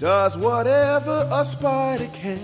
Does 0.00 0.34
whatever 0.38 1.28
a 1.30 1.44
spider 1.44 2.06
can, 2.14 2.38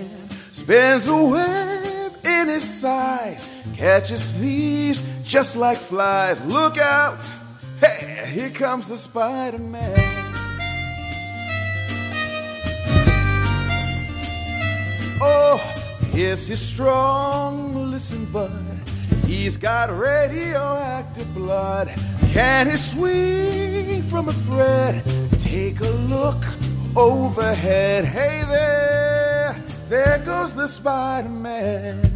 spins 0.53 1.09
a 1.09 1.25
web 1.25 2.13
in 2.23 2.49
his 2.49 2.63
size, 2.63 3.49
catches 3.75 4.31
thieves 4.33 5.03
just 5.25 5.57
like 5.57 5.79
flies. 5.79 6.39
Look 6.45 6.77
out! 6.77 7.19
Hey, 7.81 8.31
here 8.31 8.51
comes 8.51 8.89
the 8.89 8.99
Spider 8.99 9.57
Man. 9.57 10.35
Oh, 15.23 15.59
yes, 16.13 16.49
he's 16.49 16.61
strong. 16.61 17.91
Listen, 17.91 18.27
bud. 18.27 18.53
He's 19.25 19.57
got 19.57 19.89
radioactive 19.89 21.35
blood. 21.35 21.89
Can 22.33 22.69
he 22.69 22.77
swing 22.77 24.03
from 24.03 24.29
a 24.29 24.33
thread? 24.33 25.03
Take 25.41 25.81
a 25.81 25.89
look 25.89 26.45
overhead. 26.97 28.05
Hey 28.05 28.43
there, 28.49 29.55
there 29.89 30.19
goes 30.25 30.55
the 30.55 30.67
Spider 30.67 31.29
Man. 31.29 32.16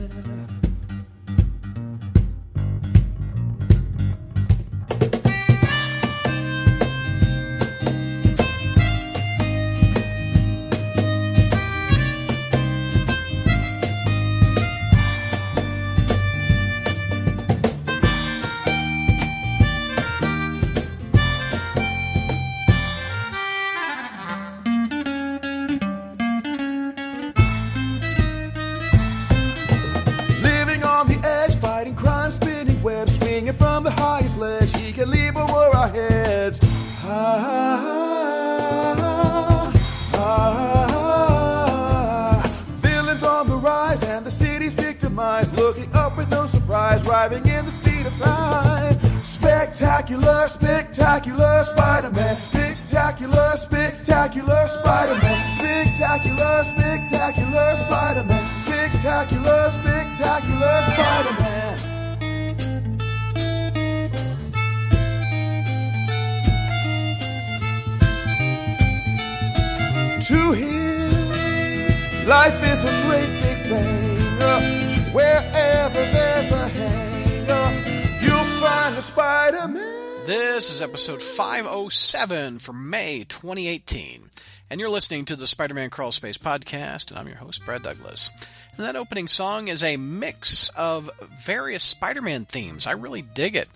507 81.41 82.59
for 82.59 82.75
May 82.75 83.25
2018, 83.25 84.29
and 84.69 84.79
you're 84.79 84.91
listening 84.91 85.25
to 85.25 85.37
the 85.37 85.47
Spider 85.47 85.73
Man 85.73 85.89
Crawl 85.89 86.13
Space 86.13 86.37
podcast, 86.37 87.09
and 87.09 87.19
I'm 87.19 87.29
your 87.29 87.39
host, 87.39 87.65
Brad 87.65 87.83
Douglas. 87.83 88.31
And 88.77 88.85
that 88.85 88.95
opening 88.95 89.27
song 89.27 89.69
is 89.69 89.83
a 89.83 89.97
mix 89.97 90.69
of 90.77 91.09
various 91.43 91.83
Spider 91.83 92.21
Man 92.21 92.45
themes. 92.45 92.87
I 92.87 92.93
really 92.93 93.23
dig 93.23 93.57
it. 93.57 93.71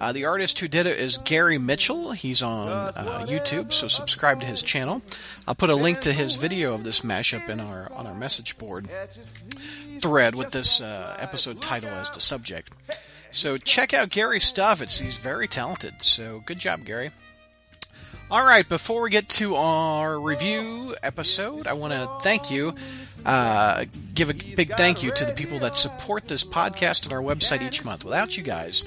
Uh, 0.00 0.12
the 0.12 0.24
artist 0.24 0.60
who 0.60 0.66
did 0.66 0.86
it 0.86 0.98
is 0.98 1.18
Gary 1.18 1.58
Mitchell. 1.58 2.12
He's 2.12 2.42
on 2.42 2.68
uh, 2.68 3.26
YouTube, 3.28 3.70
so 3.70 3.86
subscribe 3.86 4.40
to 4.40 4.46
his 4.46 4.62
channel. 4.62 5.02
I'll 5.46 5.54
put 5.54 5.68
a 5.68 5.76
link 5.76 6.00
to 6.00 6.14
his 6.14 6.36
video 6.36 6.72
of 6.72 6.84
this 6.84 7.02
mashup 7.02 7.50
in 7.50 7.60
our 7.60 7.92
on 7.92 8.06
our 8.06 8.14
message 8.14 8.56
board 8.56 8.88
thread 10.00 10.36
with 10.36 10.52
this 10.52 10.80
uh, 10.80 11.18
episode 11.20 11.60
title 11.60 11.90
as 11.90 12.08
the 12.08 12.20
subject. 12.20 12.72
So 13.32 13.56
check 13.56 13.94
out 13.94 14.10
Gary's 14.10 14.44
stuff. 14.44 14.82
It's 14.82 14.98
he's 14.98 15.16
very 15.16 15.48
talented. 15.48 16.02
So 16.02 16.42
good 16.46 16.58
job, 16.58 16.84
Gary. 16.84 17.10
All 18.30 18.44
right, 18.44 18.68
before 18.68 19.02
we 19.02 19.10
get 19.10 19.28
to 19.30 19.56
our 19.56 20.20
review 20.20 20.94
episode, 21.02 21.66
I 21.66 21.72
want 21.72 21.92
to 21.92 22.08
thank 22.22 22.48
you. 22.48 22.74
Uh, 23.26 23.86
give 24.14 24.30
a 24.30 24.34
big 24.34 24.70
thank 24.70 25.02
you 25.02 25.10
to 25.10 25.24
the 25.24 25.32
people 25.32 25.58
that 25.58 25.74
support 25.74 26.28
this 26.28 26.44
podcast 26.44 27.04
and 27.04 27.12
our 27.12 27.20
website 27.20 27.60
each 27.60 27.84
month. 27.84 28.04
Without 28.04 28.36
you 28.36 28.44
guys, 28.44 28.86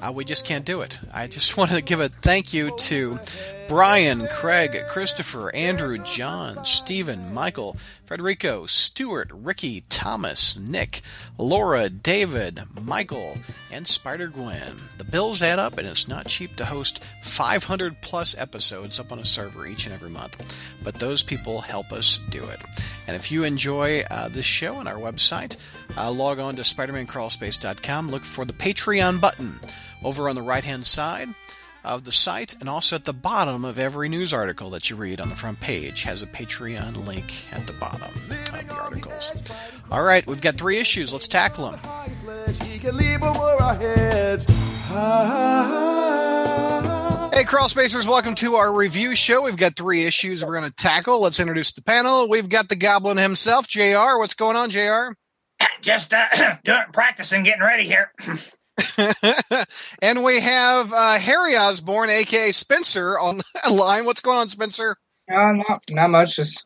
uh, 0.00 0.12
we 0.12 0.24
just 0.24 0.46
can't 0.46 0.64
do 0.64 0.80
it. 0.82 0.98
I 1.12 1.26
just 1.26 1.56
want 1.56 1.72
to 1.72 1.82
give 1.82 1.98
a 1.98 2.08
thank 2.08 2.54
you 2.54 2.70
to 2.76 3.18
Brian, 3.68 4.26
Craig, 4.28 4.84
Christopher, 4.88 5.54
Andrew, 5.54 5.96
John, 5.98 6.64
Stephen, 6.66 7.32
Michael, 7.32 7.78
Federico, 8.04 8.66
Stuart, 8.66 9.30
Ricky, 9.32 9.82
Thomas, 9.88 10.58
Nick, 10.58 11.00
Laura, 11.38 11.88
David, 11.88 12.60
Michael, 12.82 13.38
and 13.70 13.88
Spider 13.88 14.28
Gwen. 14.28 14.76
The 14.98 15.04
bills 15.04 15.42
add 15.42 15.58
up, 15.58 15.78
and 15.78 15.88
it's 15.88 16.06
not 16.06 16.26
cheap 16.26 16.56
to 16.56 16.66
host 16.66 17.02
500 17.22 18.02
plus 18.02 18.36
episodes 18.36 19.00
up 19.00 19.10
on 19.10 19.18
a 19.18 19.24
server 19.24 19.66
each 19.66 19.86
and 19.86 19.94
every 19.94 20.10
month. 20.10 20.54
But 20.82 20.96
those 20.96 21.22
people 21.22 21.62
help 21.62 21.90
us 21.90 22.18
do 22.18 22.44
it. 22.44 22.60
And 23.06 23.16
if 23.16 23.32
you 23.32 23.44
enjoy 23.44 24.02
uh, 24.02 24.28
this 24.28 24.44
show 24.44 24.78
and 24.78 24.88
our 24.88 24.98
website, 24.98 25.56
uh, 25.96 26.10
log 26.10 26.38
on 26.38 26.56
to 26.56 26.62
SpidermanCrawlspace.com, 26.62 28.10
look 28.10 28.24
for 28.24 28.44
the 28.44 28.52
Patreon 28.52 29.22
button 29.22 29.58
over 30.02 30.28
on 30.28 30.36
the 30.36 30.42
right 30.42 30.64
hand 30.64 30.84
side 30.84 31.30
of 31.84 32.04
the 32.04 32.12
site 32.12 32.56
and 32.60 32.68
also 32.68 32.96
at 32.96 33.04
the 33.04 33.12
bottom 33.12 33.64
of 33.64 33.78
every 33.78 34.08
news 34.08 34.32
article 34.32 34.70
that 34.70 34.88
you 34.90 34.96
read 34.96 35.20
on 35.20 35.28
the 35.28 35.36
front 35.36 35.60
page 35.60 36.02
has 36.02 36.22
a 36.22 36.26
Patreon 36.26 37.06
link 37.06 37.32
at 37.52 37.66
the 37.66 37.72
bottom 37.74 38.02
of 38.02 38.28
the 38.28 38.74
articles. 38.74 39.32
All 39.90 40.02
right, 40.02 40.26
we've 40.26 40.40
got 40.40 40.56
three 40.56 40.78
issues. 40.78 41.12
Let's 41.12 41.28
tackle 41.28 41.70
them. 41.70 41.80
Hey, 47.34 47.44
Crawl 47.44 47.68
Spacers, 47.68 48.06
welcome 48.06 48.34
to 48.36 48.54
our 48.54 48.72
review 48.72 49.14
show. 49.14 49.42
We've 49.42 49.56
got 49.56 49.76
three 49.76 50.04
issues 50.04 50.44
we're 50.44 50.58
going 50.58 50.70
to 50.70 50.76
tackle. 50.76 51.20
Let's 51.20 51.40
introduce 51.40 51.72
the 51.72 51.82
panel. 51.82 52.28
We've 52.28 52.48
got 52.48 52.68
the 52.68 52.76
Goblin 52.76 53.16
himself, 53.16 53.66
JR. 53.66 54.18
What's 54.18 54.34
going 54.34 54.56
on, 54.56 54.70
JR? 54.70 55.16
Just 55.82 56.14
uh, 56.14 56.26
doing 56.64 56.84
practicing, 56.92 57.42
getting 57.42 57.62
ready 57.62 57.84
here. 57.84 58.12
and 60.02 60.24
we 60.24 60.40
have 60.40 60.92
uh, 60.92 61.18
Harry 61.18 61.56
Osborn, 61.56 62.10
aka 62.10 62.52
Spencer, 62.52 63.18
on 63.18 63.38
the 63.38 63.70
line. 63.72 64.04
What's 64.04 64.20
going 64.20 64.38
on, 64.38 64.48
Spencer? 64.48 64.96
Uh, 65.30 65.52
not 65.52 65.82
not 65.90 66.10
much. 66.10 66.36
Just 66.36 66.64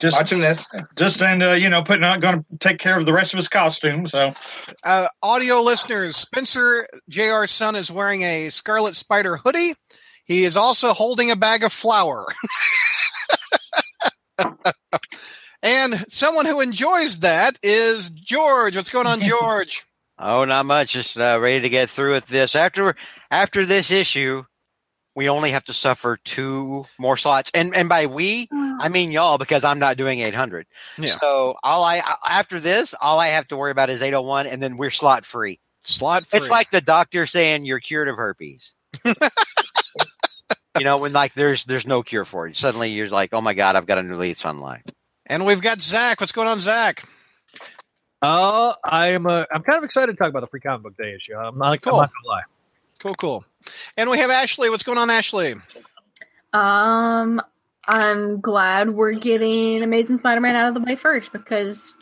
Just 0.00 0.18
watching 0.18 0.40
this. 0.40 0.66
just 0.96 1.22
and 1.22 1.42
uh, 1.42 1.52
you 1.52 1.68
know 1.68 1.82
putting 1.82 2.04
on 2.04 2.20
going 2.20 2.40
to 2.40 2.44
take 2.58 2.78
care 2.78 2.98
of 2.98 3.06
the 3.06 3.12
rest 3.12 3.32
of 3.32 3.36
his 3.38 3.48
costume. 3.48 4.06
So 4.06 4.34
Uh, 4.82 5.06
audio 5.22 5.60
listeners, 5.60 6.16
Spencer, 6.16 6.86
JR's 7.10 7.50
son, 7.50 7.76
is 7.76 7.90
wearing 7.90 8.22
a 8.22 8.48
Scarlet 8.50 8.96
Spider 8.96 9.36
hoodie. 9.36 9.74
He 10.24 10.44
is 10.44 10.56
also 10.56 10.92
holding 10.94 11.30
a 11.30 11.36
bag 11.36 11.62
of 11.64 11.72
flour. 11.72 12.26
and 15.62 16.04
someone 16.08 16.46
who 16.46 16.60
enjoys 16.60 17.20
that 17.20 17.58
is 17.62 18.10
George. 18.10 18.76
What's 18.76 18.90
going 18.90 19.06
on, 19.06 19.20
George? 19.20 19.84
Oh, 20.26 20.44
not 20.46 20.64
much. 20.64 20.94
Just 20.94 21.18
uh, 21.18 21.38
ready 21.38 21.60
to 21.60 21.68
get 21.68 21.90
through 21.90 22.14
with 22.14 22.26
this. 22.26 22.56
After 22.56 22.96
after 23.30 23.66
this 23.66 23.90
issue, 23.90 24.44
we 25.14 25.28
only 25.28 25.50
have 25.50 25.64
to 25.64 25.74
suffer 25.74 26.18
two 26.24 26.86
more 26.98 27.18
slots, 27.18 27.50
and 27.52 27.74
and 27.74 27.90
by 27.90 28.06
we, 28.06 28.48
I 28.80 28.88
mean 28.88 29.12
y'all, 29.12 29.36
because 29.36 29.64
I'm 29.64 29.78
not 29.78 29.98
doing 29.98 30.20
800. 30.20 30.66
Yeah. 30.96 31.10
So 31.10 31.56
all 31.62 31.84
I 31.84 32.00
after 32.26 32.58
this, 32.58 32.94
all 32.98 33.20
I 33.20 33.28
have 33.28 33.46
to 33.48 33.56
worry 33.58 33.70
about 33.70 33.90
is 33.90 34.00
801, 34.00 34.46
and 34.46 34.62
then 34.62 34.78
we're 34.78 34.90
slot 34.90 35.26
free. 35.26 35.60
Slot 35.80 36.24
free. 36.24 36.38
It's 36.38 36.48
like 36.48 36.70
the 36.70 36.80
doctor 36.80 37.26
saying 37.26 37.66
you're 37.66 37.80
cured 37.80 38.08
of 38.08 38.16
herpes. 38.16 38.72
you 39.04 39.14
know, 40.80 40.96
when 40.96 41.12
like 41.12 41.34
there's 41.34 41.66
there's 41.66 41.86
no 41.86 42.02
cure 42.02 42.24
for 42.24 42.48
it. 42.48 42.56
Suddenly 42.56 42.92
you're 42.92 43.10
like, 43.10 43.34
oh 43.34 43.42
my 43.42 43.52
god, 43.52 43.76
I've 43.76 43.86
got 43.86 43.98
a 43.98 44.02
new 44.02 44.16
lease 44.16 44.46
on 44.46 44.60
life. 44.60 44.84
and 45.26 45.44
we've 45.44 45.60
got 45.60 45.82
Zach. 45.82 46.18
What's 46.20 46.32
going 46.32 46.48
on, 46.48 46.60
Zach? 46.60 47.04
Uh, 48.24 48.74
I'm 48.82 49.26
uh, 49.26 49.44
I'm 49.52 49.62
kind 49.62 49.76
of 49.76 49.84
excited 49.84 50.12
to 50.12 50.18
talk 50.18 50.30
about 50.30 50.40
the 50.40 50.46
free 50.46 50.60
comic 50.60 50.82
book 50.82 50.96
day 50.96 51.14
issue. 51.14 51.34
I'm 51.34 51.58
not, 51.58 51.82
Cool. 51.82 51.94
I'm 51.94 52.00
not 52.00 52.10
gonna 52.10 52.28
lie. 52.28 52.42
Cool, 52.98 53.14
cool. 53.16 53.44
And 53.98 54.08
we 54.08 54.16
have 54.16 54.30
Ashley. 54.30 54.70
What's 54.70 54.82
going 54.82 54.96
on, 54.96 55.10
Ashley? 55.10 55.54
Um, 56.54 57.42
I'm 57.86 58.40
glad 58.40 58.88
we're 58.88 59.12
getting 59.12 59.82
Amazing 59.82 60.16
Spider-Man 60.16 60.56
out 60.56 60.68
of 60.68 60.74
the 60.74 60.80
way 60.80 60.96
first 60.96 61.32
because, 61.32 61.94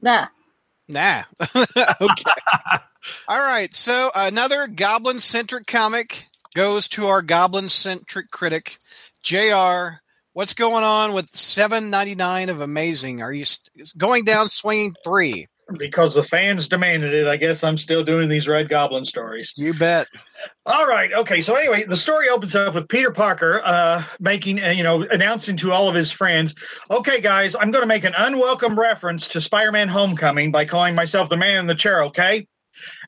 nah. 0.00 0.28
Nah. 0.86 1.24
okay. 1.56 1.64
All 3.28 3.40
right. 3.40 3.74
So 3.74 4.12
another 4.14 4.68
goblin 4.68 5.20
centric 5.20 5.66
comic 5.66 6.26
goes 6.54 6.88
to 6.90 7.06
our 7.06 7.20
goblin 7.20 7.68
centric 7.68 8.30
critic, 8.30 8.78
JR. 9.22 10.02
What's 10.38 10.54
going 10.54 10.84
on 10.84 11.14
with 11.14 11.28
seven 11.30 11.90
ninety 11.90 12.14
nine 12.14 12.48
of 12.48 12.60
Amazing? 12.60 13.20
Are 13.22 13.32
you 13.32 13.44
st- 13.44 13.92
going 13.98 14.24
down 14.24 14.50
swinging 14.50 14.94
three? 15.02 15.48
Because 15.76 16.14
the 16.14 16.22
fans 16.22 16.68
demanded 16.68 17.12
it, 17.12 17.26
I 17.26 17.36
guess 17.36 17.64
I'm 17.64 17.76
still 17.76 18.04
doing 18.04 18.28
these 18.28 18.46
Red 18.46 18.68
Goblin 18.68 19.04
stories. 19.04 19.52
You 19.56 19.74
bet. 19.74 20.06
All 20.64 20.86
right. 20.86 21.12
Okay. 21.12 21.40
So 21.40 21.56
anyway, 21.56 21.82
the 21.88 21.96
story 21.96 22.28
opens 22.28 22.54
up 22.54 22.72
with 22.74 22.88
Peter 22.88 23.10
Parker 23.10 23.62
uh, 23.64 24.04
making, 24.20 24.62
uh, 24.62 24.68
you 24.68 24.84
know, 24.84 25.02
announcing 25.10 25.56
to 25.56 25.72
all 25.72 25.88
of 25.88 25.96
his 25.96 26.12
friends, 26.12 26.54
"Okay, 26.88 27.20
guys, 27.20 27.56
I'm 27.56 27.72
going 27.72 27.82
to 27.82 27.88
make 27.88 28.04
an 28.04 28.14
unwelcome 28.16 28.78
reference 28.78 29.26
to 29.26 29.40
Spider-Man: 29.40 29.88
Homecoming 29.88 30.52
by 30.52 30.66
calling 30.66 30.94
myself 30.94 31.30
the 31.30 31.36
Man 31.36 31.58
in 31.58 31.66
the 31.66 31.74
Chair." 31.74 32.04
Okay. 32.04 32.46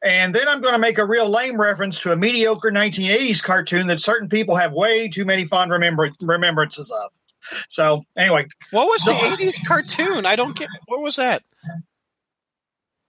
And 0.02 0.34
then 0.34 0.48
I'm 0.48 0.60
going 0.60 0.74
to 0.74 0.78
make 0.78 0.98
a 0.98 1.04
real 1.04 1.28
lame 1.28 1.60
reference 1.60 2.00
to 2.02 2.12
a 2.12 2.16
mediocre 2.16 2.70
1980s 2.70 3.42
cartoon 3.42 3.86
that 3.88 4.00
certain 4.00 4.28
people 4.28 4.56
have 4.56 4.72
way 4.72 5.08
too 5.08 5.24
many 5.24 5.44
fond 5.44 5.70
remember- 5.70 6.10
remembrances 6.22 6.90
of. 6.90 7.10
So 7.68 8.02
anyway, 8.16 8.46
What 8.70 8.86
was 8.86 9.02
the 9.02 9.18
eighties 9.32 9.58
cartoon? 9.66 10.26
I 10.26 10.36
don't 10.36 10.54
get. 10.54 10.68
What 10.86 11.00
was 11.00 11.16
that? 11.16 11.42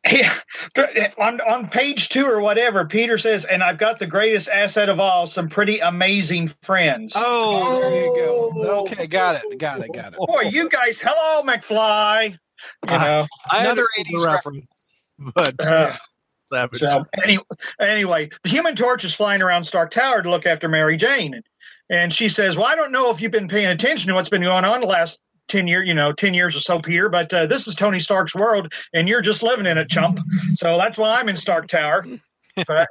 Yeah, 0.12 0.34
on 1.20 1.40
on 1.42 1.68
page 1.70 2.10
two 2.10 2.26
or 2.26 2.42
whatever, 2.42 2.86
Peter 2.86 3.20
says, 3.20 3.46
and 3.46 3.62
I've 3.62 3.78
got 3.78 4.00
the 4.00 4.08
greatest 4.08 4.50
asset 4.50 4.90
of 4.90 5.00
all, 5.00 5.28
some 5.28 5.48
pretty 5.48 5.78
amazing 5.78 6.48
friends. 6.64 7.14
Oh, 7.16 7.80
there 7.80 8.06
you 8.06 8.16
go. 8.16 8.82
Okay, 8.82 9.06
got 9.06 9.36
it. 9.36 9.60
Got 9.60 9.82
it. 9.82 9.94
Got 9.94 10.14
it. 10.14 10.20
Boy, 10.28 10.50
you 10.52 10.70
guys, 10.70 11.00
hello, 11.00 11.44
McFly. 11.44 12.32
You 12.90 12.98
know, 12.98 13.28
I 13.52 13.60
Another 13.60 13.86
80s 14.00 14.06
the 14.22 14.26
reference, 14.26 14.66
but 15.36 15.62
uh, 15.64 15.96
savage. 16.52 16.80
so 16.80 17.06
any, 17.24 17.40
anyway, 17.80 18.30
the 18.44 18.50
Human 18.50 18.76
Torch 18.76 19.04
is 19.04 19.14
flying 19.14 19.42
around 19.42 19.64
Stark 19.64 19.92
Tower 19.92 20.22
to 20.22 20.30
look 20.30 20.46
after 20.46 20.68
Mary 20.68 20.98
Jane, 20.98 21.34
and, 21.34 21.44
and 21.90 22.14
she 22.14 22.30
says, 22.30 22.56
"Well, 22.56 22.66
I 22.66 22.76
don't 22.76 22.92
know 22.92 23.10
if 23.10 23.22
you've 23.22 23.32
been 23.32 23.48
paying 23.48 23.68
attention 23.68 24.10
to 24.10 24.14
what's 24.16 24.30
been 24.30 24.42
going 24.44 24.66
on 24.66 24.82
the 24.82 24.88
last." 24.88 25.20
10 25.48 25.68
year 25.68 25.84
you 25.84 25.94
know 25.94 26.14
10 26.14 26.34
years 26.34 26.56
or 26.56 26.62
so 26.62 26.80
peter 26.80 27.10
but 27.10 27.34
uh, 27.34 27.46
this 27.46 27.68
is 27.68 27.76
tony 27.76 28.00
stark's 28.00 28.34
world 28.34 28.72
and 28.94 29.10
you're 29.10 29.20
just 29.22 29.44
living 29.44 29.66
in 29.66 29.78
it 29.78 29.90
chump 29.90 30.18
so 30.54 30.78
that's 30.78 30.98
why 30.98 31.16
i'm 31.20 31.28
in 31.28 31.36
stark 31.36 31.68
tower 31.68 32.06
So- 32.66 32.86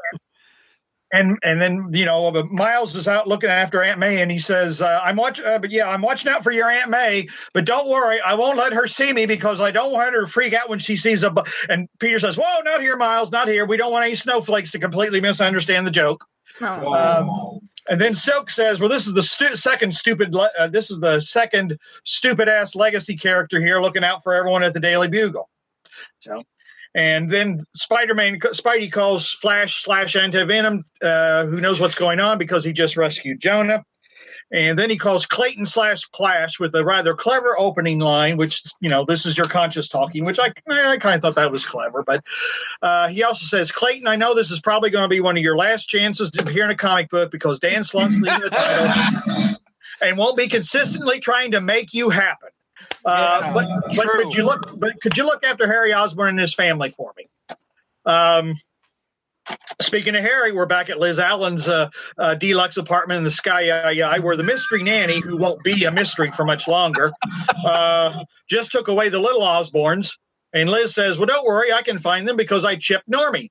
and 1.13 1.39
and 1.43 1.61
then 1.61 1.87
you 1.91 2.05
know 2.05 2.31
miles 2.51 2.95
is 2.95 3.09
out 3.09 3.27
looking 3.27 3.51
after 3.51 3.83
aunt 3.83 3.99
may 3.99 4.21
and 4.21 4.31
he 4.31 4.39
says 4.39 4.81
uh, 4.81 5.01
i'm 5.03 5.17
watching 5.17 5.45
uh, 5.45 5.59
but 5.59 5.71
yeah 5.71 5.89
i'm 5.89 6.03
watching 6.03 6.31
out 6.31 6.43
for 6.43 6.53
your 6.53 6.71
aunt 6.71 6.91
may 6.91 7.27
but 7.53 7.65
don't 7.65 7.89
worry 7.89 8.21
i 8.21 8.35
won't 8.35 8.57
let 8.57 8.73
her 8.73 8.87
see 8.87 9.13
me 9.13 9.27
because 9.27 9.61
i 9.61 9.71
don't 9.71 9.93
want 9.93 10.15
her 10.15 10.21
to 10.23 10.27
freak 10.27 10.53
out 10.53 10.69
when 10.69 10.79
she 10.79 10.97
sees 10.97 11.23
a 11.23 11.31
bu-. 11.31 11.43
and 11.69 11.89
peter 11.99 12.19
says 12.19 12.37
whoa 12.37 12.61
not 12.65 12.81
here 12.81 12.97
miles 12.97 13.33
not 13.33 13.49
here 13.49 13.67
we 13.67 13.77
don't 13.77 13.93
want 13.93 14.05
any 14.05 14.15
snowflakes 14.15 14.71
to 14.71 14.79
completely 14.79 15.21
misunderstand 15.21 15.87
the 15.87 15.91
joke 15.91 16.25
um, 16.63 17.61
and 17.89 18.01
then 18.01 18.15
Silk 18.15 18.51
says, 18.51 18.79
"Well, 18.81 18.89
this 18.89 19.07
is 19.07 19.15
the 19.15 19.23
stu- 19.23 19.57
second 19.57 19.95
stupid. 19.95 20.35
Le- 20.35 20.51
uh, 20.59 20.69
this 20.69 20.91
is 20.91 21.01
the 21.01 21.19
second 21.21 21.79
stupid 22.05 22.49
ass 22.49 22.75
legacy 22.75 23.17
character 23.17 23.61
here, 23.61 23.81
looking 23.81 24.05
out 24.05 24.23
for 24.23 24.35
everyone 24.35 24.63
at 24.63 24.75
the 24.75 24.81
Daily 24.81 25.09
Bugle." 25.09 25.49
So, 26.19 26.43
and 26.95 27.31
then 27.31 27.61
Spider-Man, 27.75 28.41
Spidey 28.41 28.91
calls 28.91 29.33
Flash 29.33 29.83
slash 29.83 30.17
Anti 30.17 30.45
Venom, 30.45 30.85
uh, 31.03 31.47
who 31.47 31.61
knows 31.61 31.81
what's 31.81 31.95
going 31.95 32.21
on 32.21 32.39
because 32.39 32.65
he 32.65 32.73
just 32.73 32.97
rescued 32.97 33.41
Jonah. 33.41 33.85
And 34.53 34.77
then 34.77 34.91
he 34.91 34.99
calls 34.99 35.27
Clayton 35.27 35.65
slash 35.65 36.03
Clash 36.07 36.59
with 36.59 36.75
a 36.75 36.85
rather 36.85 37.15
clever 37.15 37.57
opening 37.57 38.01
line, 38.01 38.37
which 38.37 38.63
you 38.81 38.89
know 38.89 39.05
this 39.05 39.25
is 39.25 39.39
your 39.39 39.47
conscious 39.47 39.89
talking, 39.89 40.25
which 40.25 40.41
I 40.41 40.53
I 40.69 40.97
kind 40.97 41.15
of 41.15 41.21
thought 41.21 41.37
that 41.37 41.53
was 41.53 41.65
clever. 41.65 42.03
But 42.03 42.25
uh, 42.83 43.07
he 43.07 43.23
also 43.23 43.45
says, 43.45 43.71
Clayton, 43.71 44.09
I 44.09 44.17
know 44.17 44.35
this 44.35 44.51
is 44.51 44.59
probably 44.59 44.91
going 44.91 45.05
to 45.05 45.09
be 45.09 45.21
one 45.21 45.37
of 45.37 45.43
your 45.45 45.57
last 45.57 45.89
chances 45.89 46.33
to 46.33 46.43
appear 46.43 46.65
in 46.65 46.71
a 46.71 46.75
comic 46.75 47.11
book 47.11 47.31
because 47.31 47.61
Dan 47.61 47.85
Slott's 47.85 48.19
leaving 48.19 48.41
the 48.41 48.51
title 48.51 49.57
and 50.03 50.19
won't 50.19 50.37
be 50.37 50.49
consistently 50.49 51.21
trying 51.21 51.53
to 51.53 51.61
make 51.61 51.95
you 51.95 52.11
happen. 52.11 52.49
Uh, 53.05 53.41
Yeah, 53.43 53.53
but, 53.55 53.97
but 53.97 54.09
could 54.09 54.35
you 54.35 54.45
look? 54.45 54.79
But 54.79 55.01
could 55.01 55.17
you 55.17 55.25
look 55.25 55.45
after 55.45 55.67
Harry 55.67 55.93
Osborn 55.93 56.31
and 56.31 56.41
his 56.41 56.55
family 56.55 56.91
for 56.91 57.13
me? 57.17 57.29
Um, 58.05 58.55
speaking 59.81 60.15
of 60.15 60.23
Harry, 60.23 60.53
we're 60.53 60.67
back 60.67 60.91
at 60.91 60.99
Liz 60.99 61.19
Allan's 61.19 61.67
uh, 61.67 61.91
uh, 62.19 62.35
deluxe 62.35 62.77
apartment 62.77 63.19
in 63.19 63.25
the 63.25 63.31
Sky 63.31 63.71
Eye, 63.71 64.19
where 64.19 64.37
the 64.37 64.45
mystery 64.45 64.83
nanny, 64.83 65.21
who 65.21 65.37
won't 65.37 65.63
be 65.63 65.85
a 65.85 65.91
mystery 65.91 66.31
for 66.33 66.45
much 66.45 66.69
longer, 66.69 67.13
uh, 67.65 68.25
just 68.49 68.71
took 68.71 68.89
away 68.89 69.09
the 69.09 69.19
little 69.19 69.43
Osborns. 69.43 70.13
And 70.53 70.69
Liz 70.69 70.95
says, 70.95 71.17
"Well, 71.19 71.27
don't 71.27 71.47
worry, 71.47 71.73
I 71.73 71.83
can 71.83 71.99
find 71.99 72.27
them 72.27 72.37
because 72.37 72.65
I 72.65 72.77
chipped 72.77 73.09
Normie." 73.09 73.51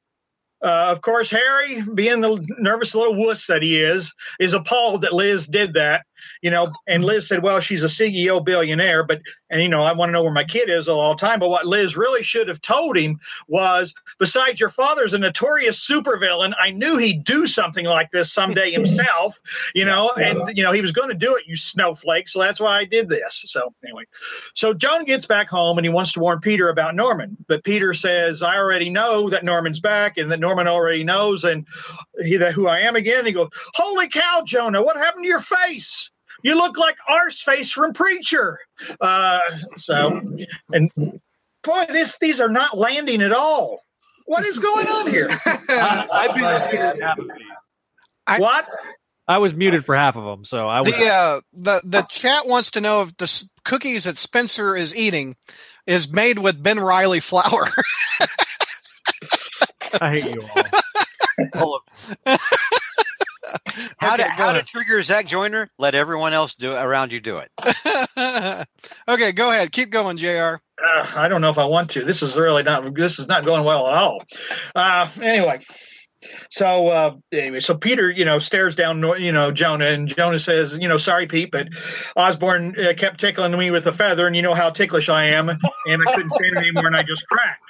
Uh, 0.62 0.88
of 0.92 1.02
course, 1.02 1.32
Harry, 1.32 1.82
being 1.96 2.20
the 2.20 2.46
nervous 2.58 2.94
little 2.94 3.16
wuss 3.16 3.48
that 3.48 3.64
he 3.64 3.82
is, 3.82 4.14
is 4.42 4.54
appalled 4.54 5.04
that 5.04 5.14
Liz 5.14 5.48
did 5.48 5.74
that. 5.76 6.06
You 6.42 6.50
know, 6.50 6.72
and 6.88 7.04
Liz 7.04 7.28
said, 7.28 7.44
"Well, 7.44 7.60
she's 7.60 7.84
a 7.84 7.88
CEO 7.88 8.44
billionaire, 8.44 9.04
but 9.04 9.22
and 9.50 9.62
you 9.62 9.68
know, 9.68 9.84
I 9.84 9.92
want 9.92 10.10
to 10.10 10.14
know 10.14 10.24
where 10.24 10.32
my 10.32 10.46
kid 10.46 10.70
is 10.70 10.88
all 10.88 11.14
the 11.14 11.20
time." 11.20 11.40
But 11.40 11.50
what 11.50 11.66
Liz 11.66 11.98
really 11.98 12.24
should 12.24 12.48
have 12.48 12.62
told 12.62 12.98
him 12.98 13.20
was, 13.48 13.94
"Besides, 14.20 14.60
your 14.60 14.70
father's 14.70 15.14
a 15.14 15.18
notorious 15.18 15.86
supervillain. 15.86 16.54
I 16.58 16.72
knew 16.72 16.96
he'd 16.96 17.26
do 17.26 17.46
something 17.46 17.86
like 17.86 18.12
this 18.12 18.32
someday 18.32 18.72
himself. 18.72 19.38
You 19.76 19.84
know, 19.84 20.12
and 20.18 20.56
you 20.56 20.64
know 20.64 20.72
he 20.72 20.82
was 20.82 20.94
going 20.94 21.10
to 21.10 21.16
do 21.16 21.36
it. 21.36 21.44
You 21.46 21.58
snowflake. 21.58 22.30
So 22.30 22.40
that's 22.40 22.62
why 22.62 22.80
I 22.80 22.86
did 22.86 23.10
this. 23.10 23.42
So 23.46 23.74
anyway, 23.84 24.04
so 24.54 24.74
John 24.74 25.04
gets 25.04 25.26
back 25.26 25.50
home 25.50 25.78
and 25.78 25.86
he 25.86 25.92
wants 25.92 26.14
to 26.14 26.22
warn 26.22 26.40
Peter 26.40 26.70
about 26.70 26.96
Norman, 26.96 27.36
but 27.50 27.66
Peter 27.66 27.94
says, 27.94 28.42
"I 28.42 28.56
already 28.58 28.90
know 28.90 29.30
that 29.30 29.44
Norman's 29.44 29.82
back, 29.82 30.18
and 30.18 30.32
that 30.32 30.40
Norman 30.40 30.68
already 30.68 31.04
knows, 31.04 31.44
and 31.44 31.68
he 32.24 32.38
that 32.38 32.54
who 32.54 32.68
I 32.68 32.80
am 32.80 32.96
again." 32.96 33.26
he 33.26 33.34
goes, 33.34 33.50
"Holy 33.74 34.08
cow, 34.08 34.42
Jonah! 34.46 34.82
What 34.82 34.96
happened 34.96 35.24
to 35.24 35.30
your 35.30 35.42
face? 35.42 36.10
You 36.44 36.56
look 36.56 36.78
like 36.78 36.98
Arse 37.08 37.42
face 37.42 37.72
from 37.72 37.94
Preacher." 37.94 38.60
Uh, 39.02 39.42
so, 39.76 40.22
and 40.72 40.92
boy, 41.64 41.86
this 41.90 42.18
these 42.20 42.40
are 42.42 42.50
not 42.50 42.78
landing 42.78 43.22
at 43.22 43.32
all. 43.34 43.84
What 44.26 44.46
is 44.46 44.60
going 44.60 44.88
on 44.88 45.08
here? 45.10 45.30
I, 45.46 46.08
I've 46.12 46.36
been 46.36 46.80
muted 46.82 47.02
half 47.04 47.20
of. 47.20 47.26
I- 48.28 48.40
what? 48.40 48.68
I 49.28 49.38
was 49.38 49.54
muted 49.54 49.86
for 49.86 49.96
half 49.96 50.16
of 50.16 50.24
them, 50.24 50.44
so 50.44 50.68
I 50.68 50.80
was. 50.80 50.92
The 50.92 51.08
uh, 51.08 51.42
the 51.54 51.82
the 51.84 52.02
chat 52.10 52.48
wants 52.48 52.72
to 52.72 52.82
know 52.82 53.04
if 53.04 53.16
the 53.18 53.44
cookies 53.64 54.06
that 54.06 54.18
Spencer 54.18 54.76
is 54.76 54.96
eating 54.96 55.36
is 55.86 56.12
made 56.12 56.40
with 56.40 56.62
Ben 56.62 56.80
Reilly 56.80 57.20
flour. 57.20 57.70
I 60.02 60.20
hate 60.20 60.34
you 60.34 60.42
all. 60.42 60.64
all 61.54 61.82
of 63.54 63.94
How 63.98 64.16
to 64.16 64.24
how 64.24 64.54
go 64.54 64.60
to 64.60 64.66
trigger 64.66 65.02
Zach 65.02 65.28
Joyner? 65.28 65.70
Let 65.78 65.96
everyone 65.96 66.34
else 66.34 66.56
do 66.56 66.74
around 66.74 67.12
you 67.12 67.20
do 67.20 67.38
it. 67.38 67.50
okay, 69.08 69.32
go 69.32 69.52
ahead. 69.52 69.72
Keep 69.72 69.92
going, 69.92 70.18
Jr. 70.18 70.28
uh, 70.28 70.58
I 71.16 71.28
don't 71.28 71.42
know 71.42 71.50
if 71.50 71.58
I 71.58 71.66
want 71.66 71.90
to. 71.92 72.04
This 72.04 72.22
is 72.22 72.38
really 72.38 72.64
not. 72.64 72.94
This 72.96 73.20
is 73.20 73.28
not 73.28 73.46
going 73.46 73.64
well 73.64 73.88
at 73.88 73.94
all. 73.94 74.24
Uh, 74.76 75.10
anyway, 75.22 75.60
so 76.50 76.88
uh, 76.88 77.16
anyway, 77.32 77.60
so 77.60 77.76
Peter, 77.76 78.10
you 78.10 78.26
know, 78.26 78.40
stares 78.40 78.76
down, 78.76 79.02
you 79.22 79.32
know, 79.32 79.52
Jonah, 79.52 79.86
and 79.86 80.08
Jonah 80.08 80.40
says, 80.40 80.78
you 80.80 80.88
know, 80.88 80.98
sorry, 80.98 81.28
Pete, 81.28 81.52
but 81.52 81.70
Osborn 82.16 82.76
uh, 82.80 82.94
kept 82.98 83.20
tickling 83.20 83.58
me 83.58 83.72
with 83.72 83.88
a 83.88 83.92
feather, 83.92 84.28
and 84.28 84.36
you 84.36 84.42
know 84.42 84.54
how 84.54 84.70
ticklish 84.70 85.10
I 85.10 85.26
am, 85.26 85.50
and 85.50 85.60
I 86.08 86.14
couldn't 86.14 86.32
stand 86.32 86.58
it 86.58 86.60
anymore, 86.60 86.88
and 86.88 86.96
I 86.96 87.04
just 87.04 87.26
cracked. 87.28 87.64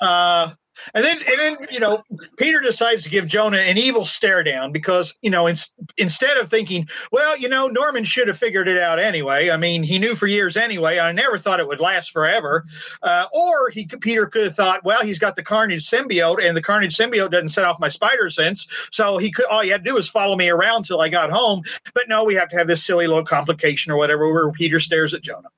Uh, 0.00 0.52
and 0.94 1.04
then, 1.04 1.18
and 1.26 1.38
then, 1.38 1.56
you 1.70 1.80
know, 1.80 2.02
Peter 2.36 2.60
decides 2.60 3.04
to 3.04 3.10
give 3.10 3.26
Jonah 3.26 3.58
an 3.58 3.78
evil 3.78 4.04
stare 4.04 4.42
down 4.42 4.72
because, 4.72 5.14
you 5.22 5.30
know, 5.30 5.46
in, 5.46 5.56
instead 5.96 6.36
of 6.36 6.48
thinking, 6.48 6.88
well, 7.10 7.36
you 7.36 7.48
know, 7.48 7.68
Norman 7.68 8.04
should 8.04 8.28
have 8.28 8.38
figured 8.38 8.68
it 8.68 8.78
out 8.78 8.98
anyway. 8.98 9.50
I 9.50 9.56
mean, 9.56 9.82
he 9.82 9.98
knew 9.98 10.14
for 10.14 10.26
years 10.26 10.56
anyway. 10.56 10.98
I 10.98 11.12
never 11.12 11.38
thought 11.38 11.60
it 11.60 11.66
would 11.66 11.80
last 11.80 12.10
forever. 12.10 12.64
Uh, 13.02 13.26
or 13.32 13.70
he, 13.70 13.86
Peter 13.86 14.26
could 14.26 14.44
have 14.44 14.54
thought, 14.54 14.84
well, 14.84 15.02
he's 15.02 15.18
got 15.18 15.36
the 15.36 15.42
Carnage 15.42 15.84
symbiote, 15.84 16.46
and 16.46 16.56
the 16.56 16.62
Carnage 16.62 16.96
symbiote 16.96 17.30
doesn't 17.30 17.48
set 17.48 17.64
off 17.64 17.80
my 17.80 17.88
spider 17.88 18.30
sense, 18.30 18.66
so 18.90 19.18
he 19.18 19.30
could. 19.30 19.46
All 19.46 19.60
he 19.60 19.70
had 19.70 19.84
to 19.84 19.90
do 19.90 19.94
was 19.94 20.08
follow 20.08 20.36
me 20.36 20.48
around 20.48 20.84
till 20.84 21.00
I 21.00 21.08
got 21.08 21.30
home. 21.30 21.62
But 21.94 22.04
no, 22.08 22.24
we 22.24 22.34
have 22.34 22.48
to 22.50 22.56
have 22.56 22.66
this 22.66 22.84
silly 22.84 23.06
little 23.06 23.24
complication 23.24 23.92
or 23.92 23.96
whatever 23.96 24.32
where 24.32 24.50
Peter 24.52 24.80
stares 24.80 25.14
at 25.14 25.22
Jonah. 25.22 25.48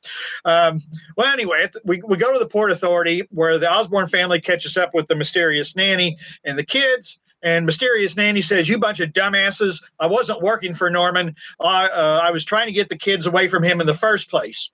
Um, 0.44 0.82
well, 1.16 1.32
anyway, 1.32 1.68
we, 1.84 2.02
we 2.06 2.16
go 2.16 2.32
to 2.32 2.38
the 2.38 2.46
Port 2.46 2.70
Authority 2.70 3.26
where 3.30 3.58
the 3.58 3.70
Osborn 3.70 4.06
family 4.06 4.40
catches 4.40 4.76
up 4.76 4.94
with 4.94 5.08
the 5.08 5.13
mysterious 5.18 5.76
nanny 5.76 6.16
and 6.44 6.58
the 6.58 6.64
kids. 6.64 7.18
And 7.42 7.66
mysterious 7.66 8.16
nanny 8.16 8.40
says, 8.40 8.70
"You 8.70 8.78
bunch 8.78 9.00
of 9.00 9.10
dumbasses! 9.10 9.82
I 10.00 10.06
wasn't 10.06 10.40
working 10.40 10.72
for 10.72 10.88
Norman. 10.88 11.36
I, 11.60 11.88
uh, 11.88 12.20
I 12.22 12.30
was 12.30 12.42
trying 12.42 12.66
to 12.66 12.72
get 12.72 12.88
the 12.88 12.96
kids 12.96 13.26
away 13.26 13.48
from 13.48 13.62
him 13.62 13.82
in 13.82 13.86
the 13.86 13.94
first 13.94 14.30
place." 14.30 14.70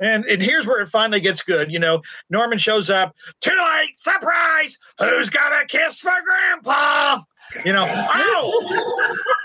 And 0.00 0.24
and 0.24 0.40
here's 0.40 0.66
where 0.66 0.80
it 0.80 0.88
finally 0.88 1.20
gets 1.20 1.42
good. 1.42 1.70
You 1.70 1.78
know, 1.78 2.02
Norman 2.30 2.56
shows 2.56 2.88
up. 2.88 3.14
Too 3.40 3.50
late! 3.50 3.98
Surprise! 3.98 4.78
Who's 4.98 5.28
got 5.28 5.52
a 5.52 5.66
kiss 5.66 6.00
for 6.00 6.14
Grandpa? 6.24 7.20
You 7.64 7.72
know, 7.72 7.84
ow! 8.14 8.52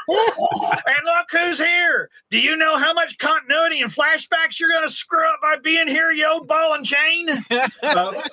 And 0.10 1.06
look 1.06 1.28
who's 1.32 1.58
here. 1.60 2.10
Do 2.30 2.40
you 2.40 2.56
know 2.56 2.78
how 2.78 2.94
much 2.94 3.18
continuity 3.18 3.82
and 3.82 3.92
flashbacks 3.92 4.60
you're 4.60 4.70
going 4.70 4.88
to 4.88 4.94
screw 4.94 5.26
up 5.26 5.40
by 5.42 5.58
being 5.64 5.88
here, 5.88 6.12
you 6.12 6.28
old 6.28 6.48
ball 6.48 6.74
and 6.74 6.86
chain? 6.86 7.28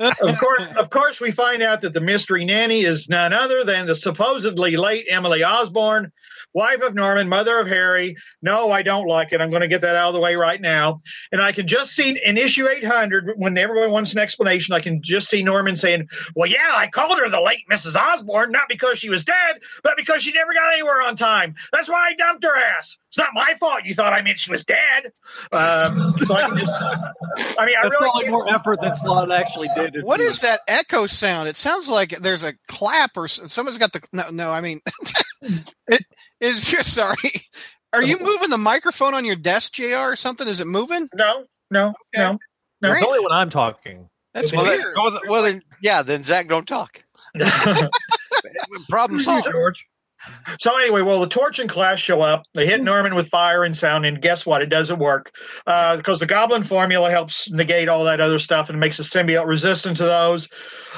Uh, 0.00 0.14
of 0.22 0.38
course, 0.38 0.62
of 0.76 0.90
course, 0.90 1.20
we 1.20 1.30
find 1.30 1.62
out 1.62 1.80
that 1.82 1.92
the 1.92 2.00
mystery 2.00 2.44
nanny 2.44 2.82
is 2.82 3.08
none 3.08 3.32
other 3.32 3.64
than 3.64 3.86
the 3.86 3.94
supposedly 3.94 4.76
late 4.76 5.06
Emily 5.10 5.44
Osborn, 5.44 6.10
wife 6.54 6.80
of 6.82 6.94
Norman, 6.94 7.28
mother 7.28 7.58
of 7.58 7.66
Harry. 7.66 8.16
No, 8.40 8.70
I 8.70 8.82
don't 8.82 9.06
like 9.06 9.32
it. 9.32 9.40
I'm 9.40 9.50
going 9.50 9.62
to 9.62 9.68
get 9.68 9.82
that 9.82 9.96
out 9.96 10.08
of 10.08 10.14
the 10.14 10.20
way 10.20 10.36
right 10.36 10.60
now. 10.60 10.98
And 11.32 11.42
I 11.42 11.52
can 11.52 11.66
just 11.66 11.92
see 11.92 12.18
in 12.24 12.38
issue 12.38 12.68
800, 12.68 13.32
when 13.36 13.58
everyone 13.58 13.90
wants 13.90 14.12
an 14.12 14.18
explanation, 14.18 14.74
I 14.74 14.80
can 14.80 15.02
just 15.02 15.28
see 15.28 15.42
Norman 15.42 15.76
saying, 15.76 16.08
"Well, 16.34 16.48
yeah, 16.48 16.72
I 16.74 16.86
called 16.86 17.18
her 17.18 17.28
the 17.28 17.40
late 17.40 17.64
Mrs. 17.70 17.96
Osborn, 17.96 18.52
not 18.52 18.68
because 18.68 18.98
she 18.98 19.10
was 19.10 19.24
dead, 19.24 19.60
but 19.82 19.94
because 19.96 20.22
she 20.22 20.32
never 20.32 20.52
got 20.54 20.72
anywhere 20.72 21.02
on 21.02 21.16
time. 21.16 21.54
That's 21.72 21.88
why 21.88 22.08
I 22.08 22.14
dumped 22.14 22.44
her 22.44 22.56
ass. 22.56 22.96
It's 23.08 23.18
not 23.18 23.28
my 23.32 23.54
fault. 23.58 23.84
You 23.84 23.94
thought 23.94 24.12
I 24.12 24.22
meant 24.22 24.38
she 24.38 24.50
was 24.50 24.64
dead. 24.64 25.12
Um, 25.52 26.14
so 26.18 26.34
I 26.34 26.48
can 26.48 26.56
just, 26.56 26.82
I 26.82 27.66
mean, 27.66 27.76
I 27.76 27.82
That's 27.82 27.90
really 27.90 27.96
probably 27.98 28.24
can't 28.24 28.34
more 28.34 28.54
effort 28.54 28.80
than 28.80 28.94
Slott 28.94 29.30
actually 29.30 29.68
did. 29.76 30.02
What 30.02 30.20
is 30.20 30.40
that 30.40 30.60
echo 30.66 31.06
sound? 31.06 31.48
It 31.48 31.56
sounds 31.56 31.90
like 31.90 32.10
there's 32.18 32.44
a 32.44 32.54
clap 32.68 33.16
or 33.16 33.28
someone's 33.28 33.78
got 33.78 33.92
the 33.92 34.02
no. 34.12 34.30
No, 34.30 34.50
I 34.50 34.60
mean, 34.60 34.80
it 35.88 36.04
is. 36.40 36.64
Just 36.70 36.94
sorry. 36.94 37.16
Are 37.92 38.02
you 38.02 38.18
moving 38.20 38.50
the 38.50 38.58
microphone 38.58 39.14
on 39.14 39.24
your 39.24 39.36
desk, 39.36 39.74
Jr. 39.74 39.96
or 39.98 40.16
something? 40.16 40.48
Is 40.48 40.60
it 40.60 40.66
moving? 40.66 41.08
No, 41.14 41.44
no, 41.70 41.94
no. 42.16 42.38
No. 42.82 42.92
It's 42.92 43.02
only 43.04 43.20
when 43.20 43.30
I'm 43.32 43.50
talking. 43.50 44.08
That's 44.34 44.52
Well, 44.52 44.64
then, 44.64 44.80
weird. 44.80 44.94
well, 44.96 45.10
then- 45.12 45.20
well, 45.28 45.42
then, 45.44 45.62
yeah, 45.80 46.02
then 46.02 46.24
Zach, 46.24 46.48
don't 46.48 46.66
talk. 46.66 47.04
Problem 48.88 49.20
solved. 49.20 49.46
George. 49.50 49.86
So 50.60 50.76
anyway, 50.78 51.02
well, 51.02 51.20
the 51.20 51.26
Torch 51.26 51.58
and 51.58 51.68
Clash 51.68 52.02
show 52.02 52.20
up. 52.20 52.44
They 52.54 52.66
hit 52.66 52.82
Norman 52.82 53.14
with 53.14 53.28
fire 53.28 53.64
and 53.64 53.76
sound, 53.76 54.06
and 54.06 54.20
guess 54.20 54.44
what? 54.46 54.62
It 54.62 54.66
doesn't 54.70 54.98
work 54.98 55.32
uh, 55.66 55.96
because 55.96 56.18
the 56.20 56.26
Goblin 56.26 56.62
formula 56.62 57.10
helps 57.10 57.50
negate 57.50 57.88
all 57.88 58.04
that 58.04 58.20
other 58.20 58.38
stuff 58.38 58.70
and 58.70 58.78
makes 58.78 58.96
the 58.98 59.02
symbiote 59.02 59.46
resistant 59.46 59.96
to 59.98 60.04
those, 60.04 60.48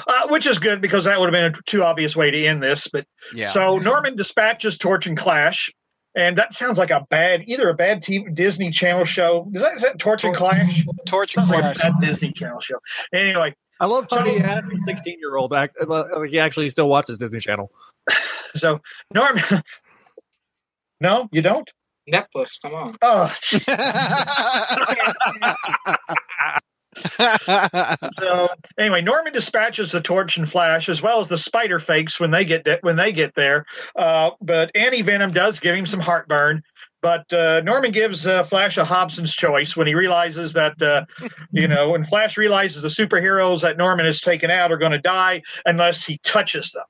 uh, 0.07 0.29
which 0.29 0.47
is 0.47 0.59
good 0.59 0.81
because 0.81 1.05
that 1.05 1.19
would 1.21 1.33
have 1.33 1.33
been 1.55 1.59
a 1.59 1.63
too 1.65 1.83
obvious 1.85 2.15
way 2.17 2.31
to 2.31 2.45
end 2.47 2.63
this. 2.63 2.89
But 2.89 3.07
Yeah. 3.35 3.47
so 3.49 3.79
Norman 3.79 4.17
dispatches 4.17 4.79
Torch 4.79 5.07
and 5.07 5.17
Clash, 5.17 5.71
and 6.15 6.39
that 6.39 6.53
sounds 6.53 6.79
like 6.79 6.91
a 6.91 7.07
bad, 7.11 7.45
either 7.47 7.69
a 7.69 7.75
bad 7.75 8.03
TV, 8.03 8.35
Disney 8.35 8.71
Channel 8.71 9.05
show. 9.05 9.49
Is 9.55 9.63
that, 9.63 9.75
is 9.77 9.83
that 9.83 9.99
Torch 9.99 10.25
and 10.25 10.35
Clash? 10.35 10.83
Torch 11.07 11.37
and 11.37 11.47
Sounds 11.47 11.63
like 11.63 11.77
Clash. 11.77 11.89
a 11.89 11.93
bad 11.93 12.01
Disney 12.01 12.33
Channel 12.33 12.61
show. 12.61 12.79
Anyway, 13.13 13.55
I 13.79 13.87
love 13.87 14.07
how 14.11 14.19
So- 14.19 14.25
he 14.25 14.39
had 14.39 14.65
a 14.65 14.77
16 14.79 15.19
year 15.21 15.37
old 15.37 15.51
back. 15.51 15.73
uh, 15.81 16.21
He 16.23 16.39
actually 16.39 16.69
still 16.71 16.89
watches 16.89 17.19
Disney 17.19 17.41
Channel. 17.41 17.71
so 18.57 18.81
Norman. 19.15 19.43
no, 21.01 21.29
you 21.33 21.43
don't. 21.43 21.71
Netflix, 22.11 22.61
come 22.63 22.75
on. 22.75 22.97
Oh, 23.03 23.33
So 28.13 28.49
anyway, 28.79 29.03
Norman 29.03 29.33
dispatches 29.33 29.93
the 29.93 30.01
Torch 30.01 30.37
and 30.37 30.49
Flash 30.49 30.89
as 30.89 31.03
well 31.03 31.21
as 31.21 31.29
the 31.29 31.39
Spider 31.39 31.79
Fakes 31.79 32.19
when 32.19 32.31
they 32.31 32.45
get 32.45 32.65
de- 32.65 32.79
when 32.81 32.97
they 32.97 33.13
get 33.13 33.35
there. 33.35 33.67
Uh, 33.95 34.31
but 34.41 34.71
Anti 34.75 35.03
Venom 35.03 35.33
does 35.33 35.59
give 35.59 35.75
him 35.75 35.87
some 35.87 36.01
heartburn. 36.01 36.63
But 37.03 37.31
uh, 37.33 37.61
Norman 37.61 37.93
gives 37.93 38.27
uh, 38.27 38.43
Flash 38.43 38.79
a 38.79 38.85
Hobson's 38.85 39.35
choice 39.35 39.77
when 39.77 39.87
he 39.87 39.95
realizes 39.95 40.55
that 40.55 40.81
uh, 40.81 41.05
you 41.53 41.69
know 41.69 41.91
when 41.91 42.05
Flash 42.05 42.37
realizes 42.37 42.83
the 42.83 42.89
superheroes 42.89 43.63
that 43.63 43.77
Norman 43.77 44.07
has 44.07 44.21
taken 44.21 44.51
out 44.51 44.73
are 44.73 44.79
going 44.79 44.93
to 44.93 44.99
die 44.99 45.43
unless 45.67 46.05
he 46.05 46.19
touches 46.25 46.73
them. 46.73 46.85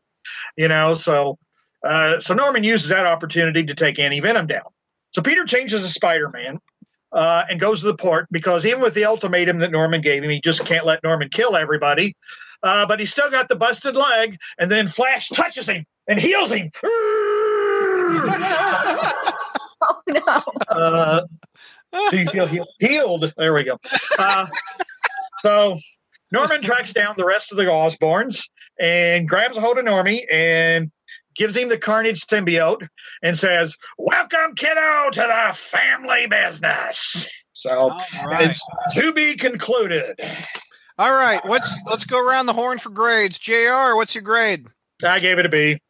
You 0.57 0.69
know, 0.69 0.95
so 0.95 1.39
uh, 1.87 2.21
so 2.21 2.35
Norman 2.35 2.65
uses 2.65 2.89
that 2.89 3.07
opportunity 3.07 3.65
to 3.65 3.75
take 3.75 3.99
Anti 3.99 4.21
Venom 4.21 4.47
down. 4.47 4.65
So 5.13 5.23
Peter 5.23 5.45
changes 5.45 5.83
to 5.83 5.89
Spider 5.89 6.29
Man 6.31 6.59
uh, 7.13 7.45
and 7.49 7.59
goes 7.59 7.81
to 7.81 7.87
the 7.87 7.97
port 7.97 8.27
because 8.31 8.67
even 8.67 8.81
with 8.81 8.95
the 8.95 9.05
ultimatum 9.05 9.59
that 9.59 9.71
Norman 9.71 10.01
gave 10.01 10.23
him, 10.23 10.31
he 10.31 10.41
just 10.41 10.65
can't 10.65 10.85
let 10.85 11.03
Norman 11.03 11.29
kill 11.31 11.57
everybody. 11.57 12.15
Uh, 12.63 12.87
but 12.87 12.99
he's 12.99 13.11
still 13.11 13.31
got 13.31 13.49
the 13.49 13.57
busted 13.57 13.97
leg, 13.97 14.39
and 14.59 14.71
then 14.71 14.87
Flash 14.87 15.29
touches 15.29 15.69
him 15.69 15.85
and 16.09 16.21
heals 16.21 16.51
him. 16.51 16.71
Oh 19.79 20.01
no. 20.09 20.43
uh, 20.69 21.21
do 22.11 22.17
you 22.17 22.27
feel 22.29 22.47
healed? 22.47 22.69
healed? 22.81 23.33
There 23.37 23.53
we 23.53 23.65
go. 23.65 23.79
Uh, 24.19 24.47
so 25.41 25.79
Norman 26.33 26.63
tracks 26.63 26.93
down 26.93 27.15
the 27.19 27.27
rest 27.27 27.53
of 27.53 27.59
the 27.59 27.65
Osborns 27.65 28.43
and 28.81 29.29
grabs 29.29 29.57
a 29.57 29.61
hold 29.61 29.79
of 29.79 29.85
Normie 29.85 30.25
and 30.33 30.91
gives 31.39 31.57
him 31.57 31.69
the 31.69 31.79
Carnage 31.79 32.21
symbiote 32.23 32.89
and 33.23 33.37
says, 33.39 33.77
"Welcome, 33.99 34.55
kiddo, 34.57 35.11
to 35.13 35.21
the 35.21 35.55
family 35.55 36.27
business." 36.27 37.31
So 37.53 37.71
All 37.71 37.99
right. 38.27 38.51
it's 38.51 38.61
to 38.93 39.13
be 39.13 39.35
concluded. 39.37 40.21
All 40.99 41.13
right. 41.13 41.45
let's 41.47 41.83
let's 41.87 42.05
go 42.05 42.19
around 42.25 42.47
the 42.47 42.53
horn 42.53 42.79
for 42.79 42.91
grades. 42.91 43.39
Jr. 43.39 43.95
What's 43.95 44.15
your 44.15 44.23
grade? 44.23 44.67
I 45.05 45.21
gave 45.21 45.39
it 45.39 45.47
a 45.47 45.49
B. 45.49 45.81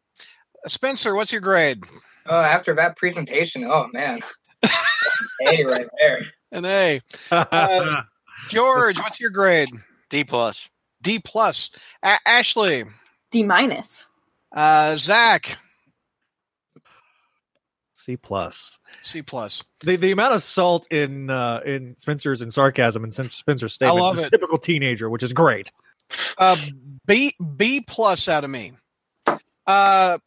Spencer, 0.66 1.14
what's 1.14 1.30
your 1.32 1.40
grade? 1.40 1.84
Oh, 2.28 2.40
after 2.40 2.74
that 2.74 2.96
presentation, 2.96 3.64
oh 3.70 3.86
man. 3.92 4.20
hey, 5.40 5.64
right 5.64 5.86
there. 5.98 6.22
An 6.52 6.64
A. 6.64 7.00
Uh, 7.30 8.02
George, 8.48 8.98
what's 8.98 9.20
your 9.20 9.30
grade? 9.30 9.68
D 10.10 10.24
plus. 10.24 10.68
D 11.02 11.18
plus. 11.18 11.70
A- 12.02 12.18
Ashley, 12.26 12.84
D 13.30 13.42
minus. 13.42 14.06
Uh, 14.56 14.96
Zach, 14.96 15.56
C 17.94 18.16
plus. 18.16 18.78
C 19.02 19.22
plus. 19.22 19.62
The 19.80 19.96
the 19.96 20.10
amount 20.12 20.34
of 20.34 20.42
salt 20.42 20.90
in 20.90 21.30
uh, 21.30 21.60
in 21.64 21.96
Spencer's 21.98 22.40
and 22.40 22.52
sarcasm 22.52 23.04
in 23.04 23.10
Sen- 23.10 23.30
Spencer's 23.30 23.74
statement 23.74 24.00
love 24.00 24.16
is 24.16 24.22
it. 24.24 24.30
typical 24.30 24.58
teenager, 24.58 25.08
which 25.10 25.22
is 25.22 25.32
great. 25.32 25.70
Uh, 26.38 26.56
B 27.06 27.34
B 27.56 27.80
plus 27.86 28.28
out 28.28 28.44
of 28.44 28.50
me. 28.50 28.72
Uh, 29.66 30.18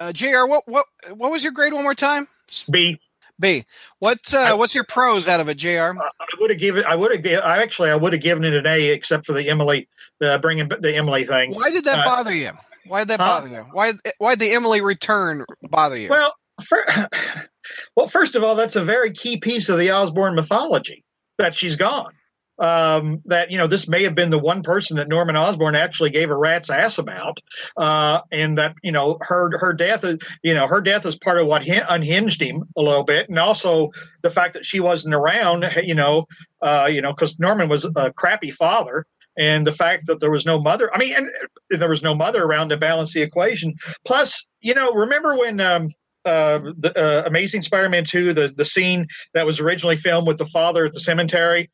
uh, 0.00 0.12
Jr. 0.12 0.46
What 0.46 0.66
what 0.66 0.86
what 1.14 1.30
was 1.30 1.44
your 1.44 1.52
grade 1.52 1.72
one 1.72 1.82
more 1.84 1.94
time? 1.94 2.26
B. 2.70 2.98
B. 3.38 3.64
What's 3.98 4.32
uh, 4.32 4.54
what's 4.56 4.74
your 4.74 4.84
pros 4.84 5.28
out 5.28 5.40
of 5.40 5.48
it, 5.48 5.56
Jr. 5.56 5.68
I 5.68 5.92
would 6.40 6.50
have 6.50 6.58
given. 6.58 6.84
I 6.84 6.96
would 6.96 7.12
have. 7.24 7.42
I 7.44 7.62
actually. 7.62 7.90
I 7.90 7.96
would 7.96 8.12
have 8.12 8.22
given 8.22 8.44
it 8.44 8.54
an 8.54 8.66
A, 8.66 8.88
except 8.88 9.26
for 9.26 9.32
the 9.32 9.48
Emily, 9.48 9.88
the 10.20 10.38
bringing 10.40 10.68
the 10.68 10.94
Emily 10.96 11.24
thing. 11.26 11.54
Why 11.54 11.70
did 11.70 11.84
that 11.84 12.00
Uh, 12.00 12.04
bother 12.04 12.34
you? 12.34 12.52
Why 12.86 13.00
did 13.00 13.08
that 13.08 13.20
huh? 13.20 13.26
bother 13.40 13.48
you? 13.48 13.66
Why 13.72 13.92
why 14.18 14.32
did 14.32 14.38
the 14.40 14.52
Emily 14.52 14.80
return 14.80 15.44
bother 15.62 15.98
you? 15.98 16.08
Well, 16.08 16.34
fir- 16.62 17.08
well, 17.96 18.06
first 18.06 18.34
of 18.36 18.42
all, 18.44 18.54
that's 18.54 18.76
a 18.76 18.84
very 18.84 19.12
key 19.12 19.38
piece 19.38 19.68
of 19.68 19.78
the 19.78 19.90
Osborn 19.90 20.34
mythology 20.34 21.04
that 21.38 21.52
she's 21.52 21.76
gone. 21.76 22.12
Um, 22.58 23.20
that 23.26 23.50
you 23.50 23.58
know, 23.58 23.66
this 23.66 23.86
may 23.86 24.04
have 24.04 24.14
been 24.14 24.30
the 24.30 24.38
one 24.38 24.62
person 24.62 24.96
that 24.96 25.08
Norman 25.08 25.36
Osborn 25.36 25.74
actually 25.74 26.10
gave 26.10 26.30
a 26.30 26.36
rat's 26.36 26.70
ass 26.70 26.96
about, 26.96 27.38
uh, 27.76 28.20
and 28.32 28.56
that 28.56 28.76
you 28.82 28.92
know 28.92 29.18
her 29.20 29.56
her 29.58 29.74
death, 29.74 30.04
you 30.42 30.54
know, 30.54 30.66
her 30.66 30.80
death 30.80 31.04
is 31.04 31.16
part 31.16 31.38
of 31.38 31.46
what 31.46 31.66
unhinged 31.66 32.40
him 32.40 32.64
a 32.76 32.80
little 32.80 33.04
bit, 33.04 33.28
and 33.28 33.38
also 33.38 33.90
the 34.22 34.30
fact 34.30 34.54
that 34.54 34.64
she 34.64 34.80
wasn't 34.80 35.14
around, 35.14 35.66
you 35.84 35.94
know, 35.94 36.24
uh, 36.62 36.88
you 36.90 37.02
know, 37.02 37.12
because 37.12 37.38
Norman 37.38 37.68
was 37.68 37.84
a 37.84 38.12
crappy 38.12 38.50
father. 38.50 39.06
And 39.38 39.66
the 39.66 39.72
fact 39.72 40.06
that 40.06 40.18
there 40.18 40.30
was 40.30 40.46
no 40.46 40.58
mother, 40.58 40.90
I 40.94 40.98
mean, 40.98 41.14
and 41.14 41.30
there 41.68 41.90
was 41.90 42.02
no 42.02 42.14
mother 42.14 42.42
around 42.42 42.70
to 42.70 42.78
balance 42.78 43.12
the 43.12 43.20
equation. 43.20 43.74
Plus, 44.02 44.46
you 44.62 44.72
know, 44.72 44.92
remember 44.92 45.36
when 45.36 45.60
um, 45.60 45.90
uh, 46.24 46.58
the 46.78 46.92
uh, 46.96 47.22
Amazing 47.26 47.62
Spider-Man 47.62 48.04
two, 48.04 48.32
the 48.32 48.48
the 48.48 48.64
scene 48.64 49.06
that 49.34 49.46
was 49.46 49.60
originally 49.60 49.96
filmed 49.96 50.26
with 50.26 50.38
the 50.38 50.46
father 50.46 50.86
at 50.86 50.92
the 50.92 51.00
cemetery, 51.00 51.70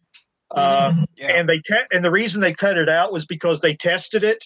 uh, 0.55 0.93
Yeah. 1.17 1.33
and 1.37 1.49
they 1.49 1.59
te- 1.59 1.87
and 1.93 2.05
the 2.05 2.11
reason 2.11 2.41
they 2.41 2.55
cut 2.55 2.77
it 2.79 2.89
out 2.89 3.13
was 3.13 3.27
because 3.27 3.61
they 3.61 3.75
tested 3.75 4.23
it, 4.25 4.43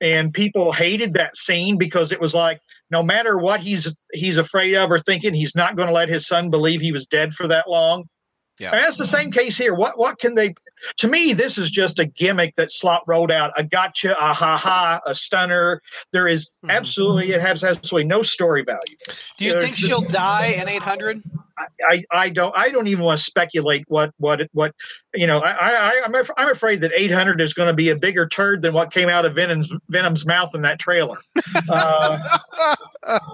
and 0.00 0.32
people 0.32 0.72
hated 0.72 1.14
that 1.14 1.36
scene 1.36 1.78
because 1.78 2.12
it 2.12 2.20
was 2.20 2.34
like 2.34 2.60
no 2.90 3.02
matter 3.02 3.36
what 3.38 3.60
he's 3.60 3.94
he's 4.12 4.38
afraid 4.38 4.74
of 4.74 4.90
or 4.90 4.98
thinking, 4.98 5.34
he's 5.34 5.54
not 5.54 5.76
going 5.76 5.88
to 5.88 5.94
let 5.94 6.08
his 6.08 6.26
son 6.26 6.50
believe 6.50 6.80
he 6.80 6.92
was 6.92 7.06
dead 7.06 7.32
for 7.32 7.46
that 7.48 7.68
long. 7.68 8.04
Yeah. 8.58 8.72
And 8.72 8.84
that's 8.84 8.98
the 8.98 9.06
same 9.06 9.30
case 9.32 9.56
here. 9.56 9.72
What 9.74 9.96
what 9.96 10.18
can 10.18 10.34
they? 10.34 10.52
To 10.98 11.08
me, 11.08 11.32
this 11.32 11.56
is 11.56 11.70
just 11.70 11.98
a 11.98 12.04
gimmick 12.04 12.56
that 12.56 12.70
Slott 12.70 13.02
rolled 13.06 13.30
out. 13.30 13.52
A 13.56 13.64
gotcha, 13.64 14.12
a 14.12 14.34
ha 14.34 14.58
ha, 14.58 15.00
a 15.06 15.14
stunner. 15.14 15.80
There 16.12 16.28
is 16.28 16.50
Mhm. 16.62 16.70
absolutely 16.70 17.32
it 17.32 17.40
has 17.40 17.64
absolutely 17.64 18.06
no 18.08 18.20
story 18.20 18.62
value. 18.62 18.96
Do 19.38 19.46
you 19.46 19.52
there's 19.52 19.64
think 19.64 19.76
she'll 19.76 20.02
die 20.02 20.56
in 20.60 20.68
800? 20.68 21.22
I, 21.88 22.04
I 22.10 22.28
don't 22.30 22.56
I 22.56 22.70
don't 22.70 22.86
even 22.88 23.04
want 23.04 23.18
to 23.18 23.24
speculate 23.24 23.84
what 23.88 24.12
what 24.18 24.40
what 24.52 24.74
you 25.14 25.26
know 25.26 25.38
I, 25.40 25.52
I 25.52 26.02
I'm 26.04 26.14
af- 26.14 26.30
I'm 26.36 26.50
afraid 26.50 26.80
that 26.82 26.92
800 26.94 27.40
is 27.40 27.54
going 27.54 27.68
to 27.68 27.74
be 27.74 27.90
a 27.90 27.96
bigger 27.96 28.26
turd 28.28 28.62
than 28.62 28.72
what 28.72 28.92
came 28.92 29.08
out 29.08 29.24
of 29.24 29.34
Venom's 29.34 29.70
Venom's 29.88 30.26
mouth 30.26 30.54
in 30.54 30.62
that 30.62 30.78
trailer. 30.78 31.16
Uh, 31.68 32.38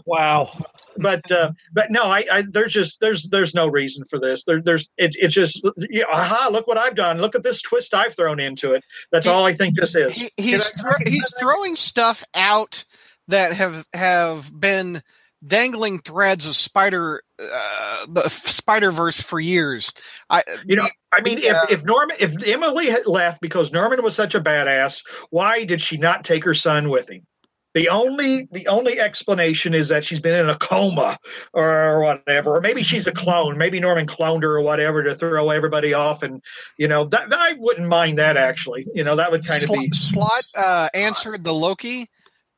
Wow. 0.07 0.51
but 0.97 1.31
uh, 1.31 1.53
but 1.73 1.91
no, 1.91 2.05
I, 2.05 2.25
I 2.31 2.45
there's 2.49 2.73
just 2.73 3.01
there's 3.01 3.29
there's 3.31 3.55
no 3.55 3.67
reason 3.67 4.05
for 4.09 4.19
this. 4.19 4.45
There, 4.45 4.63
there's 4.63 4.89
it, 4.97 5.15
it's 5.19 5.35
just 5.35 5.67
yeah, 5.91 6.05
aha! 6.11 6.49
Look 6.51 6.67
what 6.67 6.79
I've 6.79 6.95
done. 6.95 7.21
Look 7.21 7.35
at 7.35 7.43
this 7.43 7.61
twist 7.61 7.93
I've 7.93 8.15
thrown 8.15 8.41
into 8.41 8.73
it. 8.73 8.85
That's 9.11 9.27
all 9.27 9.45
I 9.45 9.53
think 9.53 9.77
this 9.77 9.95
is. 9.95 10.17
He, 10.17 10.31
he's 10.37 10.71
thro- 10.71 10.93
he's 11.07 11.35
throwing 11.39 11.77
stuff 11.77 12.25
out 12.35 12.85
that 13.29 13.53
have 13.53 13.85
have 13.93 14.51
been 14.59 15.03
dangling 15.45 15.99
threads 16.01 16.47
of 16.47 16.55
spider 16.57 17.23
uh, 17.39 18.07
the 18.09 18.29
Spider 18.29 18.91
Verse 18.91 19.21
for 19.21 19.39
years. 19.39 19.93
I 20.31 20.43
You 20.65 20.77
know, 20.77 20.89
I 21.13 21.21
mean, 21.21 21.39
Yeah. 21.39 21.63
if 21.65 21.71
if 21.81 21.85
Norman, 21.85 22.17
if 22.19 22.35
Emily 22.47 22.87
had 22.87 23.07
left 23.07 23.41
because 23.41 23.73
Norman 23.73 24.03
was 24.03 24.15
such 24.15 24.35
a 24.35 24.41
badass, 24.41 25.03
why 25.31 25.65
did 25.65 25.81
she 25.81 25.97
not 25.99 26.25
take 26.25 26.45
her 26.45 26.55
son 26.55 26.89
with 26.89 27.11
him? 27.11 27.27
The 27.75 27.91
only 27.91 28.49
the 28.53 28.69
only 28.69 28.99
explanation 28.99 29.75
is 29.75 29.89
that 29.89 30.03
she's 30.03 30.19
been 30.21 30.35
in 30.35 30.49
a 30.49 30.57
coma 30.57 31.19
or 31.53 32.01
whatever, 32.01 32.57
or 32.57 32.63
maybe 32.63 32.83
she's 32.83 33.07
a 33.07 33.13
clone. 33.13 33.59
Maybe 33.59 33.79
Norman 33.81 34.07
cloned 34.07 34.45
her 34.45 34.57
or 34.57 34.63
whatever 34.63 35.03
to 35.03 35.15
throw 35.15 35.51
everybody 35.51 35.93
off, 35.93 36.23
and 36.23 36.43
you 36.79 36.89
know 36.89 37.05
that 37.05 37.31
I 37.31 37.53
wouldn't 37.59 37.87
mind 37.87 38.17
that 38.19 38.39
actually. 38.39 38.87
You 38.95 39.05
know 39.05 39.17
that 39.17 39.31
would 39.31 39.47
kind 39.47 39.63
of 39.63 39.69
Sl- 39.69 39.75
be 39.75 39.91
Slott 39.93 40.45
uh, 40.57 40.89
answered 40.95 41.45
the 41.45 41.53
Loki 41.53 42.09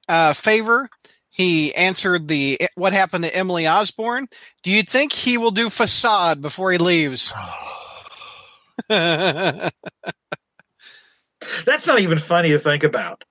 uh, 0.09 0.35
favor. 0.35 0.89
He 1.39 1.73
answered 1.73 2.27
the 2.27 2.61
what 2.75 2.93
happened 2.93 3.23
to 3.23 3.35
Emily 3.35 3.69
Osborn. 3.69 4.27
Do 4.65 4.73
you 4.73 4.83
think 4.83 5.13
he 5.13 5.39
will 5.39 5.53
do 5.53 5.71
facade 5.71 6.43
before 6.43 6.73
he 6.73 6.79
leaves? 6.79 7.33
that's 8.89 9.73
not 11.87 12.01
even 12.01 12.19
funny 12.19 12.51
to 12.51 12.59
think 12.59 12.83
about. 12.83 13.23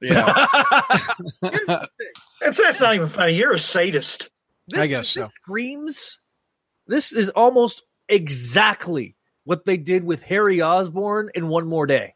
That's 2.39 2.57
that's 2.57 2.79
not 2.79 2.95
even 2.95 3.07
funny. 3.07 3.33
You're 3.33 3.53
a 3.53 3.59
sadist. 3.59 4.29
This, 4.69 4.79
I 4.79 4.87
guess 4.87 5.09
so. 5.09 5.25
screams. 5.25 6.17
This 6.87 7.11
is 7.11 7.27
almost 7.29 7.83
exactly 8.07 9.17
what 9.43 9.65
they 9.65 9.75
did 9.75 10.05
with 10.05 10.23
Harry 10.23 10.61
Osborn 10.61 11.29
in 11.35 11.49
One 11.49 11.67
More 11.67 11.85
Day. 11.85 12.15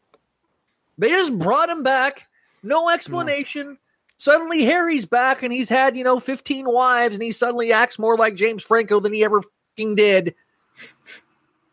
They 0.96 1.08
just 1.08 1.38
brought 1.38 1.68
him 1.68 1.82
back, 1.82 2.26
no 2.62 2.88
hmm. 2.88 2.94
explanation. 2.94 3.76
Suddenly 4.22 4.64
Harry's 4.64 5.04
back, 5.04 5.42
and 5.42 5.52
he's 5.52 5.68
had 5.68 5.96
you 5.96 6.04
know 6.04 6.20
fifteen 6.20 6.64
wives, 6.68 7.16
and 7.16 7.22
he 7.24 7.32
suddenly 7.32 7.72
acts 7.72 7.98
more 7.98 8.16
like 8.16 8.36
James 8.36 8.62
Franco 8.62 9.00
than 9.00 9.12
he 9.12 9.24
ever 9.24 9.42
fucking 9.42 9.96
did. 9.96 10.36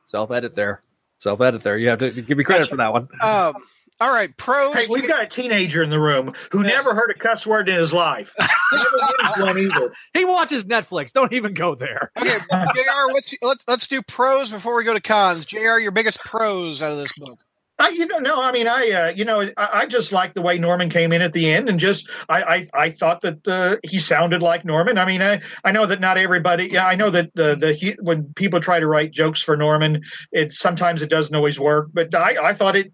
Self 0.07 0.31
edit 0.31 0.55
there, 0.55 0.81
self 1.19 1.41
edit 1.41 1.61
there. 1.61 1.77
You 1.77 1.89
have 1.89 1.99
to 1.99 2.09
give 2.09 2.39
me 2.39 2.43
credit 2.43 2.67
for 2.67 2.77
that 2.77 2.91
one. 2.91 3.07
Um, 3.21 3.53
all 4.01 4.11
right, 4.11 4.35
pros. 4.35 4.73
Hey, 4.73 4.87
we've 4.89 5.07
got 5.07 5.21
a 5.21 5.27
teenager 5.27 5.83
in 5.83 5.91
the 5.91 5.99
room 5.99 6.33
who 6.51 6.63
never 6.63 6.95
heard 6.95 7.11
a 7.11 7.13
cuss 7.13 7.45
word 7.45 7.69
in 7.69 7.75
his 7.75 7.93
life. 7.93 8.33
Never 8.39 8.89
used 9.21 9.39
one 9.41 9.57
either. 9.59 9.93
He 10.15 10.25
watches 10.25 10.65
Netflix. 10.65 11.11
Don't 11.11 11.33
even 11.33 11.53
go 11.53 11.75
there. 11.75 12.11
Okay, 12.17 12.39
Jr. 12.49 13.11
What's 13.11 13.35
let's 13.43 13.63
let's 13.67 13.85
do 13.85 14.01
pros 14.01 14.51
before 14.51 14.75
we 14.75 14.83
go 14.83 14.93
to 14.93 15.01
cons. 15.01 15.45
Jr. 15.45 15.77
Your 15.77 15.91
biggest 15.91 16.19
pros 16.25 16.81
out 16.81 16.91
of 16.91 16.97
this 16.97 17.11
book. 17.13 17.37
I, 17.79 17.89
you 17.89 18.05
know, 18.05 18.19
no, 18.19 18.41
I 18.41 18.51
mean, 18.51 18.67
I, 18.67 18.91
uh, 18.91 19.13
you 19.15 19.23
know, 19.23 19.41
I, 19.41 19.69
I 19.73 19.85
just 19.85 20.11
like 20.11 20.33
the 20.33 20.41
way 20.41 20.57
Norman 20.57 20.89
came 20.89 21.13
in 21.13 21.21
at 21.21 21.33
the 21.33 21.49
end, 21.49 21.69
and 21.69 21.79
just, 21.79 22.09
I, 22.27 22.43
I, 22.43 22.67
I 22.73 22.89
thought 22.89 23.21
that 23.21 23.47
uh, 23.47 23.77
he 23.83 23.99
sounded 23.99 24.41
like 24.41 24.65
Norman. 24.65 24.97
I 24.97 25.05
mean, 25.05 25.21
I, 25.21 25.41
I 25.63 25.71
know 25.71 25.85
that 25.85 26.01
not 26.01 26.17
everybody, 26.17 26.69
yeah, 26.71 26.85
I 26.85 26.95
know 26.95 27.09
that 27.09 27.33
the, 27.35 27.55
the, 27.55 27.73
he, 27.73 27.95
when 28.01 28.33
people 28.33 28.59
try 28.59 28.79
to 28.79 28.87
write 28.87 29.11
jokes 29.11 29.41
for 29.41 29.55
Norman, 29.55 30.01
it 30.31 30.51
sometimes 30.51 31.01
it 31.01 31.09
doesn't 31.09 31.35
always 31.35 31.59
work, 31.59 31.89
but 31.93 32.13
I, 32.13 32.49
I 32.49 32.53
thought 32.53 32.75
it, 32.75 32.91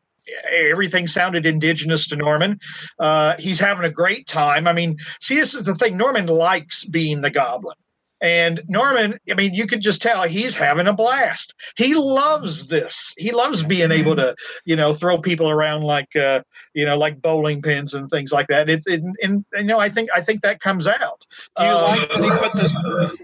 everything 0.72 1.08
sounded 1.08 1.46
indigenous 1.46 2.08
to 2.08 2.15
Norman. 2.15 2.60
Uh, 3.00 3.36
he's 3.39 3.60
having 3.60 3.86
a 3.86 3.92
great 3.92 4.27
time. 4.27 4.68
I 4.68 4.74
mean, 4.74 4.98
see, 5.22 5.36
this 5.36 5.54
is 5.54 5.63
the 5.63 5.75
thing. 5.75 5.98
Norman 5.98 6.27
likes 6.27 6.84
being 6.84 7.22
the 7.22 7.30
Goblin. 7.30 7.75
And 8.22 8.62
Norman, 8.67 9.19
I 9.29 9.34
mean, 9.34 9.53
you 9.53 9.67
could 9.67 9.81
just 9.81 10.01
tell 10.01 10.24
he's 10.24 10.55
having 10.55 10.88
a 10.88 10.93
blast. 10.93 11.53
He 11.75 11.93
loves 11.93 12.67
this. 12.67 13.13
He 13.17 13.31
loves 13.31 13.62
being 13.62 13.91
able 13.91 14.15
to, 14.15 14.36
you 14.63 14.75
know, 14.75 14.93
throw 14.93 15.17
people 15.19 15.50
around 15.50 15.84
like, 15.84 16.15
uh, 16.15 16.41
you 16.74 16.86
know, 16.86 16.98
like 16.98 17.22
bowling 17.22 17.62
pins 17.62 17.93
and 17.93 18.10
things 18.10 18.31
like 18.31 18.48
that. 18.48 18.69
It's, 18.69 18.88
it, 18.88 19.01
and, 19.03 19.15
and, 19.22 19.45
you 19.57 19.63
know, 19.65 19.79
I 19.79 19.89
think, 19.89 20.10
I 20.15 20.22
think 20.22 20.41
that 20.41 20.60
comes 20.62 20.88
out. 20.88 21.22
Do 21.57 21.63
you 21.65 21.69
Um, 21.69 21.81
like 21.84 22.12
that 22.13 22.24
he 22.24 22.29
put 22.31 22.55
this? 22.55 22.74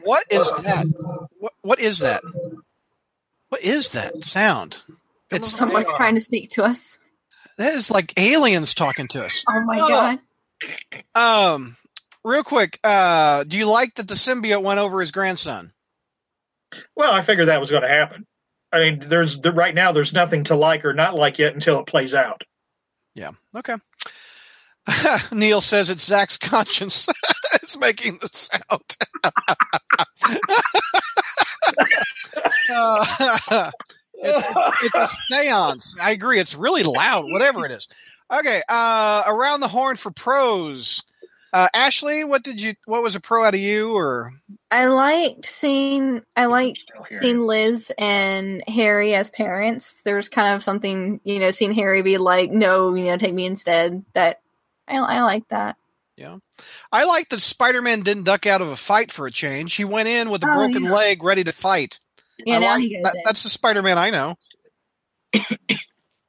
What 0.03 0.25
is 0.29 0.51
that? 0.63 0.85
What 1.39 1.53
what 1.61 1.79
is 1.79 1.99
that? 1.99 2.21
What 3.49 3.61
is 3.61 3.93
that 3.93 4.23
sound? 4.23 4.83
It's 5.31 5.49
Someone 5.57 5.85
trying 5.95 6.15
to 6.15 6.21
speak 6.21 6.51
to 6.51 6.63
us. 6.63 6.99
that 7.57 7.73
is 7.73 7.89
like 7.89 8.13
aliens 8.19 8.73
talking 8.73 9.07
to 9.09 9.23
us. 9.25 9.43
Oh 9.49 9.61
my 9.65 9.79
Oh. 9.81 9.87
god. 9.87 10.19
Um, 11.15 11.77
real 12.23 12.43
quick, 12.43 12.79
uh, 12.83 13.43
do 13.43 13.57
you 13.57 13.65
like 13.65 13.95
that 13.95 14.07
the 14.07 14.13
symbiote 14.13 14.63
went 14.63 14.79
over 14.79 14.99
his 14.99 15.11
grandson? 15.11 15.73
Well, 16.95 17.11
I 17.11 17.21
figured 17.21 17.47
that 17.47 17.59
was 17.59 17.69
going 17.69 17.83
to 17.83 17.87
happen. 17.87 18.25
I 18.71 18.79
mean, 18.79 19.03
there's 19.07 19.39
the, 19.39 19.51
right 19.51 19.75
now, 19.75 19.91
there's 19.91 20.13
nothing 20.13 20.45
to 20.45 20.55
like 20.55 20.85
or 20.85 20.93
not 20.93 21.15
like 21.15 21.37
yet 21.39 21.53
until 21.53 21.79
it 21.79 21.87
plays 21.87 22.13
out. 22.13 22.43
Yeah. 23.15 23.31
Okay. 23.55 23.75
Neil 25.31 25.61
says 25.61 25.89
it's 25.89 26.05
Zach's 26.05 26.37
conscience. 26.37 27.07
it's 27.55 27.77
making 27.77 28.17
the 28.21 28.29
sound. 28.29 28.95
Uh, 32.73 33.71
it's, 34.13 34.43
it's 34.83 34.95
a 34.95 35.07
seance. 35.29 35.97
I 36.01 36.11
agree. 36.11 36.39
It's 36.39 36.55
really 36.55 36.83
loud, 36.83 37.25
whatever 37.25 37.65
it 37.65 37.71
is. 37.71 37.89
Okay. 38.31 38.61
Uh, 38.69 39.23
around 39.27 39.59
the 39.59 39.67
horn 39.67 39.97
for 39.97 40.11
pros. 40.11 41.03
Uh, 41.53 41.67
Ashley, 41.73 42.23
what 42.23 42.43
did 42.43 42.61
you? 42.61 42.75
What 42.85 43.03
was 43.03 43.15
a 43.15 43.19
pro 43.19 43.43
out 43.45 43.53
of 43.53 43.59
you? 43.59 43.93
Or 43.93 44.31
I 44.71 44.85
liked 44.85 45.45
seeing 45.45 46.21
I 46.35 46.45
liked 46.45 46.83
seeing 47.09 47.39
Liz 47.39 47.91
and 47.97 48.63
Harry 48.67 49.13
as 49.15 49.29
parents. 49.29 49.97
There 50.05 50.15
was 50.15 50.29
kind 50.29 50.55
of 50.55 50.63
something, 50.63 51.19
you 51.25 51.39
know, 51.39 51.51
seeing 51.51 51.73
Harry 51.73 52.01
be 52.03 52.17
like, 52.17 52.51
"No, 52.51 52.95
you 52.95 53.03
know, 53.05 53.17
take 53.17 53.33
me 53.33 53.45
instead." 53.45 54.05
That 54.13 54.39
I, 54.87 54.95
I 54.97 55.21
like 55.23 55.45
that. 55.49 55.75
Yeah, 56.15 56.37
I 56.91 57.03
like 57.05 57.27
that 57.29 57.39
Spider-Man 57.41 58.01
didn't 58.01 58.23
duck 58.23 58.45
out 58.45 58.61
of 58.61 58.69
a 58.69 58.75
fight 58.77 59.11
for 59.11 59.27
a 59.27 59.31
change. 59.31 59.73
He 59.75 59.83
went 59.85 60.07
in 60.07 60.29
with 60.29 60.43
a 60.43 60.49
Oh, 60.49 60.53
broken 60.53 60.83
yeah. 60.85 60.93
leg, 60.93 61.23
ready 61.23 61.43
to 61.43 61.51
fight. 61.51 61.99
Yeah, 62.45 62.57
I 62.57 62.59
now 62.59 62.73
like- 62.75 62.81
he 62.83 62.93
goes 62.95 63.03
that- 63.03 63.15
in. 63.15 63.21
that's 63.25 63.43
the 63.43 63.49
Spider-Man 63.49 63.97
I 63.97 64.09
know. 64.09 64.37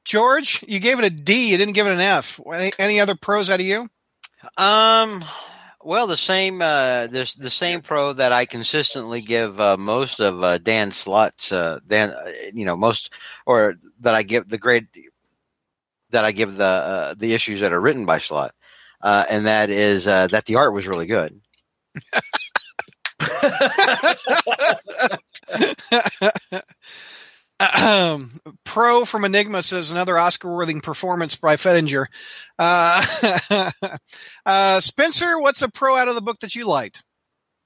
George, 0.05 0.63
you 0.67 0.79
gave 0.79 0.99
it 0.99 1.05
a 1.05 1.09
D. 1.09 1.49
You 1.51 1.57
didn't 1.57 1.75
give 1.75 1.87
it 1.87 1.93
an 1.93 2.01
F. 2.01 2.39
Any, 2.53 2.71
any 2.77 2.99
other 2.99 3.15
pros 3.15 3.49
out 3.49 3.59
of 3.61 3.65
you? 3.65 3.89
Um, 4.57 5.23
well, 5.83 6.07
the 6.07 6.17
same 6.17 6.61
uh, 6.61 7.07
the 7.07 7.33
the 7.37 7.49
same 7.49 7.81
pro 7.81 8.13
that 8.13 8.31
I 8.31 8.45
consistently 8.45 9.21
give 9.21 9.59
uh, 9.59 9.77
most 9.77 10.19
of 10.19 10.43
uh, 10.43 10.57
Dan 10.57 10.91
Slott's 10.91 11.51
uh, 11.51 11.79
Dan, 11.85 12.11
uh, 12.11 12.31
you 12.53 12.65
know, 12.65 12.77
most 12.77 13.11
or 13.45 13.75
that 14.01 14.15
I 14.15 14.23
give 14.23 14.47
the 14.47 14.57
grade 14.57 14.87
that 16.11 16.25
I 16.25 16.31
give 16.31 16.57
the 16.57 16.65
uh, 16.65 17.13
the 17.17 17.33
issues 17.33 17.61
that 17.61 17.73
are 17.73 17.81
written 17.81 18.05
by 18.05 18.19
Slott, 18.19 18.53
uh, 19.01 19.25
and 19.29 19.45
that 19.45 19.69
is 19.69 20.07
uh, 20.07 20.27
that 20.27 20.45
the 20.45 20.55
art 20.55 20.73
was 20.73 20.87
really 20.87 21.07
good. 21.07 21.39
Ahem. 27.63 28.31
Pro 28.63 29.05
from 29.05 29.25
Enigma 29.25 29.63
says 29.63 29.91
another 29.91 30.17
Oscar-worthy 30.17 30.81
performance 30.81 31.35
by 31.35 31.55
Fettinger. 31.55 32.07
Uh, 32.57 33.69
uh, 34.45 34.79
Spencer, 34.79 35.39
what's 35.39 35.61
a 35.61 35.69
pro 35.69 35.97
out 35.97 36.07
of 36.07 36.15
the 36.15 36.21
book 36.21 36.39
that 36.39 36.55
you 36.55 36.67
liked? 36.67 37.03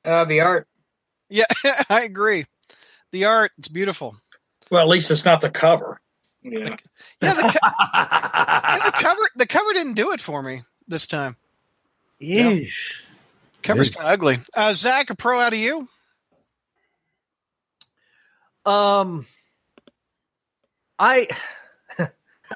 Uh, 0.04 0.26
the 0.26 0.42
art. 0.42 0.68
Yeah, 1.30 1.46
I 1.90 2.04
agree. 2.04 2.46
The 3.12 3.26
art, 3.26 3.52
it's 3.58 3.68
beautiful. 3.68 4.16
Well, 4.70 4.82
at 4.82 4.88
least 4.88 5.12
it's 5.12 5.26
not 5.26 5.42
the 5.42 5.50
cover. 5.50 6.00
Yeah. 6.44 6.76
Yeah, 7.22 7.34
the, 7.34 7.42
co- 7.42 7.60
yeah, 7.94 8.80
the 8.86 8.92
cover, 8.92 9.22
the 9.36 9.48
cover 9.48 9.74
didn't 9.74 9.96
do 9.96 10.12
it 10.12 10.22
for 10.22 10.42
me 10.42 10.64
this 10.88 11.08
time. 11.08 11.36
Yeesh. 12.22 12.94
Cover's 13.64 13.90
kind 13.90 14.08
of 14.08 14.14
ugly. 14.14 14.38
Uh, 14.56 14.74
Zach, 14.74 15.10
a 15.10 15.16
pro 15.16 15.40
out 15.40 15.54
of 15.54 15.60
you? 15.60 15.88
Um, 18.66 19.26
I 21.00 21.28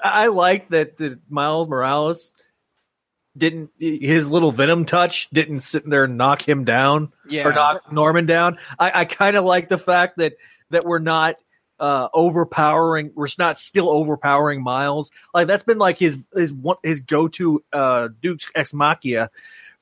I 0.03 0.27
like 0.27 0.69
that 0.69 0.97
the 0.97 1.19
Miles 1.29 1.67
Morales 1.67 2.33
didn't 3.37 3.69
his 3.79 4.29
little 4.29 4.51
Venom 4.51 4.85
touch 4.85 5.29
didn't 5.31 5.61
sit 5.61 5.89
there 5.89 6.03
and 6.05 6.17
knock 6.17 6.47
him 6.47 6.65
down 6.65 7.11
Yeah. 7.27 7.47
or 7.47 7.53
knock 7.53 7.91
Norman 7.91 8.25
down. 8.25 8.57
I, 8.79 9.01
I 9.01 9.05
kind 9.05 9.37
of 9.37 9.45
like 9.45 9.69
the 9.69 9.77
fact 9.77 10.17
that 10.17 10.33
that 10.71 10.83
we're 10.85 10.99
not 10.99 11.35
uh, 11.79 12.09
overpowering. 12.13 13.11
We're 13.15 13.27
not 13.39 13.57
still 13.57 13.89
overpowering 13.89 14.61
Miles. 14.61 15.09
Like 15.33 15.47
that's 15.47 15.63
been 15.63 15.77
like 15.79 15.97
his 15.97 16.17
his 16.33 16.53
one 16.53 16.77
his 16.83 16.99
go 16.99 17.27
to 17.29 17.63
uh, 17.73 18.09
deus 18.21 18.49
ex 18.55 18.73
machina. 18.73 19.29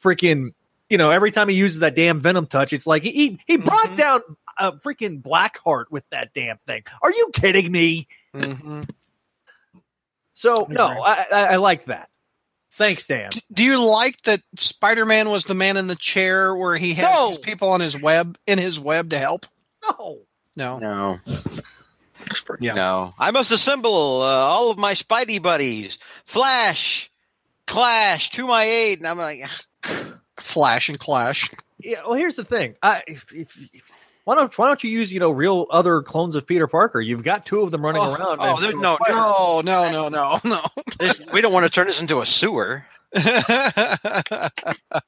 Freaking, 0.04 0.54
you 0.89 0.98
know, 0.98 1.10
every 1.12 1.32
time 1.32 1.50
he 1.50 1.56
uses 1.56 1.80
that 1.80 1.95
damn 1.95 2.19
Venom 2.22 2.45
touch, 2.48 2.72
it's 2.72 2.88
like 2.88 3.04
he 3.04 3.12
he, 3.12 3.39
he 3.48 3.58
brought 3.58 3.89
Mhm. 3.89 3.98
down 3.98 4.22
a 4.58 4.72
freaking 4.74 5.22
Blackheart 5.22 5.86
with 5.91 6.04
that 6.12 6.30
damn 6.34 6.58
thing. 6.67 6.84
Are 7.02 7.12
you 7.12 7.30
kidding 7.34 7.69
me? 7.72 8.08
Mhm. 8.36 8.88
So 10.34 10.68
no. 10.70 10.86
I, 10.86 11.26
I, 11.32 11.44
I 11.44 11.56
like 11.58 11.86
that. 11.86 12.10
Thanks, 12.74 13.04
Dan. 13.06 13.30
Do 13.52 13.63
you 13.65 13.84
like 13.84 14.22
that 14.22 14.39
Spider-Man 14.56 15.30
was 15.30 15.44
the 15.44 15.54
man 15.54 15.76
in 15.76 15.88
the 15.88 15.96
chair 15.96 16.56
where 16.56 16.78
he 16.78 16.94
has 16.94 17.13
No. 17.18 17.30
these 17.30 17.39
people 17.39 17.70
on 17.72 17.82
his 17.82 18.00
web 18.02 18.38
in 18.48 18.58
his 18.58 18.80
web 18.80 19.10
to 19.10 19.18
help? 19.20 19.46
No. 19.84 20.20
No. 20.56 20.80
No, 20.80 21.20
Yeah. 22.60 22.74
no. 22.74 23.13
I 23.20 23.32
must 23.32 23.52
assemble 23.52 24.22
uh, 24.22 24.26
all 24.28 24.72
of 24.72 24.78
my 24.78 24.94
Spidey 24.94 25.42
buddies. 25.42 25.98
Flash, 26.26 27.10
Clash 27.68 28.30
to 28.32 28.48
my 28.48 28.63
aid, 28.63 29.00
and 29.00 29.08
I'm 29.08 29.18
like, 29.18 29.39
Flash 30.38 30.89
and 30.89 31.00
Clash. 31.00 31.50
Yeah. 31.80 32.02
Well, 32.04 32.13
here's 32.13 32.36
the 32.36 32.46
thing. 32.46 32.76
I 32.82 33.04
if, 33.08 33.26
if, 33.34 33.58
if 33.74 33.92
why 34.30 34.36
don't 34.36 34.56
why 34.60 34.68
don't 34.68 34.84
you 34.84 34.92
use 34.92 35.12
you 35.12 35.20
know 35.20 35.32
real 35.32 35.65
other 35.72 36.04
clones 36.04 36.36
of 36.36 36.46
Peter 36.46 36.68
Parker? 36.68 37.02
You've 37.02 37.24
got 37.24 37.48
two 37.48 37.62
of 37.62 37.72
them 37.72 37.84
running 37.84 38.00
Oh, 38.04 38.13
around. 38.13 38.38
oh, 38.42 38.60
there- 38.62 38.74
no, 38.74 38.96
No, 39.10 39.62
no, 39.65 39.92
no, 39.92 40.08
no, 40.10 40.39
no. 40.44 40.62
this, 41.00 41.24
we 41.34 41.42
don't 41.42 41.52
want 41.52 41.65
to 41.65 41.70
turn 41.72 41.88
this 41.88 42.00
into 42.00 42.22
a 42.22 42.28
sewer. 42.28 42.86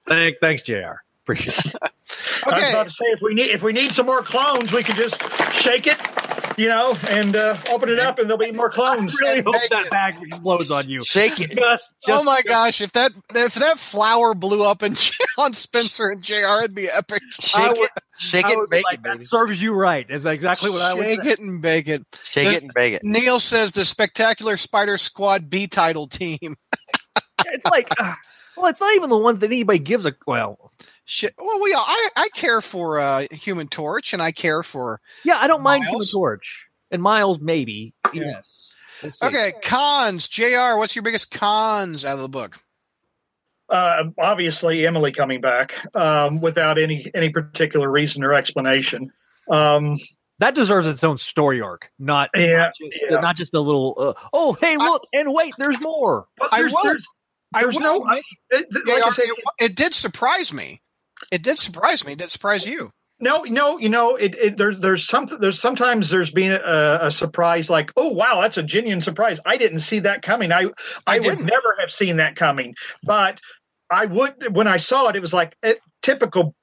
Thank, 0.08 0.38
thanks, 0.42 0.64
Jr. 0.64 1.04
Appreciate 1.24 1.56
it. 1.60 1.76
I 2.46 2.52
was 2.60 2.70
about 2.70 2.84
to 2.88 2.90
say 2.90 3.06
if 3.06 3.22
we 3.22 3.36
need 3.36 3.52
if 3.52 3.62
we 3.62 3.74
need 3.74 3.92
some 3.94 4.08
more 4.08 4.24
clones, 4.24 4.74
we 4.74 4.82
can 4.82 4.96
just 4.96 5.22
shake 5.54 5.86
it, 5.86 5.98
you 6.58 6.68
know, 6.68 6.96
and 7.10 7.36
uh, 7.36 7.58
open 7.70 7.90
it 7.90 8.00
up, 8.00 8.20
and 8.20 8.30
there'll 8.30 8.38
be 8.38 8.52
more 8.52 8.70
clones. 8.70 9.16
I 9.26 9.30
really 9.30 9.42
hope 9.42 9.56
that 9.70 9.86
it- 9.86 9.90
bag 9.92 10.16
explodes 10.22 10.72
on 10.72 10.88
you. 10.90 11.04
Shake 11.04 11.40
it. 11.40 11.52
Just, 11.52 11.94
just 12.06 12.10
oh 12.10 12.24
my 12.24 12.42
gosh! 12.46 12.82
If 12.82 12.92
that 12.94 13.12
if 13.36 13.56
that 13.56 13.80
flower 13.80 14.34
blew 14.34 14.64
up 14.64 14.82
and 14.82 14.98
on 15.38 15.54
Spencer 15.54 16.10
and 16.10 16.22
Jr., 16.22 16.60
it'd 16.60 16.76
be 16.76 16.90
epic. 16.90 17.22
Shake 17.40 17.72
would- 17.72 17.78
it. 17.80 17.92
Shake 18.18 18.46
it 18.48 18.56
and 18.58 18.70
be 18.70 18.78
bake 18.78 18.86
like, 18.86 19.00
it, 19.00 19.04
that 19.20 19.26
serves 19.26 19.60
you 19.62 19.74
right. 19.74 20.06
Is 20.10 20.28
exactly 20.28 20.70
what 20.70 20.82
I 20.84 20.94
would 20.94 21.06
Shake 21.06 21.24
say. 21.24 21.30
it 21.32 21.40
and 21.40 21.60
bake 21.60 21.88
it. 21.88 22.06
Shake 22.26 22.56
it 22.56 22.62
and 22.62 22.72
bake 22.74 22.94
it. 22.94 23.04
Neil 23.04 23.40
says 23.40 23.72
the 23.72 23.84
Spectacular 23.84 24.58
Spider 24.58 25.00
Squad 25.00 25.50
B 25.50 25.66
title 25.68 26.08
team. 26.08 26.38
It's 27.48 27.66
like, 27.66 27.90
uh, 28.00 28.14
well, 28.56 28.68
it's 28.68 28.80
not 28.80 28.96
even 28.96 29.10
the 29.10 29.18
ones 29.18 29.40
that 29.40 29.48
anybody 29.48 29.80
gives 29.80 30.06
a. 30.06 30.14
Well, 30.26 30.71
Shit. 31.06 31.34
Well, 31.38 31.62
we 31.62 31.74
all, 31.74 31.84
I 31.86 32.10
I 32.16 32.30
care 32.36 32.62
for 32.62 33.00
uh, 33.00 33.26
Human 33.32 33.68
Torch 33.68 34.14
and 34.14 34.22
I 34.22 34.32
care 34.32 34.64
for. 34.64 35.02
yeah, 35.26 35.38
I 35.40 35.48
don't 35.48 35.64
mind 35.64 35.84
Human 35.86 36.06
Torch 36.12 36.66
and 36.92 37.02
Miles. 37.02 37.40
Maybe 37.40 37.94
yes. 38.14 38.72
We'll 39.04 39.12
see. 39.12 39.26
Okay, 39.26 39.52
cons. 39.64 40.28
Jr. 40.28 40.78
What's 40.78 40.96
your 40.96 41.04
biggest 41.04 41.32
cons 41.32 42.06
out 42.06 42.16
of 42.16 42.22
the 42.22 42.30
book? 42.30 42.60
uh, 43.70 44.04
obviously 44.20 44.86
Emily 44.86 45.12
coming 45.14 45.40
back 45.40 45.74
um, 45.96 46.42
without 46.42 46.78
any 46.78 47.10
any 47.16 47.30
particular 47.30 47.90
reason 47.90 48.24
or 48.24 48.34
explanation. 48.34 49.12
Um, 49.50 49.98
that 50.40 50.56
deserves 50.56 50.88
its 50.88 51.04
own 51.04 51.18
story 51.18 51.62
arc, 51.62 51.90
not 52.00 52.30
Yeah, 52.36 52.58
not 52.58 52.74
just, 52.76 53.04
yeah. 53.10 53.20
not 53.20 53.36
just 53.38 53.54
a 53.54 53.60
little. 53.60 53.96
Uh, 53.98 54.14
oh, 54.34 54.54
hey, 54.60 54.76
look, 54.78 55.04
and 55.14 55.34
wait, 55.34 55.54
there's 55.58 55.80
more. 55.82 56.26
but 56.38 56.50
I 56.52 56.62
there's, 56.62 56.74
there's, 56.84 57.08
I 57.54 57.62
there's 57.62 57.78
no, 57.80 58.04
I, 58.06 58.22
it- 58.50 58.66
like 58.88 59.04
I 59.04 59.08
JR, 59.10 59.14
said, 59.14 59.26
it, 59.26 59.44
it 59.60 59.76
did 59.76 59.94
surprise 59.94 60.52
me. 60.54 60.82
It 61.32 61.44
did 61.44 61.58
surprise 61.58 62.06
me. 62.06 62.14
It 62.14 62.20
did 62.20 62.32
surprise 62.32 62.66
you. 62.66 62.92
no, 63.20 63.44
no, 63.44 63.78
you 63.78 63.90
know, 63.90 64.16
it, 64.16 64.36
it 64.36 64.58
there's 64.58 64.80
there's 64.80 65.08
something 65.08 65.38
there's 65.40 65.62
sometimes 65.62 66.10
there's 66.10 66.32
been 66.32 66.52
a, 66.52 67.00
a 67.04 67.12
surprise 67.12 67.70
like, 67.70 67.92
oh 67.96 68.10
wow, 68.10 68.42
that's 68.42 68.58
a 68.58 68.64
genuine 68.64 69.02
surprise. 69.02 69.40
I 69.46 69.58
didn't 69.58 69.82
see 69.82 70.00
that 70.00 70.24
coming. 70.24 70.52
I 70.52 70.68
I, 71.06 71.20
would 71.20 71.40
never 71.40 71.76
have 71.80 71.92
seen 71.92 72.18
that 72.18 72.36
coming, 72.36 72.76
but 73.04 73.40
I 73.92 74.08
would 74.08 74.56
when 74.56 74.68
I 74.68 74.78
saw 74.78 75.08
it. 75.10 75.16
It 75.16 75.22
was 75.22 75.34
like 75.34 75.56
eh, 75.64 75.76
typical 76.02 76.56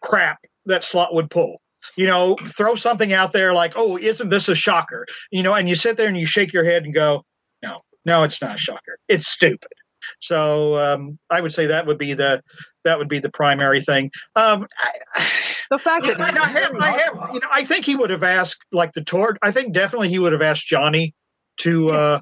crap 0.00 0.38
that 0.66 0.84
Slott 0.84 1.14
would 1.14 1.30
pull. 1.30 1.60
You 1.96 2.06
know, 2.06 2.36
throw 2.48 2.74
something 2.74 3.12
out 3.12 3.32
there 3.32 3.52
like, 3.52 3.72
"Oh, 3.76 3.96
isn't 3.96 4.28
this 4.28 4.48
a 4.48 4.54
shocker?" 4.54 5.06
You 5.30 5.42
know, 5.42 5.54
and 5.54 5.68
you 5.68 5.74
sit 5.74 5.96
there 5.96 6.08
and 6.08 6.16
you 6.16 6.26
shake 6.26 6.52
your 6.52 6.64
head 6.64 6.84
and 6.84 6.94
go, 6.94 7.24
"No, 7.62 7.80
no, 8.04 8.22
it's 8.22 8.42
not 8.42 8.56
a 8.56 8.58
shocker. 8.58 8.98
It's 9.08 9.26
stupid." 9.26 9.72
So 10.20 10.76
um, 10.78 11.18
I 11.30 11.40
would 11.40 11.52
say 11.52 11.66
that 11.66 11.86
would 11.86 11.98
be 11.98 12.14
the 12.14 12.42
that 12.84 12.98
would 12.98 13.08
be 13.08 13.18
the 13.18 13.30
primary 13.30 13.80
thing. 13.80 14.10
Um, 14.36 14.66
I, 14.78 15.30
The 15.70 15.78
fact 15.78 16.06
that 16.06 16.20
I, 16.20 16.28
I 16.28 16.48
have, 16.48 16.74
I 16.76 16.90
have, 16.90 17.30
you 17.32 17.40
know, 17.40 17.48
I 17.50 17.64
think 17.64 17.84
he 17.84 17.96
would 17.96 18.10
have 18.10 18.22
asked 18.22 18.64
like 18.72 18.92
the 18.92 19.02
tour. 19.02 19.36
I 19.42 19.50
think 19.50 19.74
definitely 19.74 20.08
he 20.08 20.18
would 20.18 20.32
have 20.32 20.42
asked 20.42 20.66
Johnny 20.66 21.14
to, 21.58 21.90
uh, 21.90 22.20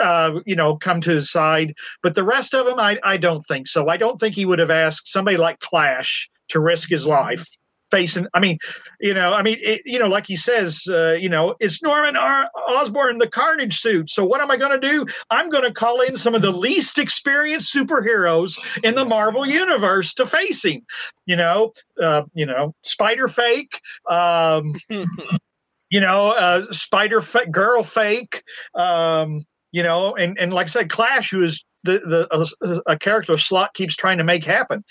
uh, 0.00 0.40
you 0.46 0.54
know, 0.54 0.76
come 0.76 1.00
to 1.00 1.10
his 1.10 1.30
side. 1.30 1.74
But 2.02 2.14
the 2.14 2.24
rest 2.24 2.54
of 2.54 2.66
them, 2.66 2.78
I, 2.78 2.98
I 3.02 3.16
don't 3.16 3.40
think 3.42 3.66
so. 3.66 3.88
I 3.88 3.96
don't 3.96 4.18
think 4.18 4.34
he 4.34 4.44
would 4.44 4.58
have 4.58 4.70
asked 4.70 5.08
somebody 5.08 5.36
like 5.36 5.58
Clash 5.58 6.28
to 6.50 6.60
risk 6.60 6.88
his 6.88 7.06
life 7.06 7.46
facing. 7.90 8.26
I 8.34 8.40
mean, 8.40 8.58
you 9.00 9.14
know, 9.14 9.32
I 9.32 9.42
mean, 9.42 9.58
it, 9.60 9.82
you 9.84 9.98
know, 9.98 10.08
like 10.08 10.26
he 10.26 10.36
says, 10.36 10.86
uh, 10.88 11.16
you 11.20 11.28
know, 11.28 11.54
it's 11.60 11.82
Norman 11.82 12.16
R- 12.16 12.50
Osborn 12.68 13.10
in 13.10 13.18
the 13.18 13.28
Carnage 13.28 13.78
suit. 13.78 14.10
So 14.10 14.24
what 14.24 14.40
am 14.40 14.50
I 14.50 14.56
going 14.56 14.78
to 14.78 14.88
do? 14.88 15.06
I'm 15.30 15.48
going 15.48 15.64
to 15.64 15.72
call 15.72 16.00
in 16.00 16.16
some 16.16 16.34
of 16.34 16.42
the 16.42 16.50
least 16.50 16.98
experienced 16.98 17.74
superheroes 17.74 18.58
in 18.82 18.94
the 18.94 19.04
Marvel 19.04 19.46
universe 19.46 20.14
to 20.14 20.26
face 20.26 20.64
him. 20.64 20.80
You 21.26 21.36
know, 21.36 21.72
uh, 22.02 22.24
you 22.34 22.46
know, 22.46 22.74
Spider 22.82 23.28
Fake. 23.28 23.80
Um, 24.08 24.74
you 25.90 26.00
know, 26.00 26.32
uh, 26.32 26.72
Spider 26.72 27.22
Girl 27.50 27.82
Fake. 27.82 28.42
Um, 28.74 29.44
you 29.70 29.82
know, 29.82 30.14
and 30.16 30.38
and 30.38 30.52
like 30.52 30.66
I 30.66 30.68
said, 30.68 30.90
Clash, 30.90 31.30
who 31.30 31.42
is 31.42 31.64
the 31.84 31.98
the 31.98 32.80
a, 32.86 32.92
a 32.92 32.98
character 32.98 33.38
Slott 33.38 33.74
keeps 33.74 33.96
trying 33.96 34.18
to 34.18 34.24
make 34.24 34.44
happen. 34.44 34.82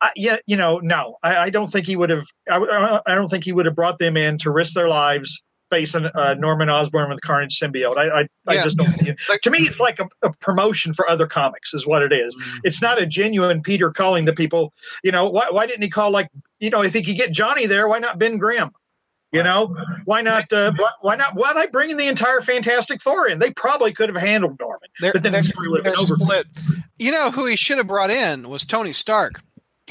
I, 0.00 0.10
yeah, 0.16 0.38
you 0.46 0.56
know, 0.56 0.78
no, 0.78 1.16
I, 1.22 1.36
I 1.36 1.50
don't 1.50 1.70
think 1.70 1.86
he 1.86 1.96
would 1.96 2.10
have. 2.10 2.24
I, 2.50 3.00
I 3.06 3.14
don't 3.14 3.28
think 3.28 3.44
he 3.44 3.52
would 3.52 3.66
have 3.66 3.74
brought 3.74 3.98
them 3.98 4.16
in 4.16 4.38
to 4.38 4.50
risk 4.50 4.74
their 4.74 4.88
lives 4.88 5.42
facing 5.70 6.04
uh, 6.16 6.34
Norman 6.34 6.68
Osborn 6.68 7.08
with 7.10 7.20
Carnage 7.20 7.58
symbiote. 7.58 7.96
I 7.96 8.20
I, 8.20 8.28
I 8.48 8.54
Yeah. 8.54 8.64
just 8.64 8.76
don't. 8.76 8.90
Think 8.90 9.10
it, 9.10 9.42
to 9.42 9.50
me, 9.50 9.60
it's 9.60 9.78
like 9.78 10.00
a, 10.00 10.08
a 10.22 10.32
promotion 10.40 10.92
for 10.92 11.08
other 11.08 11.26
comics, 11.26 11.72
is 11.74 11.86
what 11.86 12.02
it 12.02 12.12
is. 12.12 12.36
It's 12.64 12.82
not 12.82 13.00
a 13.00 13.06
genuine 13.06 13.62
Peter 13.62 13.90
calling 13.90 14.24
the 14.24 14.32
people. 14.32 14.72
You 15.04 15.12
know, 15.12 15.28
why 15.30 15.46
why 15.50 15.66
didn't 15.66 15.82
he 15.82 15.90
call 15.90 16.10
like 16.10 16.28
you 16.58 16.70
know 16.70 16.82
if 16.82 16.94
he 16.94 17.02
could 17.02 17.16
get 17.16 17.32
Johnny 17.32 17.66
there, 17.66 17.86
why 17.88 17.98
not 17.98 18.18
Ben 18.18 18.38
Grimm? 18.38 18.70
You 19.32 19.42
know, 19.44 19.76
why 20.06 20.22
not? 20.22 20.52
Uh, 20.52 20.72
wh- 20.72 21.04
why 21.04 21.14
not? 21.16 21.34
Why 21.36 21.52
not 21.52 21.70
bringing 21.70 21.96
the 21.96 22.08
entire 22.08 22.40
Fantastic 22.40 23.00
Four 23.00 23.28
in? 23.28 23.38
They 23.38 23.52
probably 23.52 23.92
could 23.92 24.08
have 24.08 24.20
handled 24.20 24.58
Norman, 24.58 24.88
They're, 25.00 25.12
but 25.12 25.22
then 25.22 25.30
they're, 25.32 25.42
the 25.42 25.48
story 25.48 25.68
would 25.68 25.84
they're 25.84 25.94
have 25.94 26.06
been 26.08 26.12
over. 26.22 26.24
split. 26.24 26.46
You 26.98 27.12
know 27.12 27.30
who 27.30 27.46
he 27.46 27.54
should 27.56 27.78
have 27.78 27.86
brought 27.86 28.10
in 28.10 28.48
was 28.48 28.64
Tony 28.64 28.92
Stark. 28.92 29.40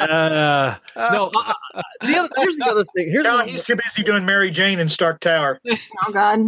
Uh, 0.00 0.76
no, 0.96 1.30
uh, 1.34 1.52
uh, 1.74 1.82
the 2.00 2.16
other, 2.16 2.28
here's 2.36 2.56
the 2.56 2.66
other 2.70 2.84
thing. 2.96 3.08
Here's 3.10 3.24
No, 3.24 3.34
one- 3.36 3.48
he's 3.48 3.62
too 3.62 3.76
busy 3.76 4.02
doing 4.02 4.24
Mary 4.24 4.50
Jane 4.50 4.78
in 4.80 4.88
Stark 4.88 5.20
Tower. 5.20 5.60
Oh 6.06 6.12
God. 6.12 6.40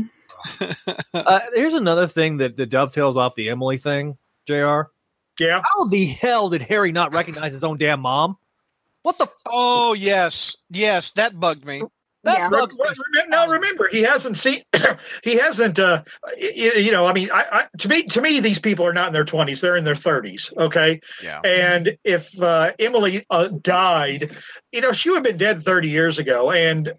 uh, 1.14 1.40
here's 1.54 1.74
another 1.74 2.08
thing 2.08 2.38
that, 2.38 2.56
that 2.56 2.66
dovetails 2.70 3.16
off 3.16 3.35
the 3.37 3.50
Emily 3.50 3.78
thing. 3.78 4.16
Jr. 4.46 4.82
Yeah, 5.38 5.62
How 5.62 5.85
the 5.85 6.06
hell 6.06 6.48
did 6.48 6.62
Harry 6.62 6.90
not 6.92 7.12
recognize 7.14 7.52
his 7.52 7.62
own 7.64 7.78
damn 7.78 8.00
mom? 8.00 8.37
What 9.02 9.18
the? 9.18 9.24
F- 9.24 9.34
Oh 9.46 9.92
yes, 9.94 10.56
yes, 10.70 11.12
that 11.12 11.38
bugged 11.38 11.64
me. 11.64 11.82
that 12.24 12.38
Yeah. 12.38 12.48
bugs 12.50 12.76
me. 12.78 12.84
Well, 12.84 13.28
now 13.28 13.48
remember 13.48 13.88
he 13.90 14.02
hasn't 14.02 14.36
seen 14.38 14.62
he 15.24 15.36
hasn't 15.38 15.78
uh 15.80 16.04
y- 16.38 16.72
you 16.76 16.92
know 16.92 17.04
i 17.06 17.12
mean 17.12 17.28
I, 17.32 17.44
I 17.52 17.66
to 17.78 17.88
me 17.88 18.04
to 18.04 18.20
me 18.20 18.38
these 18.38 18.60
people 18.60 18.86
are 18.86 18.92
not 18.92 19.08
in 19.08 19.12
their 19.12 19.24
20s 19.24 19.60
they're 19.60 19.76
in 19.76 19.82
their 19.82 19.94
30s 19.96 20.56
okay 20.56 21.00
Yeah. 21.22 21.40
and 21.44 21.96
if 22.04 22.40
uh, 22.40 22.72
emily 22.78 23.24
uh, 23.28 23.48
died 23.48 24.30
you 24.70 24.80
know 24.82 24.92
she 24.92 25.10
would 25.10 25.16
have 25.16 25.24
been 25.24 25.36
dead 25.36 25.62
30 25.64 25.88
years 25.88 26.20
ago 26.20 26.52
and 26.52 26.92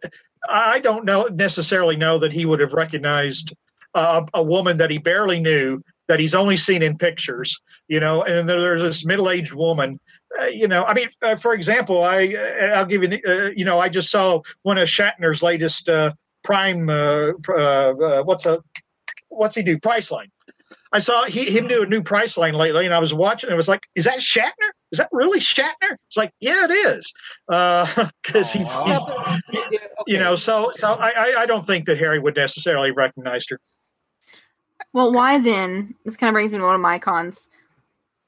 i 0.50 0.80
don't 0.82 1.06
know 1.06 1.24
necessarily 1.32 1.96
know 1.96 2.18
that 2.20 2.34
he 2.34 2.46
would 2.46 2.60
have 2.60 2.74
recognized 2.74 3.56
uh, 3.96 4.26
a 4.34 4.44
woman 4.44 4.76
that 4.78 4.92
he 4.92 4.98
barely 4.98 5.40
knew 5.40 5.82
that 6.10 6.20
he's 6.20 6.36
only 6.36 6.58
seen 6.58 6.84
in 6.84 6.98
pictures 6.98 7.62
you 7.88 8.02
know 8.02 8.24
and 8.24 8.50
then 8.50 8.58
there's 8.58 8.82
this 8.82 9.06
middle-aged 9.06 9.54
woman 9.54 9.98
uh, 10.40 10.46
you 10.46 10.68
know, 10.68 10.84
I 10.84 10.94
mean, 10.94 11.10
uh, 11.22 11.36
for 11.36 11.54
example, 11.54 12.04
I 12.04 12.36
uh, 12.36 12.66
I'll 12.76 12.86
give 12.86 13.04
you, 13.04 13.20
uh, 13.28 13.52
you 13.56 13.66
know, 13.66 13.80
I 13.80 13.90
just 13.90 14.10
saw 14.10 14.42
one 14.64 14.78
of 14.78 14.88
Shatner's 14.88 15.44
latest 15.44 15.90
uh, 15.90 16.14
Prime. 16.44 16.90
Uh, 16.90 17.32
uh, 17.50 17.54
uh, 17.54 18.24
what's 18.24 18.46
a 18.46 18.60
what's 19.30 19.56
he 19.56 19.64
do? 19.64 19.78
Priceline. 19.78 20.30
I 20.92 21.00
saw 21.00 21.26
he, 21.26 21.46
him 21.46 21.68
do 21.68 21.82
a 21.82 21.86
new 21.88 22.02
Priceline 22.02 22.54
lately, 22.54 22.86
and 22.86 22.94
I 22.94 23.00
was 23.00 23.14
watching. 23.14 23.48
and 23.50 23.54
It 23.54 23.58
was 23.58 23.68
like, 23.68 23.88
is 23.96 24.06
that 24.06 24.20
Shatner? 24.20 24.70
Is 24.92 25.00
that 25.00 25.10
really 25.12 25.40
Shatner? 25.40 25.98
It's 26.06 26.18
like, 26.18 26.32
yeah, 26.40 26.68
it 26.70 26.72
is, 26.72 27.14
because 27.48 28.52
he's, 28.52 28.72
he's, 28.72 29.00
you 30.06 30.20
know. 30.20 30.36
So, 30.36 30.70
so 30.74 30.94
I, 30.94 31.10
I, 31.10 31.42
I 31.42 31.46
don't 31.48 31.66
think 31.66 31.86
that 31.86 31.98
Harry 31.98 32.20
would 32.20 32.36
necessarily 32.36 32.92
recognize 32.92 33.46
her. 33.50 33.60
Well, 34.94 35.12
why 35.12 35.40
then? 35.40 35.96
This 36.06 36.16
kind 36.16 36.30
of 36.30 36.34
brings 36.34 36.52
me 36.52 36.60
to 36.60 36.64
one 36.64 36.76
of 36.76 36.82
my 36.82 37.00
cons. 37.00 37.50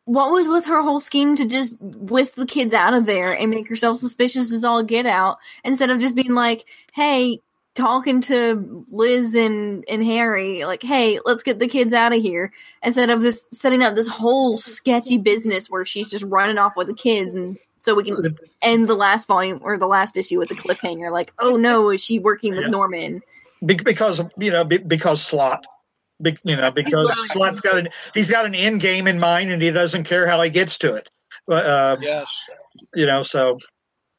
What 0.05 0.31
was 0.31 0.47
with 0.47 0.65
her 0.65 0.81
whole 0.81 0.99
scheme 0.99 1.35
to 1.35 1.45
just 1.45 1.75
whisk 1.81 2.35
the 2.35 2.45
kids 2.45 2.73
out 2.73 2.93
of 2.93 3.05
there 3.05 3.33
and 3.33 3.49
make 3.49 3.67
herself 3.67 3.97
suspicious 3.97 4.51
as 4.51 4.63
all 4.63 4.83
get 4.83 5.05
out 5.05 5.37
instead 5.63 5.89
of 5.89 5.99
just 5.99 6.15
being 6.15 6.33
like, 6.33 6.65
hey, 6.93 7.39
talking 7.73 8.21
to 8.21 8.85
Liz 8.89 9.35
and, 9.35 9.83
and 9.89 10.03
Harry, 10.03 10.63
like, 10.63 10.83
hey, 10.83 11.19
let's 11.25 11.43
get 11.43 11.59
the 11.59 11.67
kids 11.67 11.93
out 11.93 12.13
of 12.13 12.21
here 12.21 12.53
instead 12.83 13.09
of 13.09 13.21
this 13.21 13.49
setting 13.51 13.81
up 13.81 13.95
this 13.95 14.07
whole 14.07 14.57
sketchy 14.57 15.17
business 15.17 15.69
where 15.69 15.85
she's 15.85 16.09
just 16.09 16.23
running 16.25 16.57
off 16.57 16.75
with 16.77 16.87
the 16.87 16.93
kids 16.93 17.33
and 17.33 17.57
so 17.85 17.93
we 17.93 18.03
can 18.03 18.35
end 18.63 18.87
the 18.87 18.95
last 18.95 19.27
volume 19.27 19.59
or 19.61 19.77
the 19.77 19.85
last 19.85 20.17
issue 20.17 20.39
with 20.39 20.49
the 20.49 20.55
cliffhanger, 20.55 21.11
like, 21.11 21.31
oh 21.37 21.55
no, 21.55 21.91
is 21.91 22.03
she 22.03 22.17
working 22.17 22.53
with 22.53 22.63
Yeah. 22.63 22.69
Norman? 22.69 23.21
Because 23.63 24.21
you 24.37 24.51
know, 24.51 24.63
because 24.63 25.21
Slott. 25.21 25.65
Be, 26.21 26.38
you 26.43 26.56
know, 26.56 26.71
because 26.71 27.12
Slott's 27.32 27.60
got 27.60 27.78
an 27.78 27.89
he's 28.13 28.30
got 28.30 28.45
an 28.45 28.56
end 28.56 28.82
game 28.82 29.08
in 29.08 29.19
mind, 29.19 29.51
and 29.51 29.62
he 29.62 29.71
doesn't 29.71 30.06
care 30.06 30.28
how 30.28 30.41
he 30.41 30.49
gets 30.49 30.78
to 30.80 30.95
it. 30.95 31.10
But 31.47 31.65
uh, 31.65 31.97
Yes. 32.01 32.49
you 32.93 33.06
know, 33.06 33.23
so. 33.23 33.60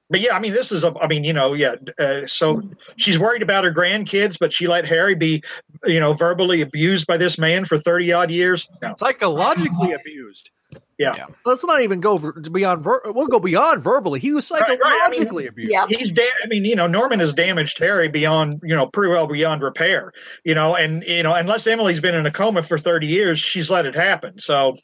But 0.09 0.21
yeah, 0.21 0.37
I 0.37 0.38
mean, 0.38 0.53
this 0.53 0.71
is 0.71 0.85
a. 0.85 0.95
I 1.01 1.09
mean, 1.09 1.25
you 1.25 1.33
know, 1.33 1.53
yeah. 1.53 1.75
Uh, 1.99 2.27
so 2.27 2.62
she's 2.97 3.19
worried 3.19 3.42
about 3.42 3.64
her 3.64 3.73
grandkids, 3.73 4.38
but 4.38 4.53
she 4.53 4.69
let 4.69 4.87
Harry 4.87 5.14
be, 5.16 5.42
you 5.85 5.99
know, 5.99 6.12
verbally 6.12 6.61
abused 6.61 7.07
by 7.07 7.16
this 7.16 7.38
man 7.38 7.64
for 7.64 7.77
thirty 7.77 8.12
odd 8.12 8.31
years. 8.31 8.69
No, 8.83 8.95
Psychologically 8.99 9.92
abused. 9.92 10.51
Yeah. 10.99 11.14
Yeah. 11.16 11.27
Let's 11.45 11.64
not 11.64 11.83
even 11.83 12.01
go 12.01 12.16
ver- 12.16 12.33
beyond. 12.33 12.83
Ver- 12.83 13.03
we'll 13.07 13.27
go 13.27 13.38
beyond 13.40 13.83
verbally. 13.83 14.19
He 14.19 14.33
was 14.33 14.51
Right, 14.51 14.62
right. 14.62 14.79
I 14.83 15.11
mean, 15.11 15.21
psychologically 15.21 15.47
abused. 15.49 15.71
Yeah. 15.71 15.87
he's 15.88 16.12
da- 16.12 16.23
I 16.42 16.47
mean, 16.47 16.64
you 16.64 16.77
know, 16.77 16.87
Norman 16.87 17.21
has 17.21 17.33
damaged 17.35 17.79
Harry 17.79 18.09
beyond, 18.09 18.61
you 18.62 18.75
know, 18.75 18.87
pretty 18.87 19.12
well 19.12 19.27
beyond 19.27 19.62
repair. 19.62 20.12
You 20.45 20.55
know, 20.55 20.75
and 20.77 21.03
you 21.05 21.23
know, 21.23 21.35
unless 21.35 21.66
Emily's 21.66 22.01
been 22.01 22.14
in 22.14 22.27
a 22.27 22.31
coma 22.31 22.62
for 22.62 22.79
thirty 22.79 23.09
years, 23.09 23.38
she's 23.38 23.71
let 23.71 23.87
it 23.87 23.95
happen. 23.95 24.38
So, 24.38 24.77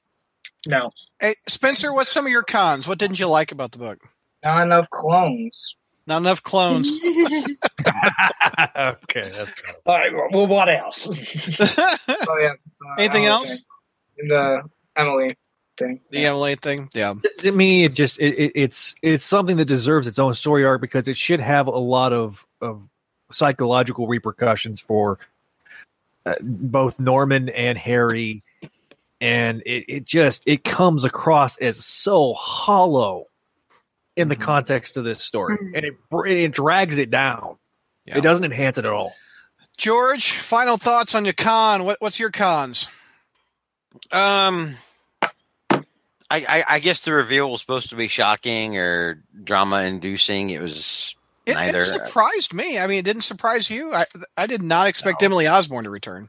no, 0.66 0.90
Hey, 1.20 1.37
Spencer, 1.46 1.92
what's 1.94 2.11
some 2.11 2.26
of 2.26 2.32
your 2.32 2.42
cons? 2.42 2.87
What 2.88 2.98
didn't 2.98 3.18
you 3.20 3.28
like 3.28 3.52
about 3.52 3.72
the 3.72 3.78
book? 3.78 4.00
Not 4.44 4.62
enough 4.62 4.90
clones. 4.90 5.76
Not 6.07 6.18
enough 6.18 6.42
clones. 6.42 6.92
okay, 7.05 7.46
that's 9.22 9.55
good. 9.55 9.74
all 9.87 9.98
right. 9.98 10.12
Well, 10.33 10.46
what 10.46 10.68
else? 10.68 11.07
Oh 12.28 12.38
yeah. 12.38 12.52
Uh, 12.52 12.94
Anything 12.98 13.26
Emily 13.26 13.28
else? 13.28 13.48
thing. 13.50 13.61
And 14.18 14.31
the 14.31 14.62
Emily 14.96 15.37
thing. 15.76 16.00
The 16.11 16.26
Emily 16.26 16.55
thing? 16.57 16.88
Yeah. 16.92 17.14
to, 17.14 17.31
to 17.42 17.52
me, 17.52 17.85
it 17.85 17.94
just 17.94 18.18
it, 18.18 18.35
it, 18.35 18.52
it's 18.55 18.94
it's 19.02 19.24
something 19.24 19.57
that 19.59 19.64
deserves 19.66 20.07
its 20.07 20.18
own 20.18 20.35
story 20.35 20.64
arc 20.64 20.81
because 20.81 21.09
it 21.09 21.16
should 21.16 21.40
have 21.40 21.66
a 21.66 21.70
lot 21.78 22.12
of 22.12 22.44
of 22.61 22.83
psychological 23.31 24.07
repercussions 24.09 24.81
for 24.81 25.18
uh, 26.26 26.35
both 26.40 26.98
Norman 27.00 27.48
and 27.48 27.76
Harry, 27.78 28.42
and 29.20 29.62
it, 29.66 29.85
it 29.88 30.05
just 30.05 30.42
it 30.46 30.64
comes 30.64 31.05
across 31.05 31.57
as 31.59 31.85
so 31.85 32.33
hollow 32.35 33.26
in 34.16 34.29
the 34.29 34.37
Mhm. 34.37 34.42
context 34.42 34.96
of 34.96 35.05
this 35.05 35.22
story, 35.22 35.57
Mhm. 35.57 35.77
and 35.77 35.85
it 35.87 35.94
it 36.44 36.53
drags 36.53 36.98
it 36.98 37.11
down. 37.11 37.57
Yeah. 38.05 38.18
It 38.18 38.22
doesn't 38.22 38.44
enhance 38.44 38.79
it 38.79 38.85
at 38.85 38.92
all. 38.92 39.14
George, 39.77 40.33
final 40.33 40.77
thoughts 40.77 41.14
on 41.14 41.25
your 41.25 41.35
con. 41.35 41.85
What, 41.85 42.01
what's 42.01 42.20
your 42.20 42.31
cons? 42.31 42.88
Um, 44.11 44.77
I, 45.22 45.31
I, 46.31 46.64
I 46.68 46.79
guess 46.79 47.01
the 47.01 47.12
reveal 47.12 47.51
was 47.51 47.61
supposed 47.61 47.90
to 47.90 47.96
be 47.96 48.09
shocking 48.09 48.77
or 48.77 49.22
drama 49.44 49.83
inducing. 49.83 50.51
It 50.51 50.61
was 50.62 51.14
It, 51.46 51.57
it 51.57 51.85
surprised 51.85 52.55
me. 52.55 52.79
I 52.79 52.87
mean, 52.87 52.98
it 52.98 53.05
didn't 53.05 53.22
surprise 53.22 53.70
you. 53.70 53.92
I, 53.94 54.05
I 54.37 54.46
did 54.46 54.62
not 54.62 54.87
expect 54.88 55.22
Emily 55.22 55.46
Osborn 55.48 55.85
to 55.85 55.90
return. 55.90 56.29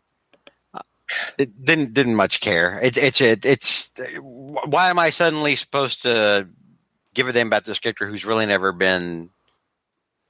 it 1.38 1.64
didn't 1.64 1.94
didn't 1.94 2.16
much 2.16 2.40
care. 2.40 2.80
It, 2.82 2.98
it's 2.98 3.22
it, 3.22 3.46
it's 3.46 3.92
why 4.22 4.90
am 4.90 5.00
I 5.00 5.10
suddenly 5.12 5.56
supposed 5.56 6.02
to 6.04 6.48
give 7.14 7.28
a 7.28 7.32
damn 7.34 7.48
about 7.48 7.66
this 7.66 7.80
character 7.80 8.08
who's 8.08 8.26
really 8.26 8.46
never 8.46 8.72
been, 8.72 9.30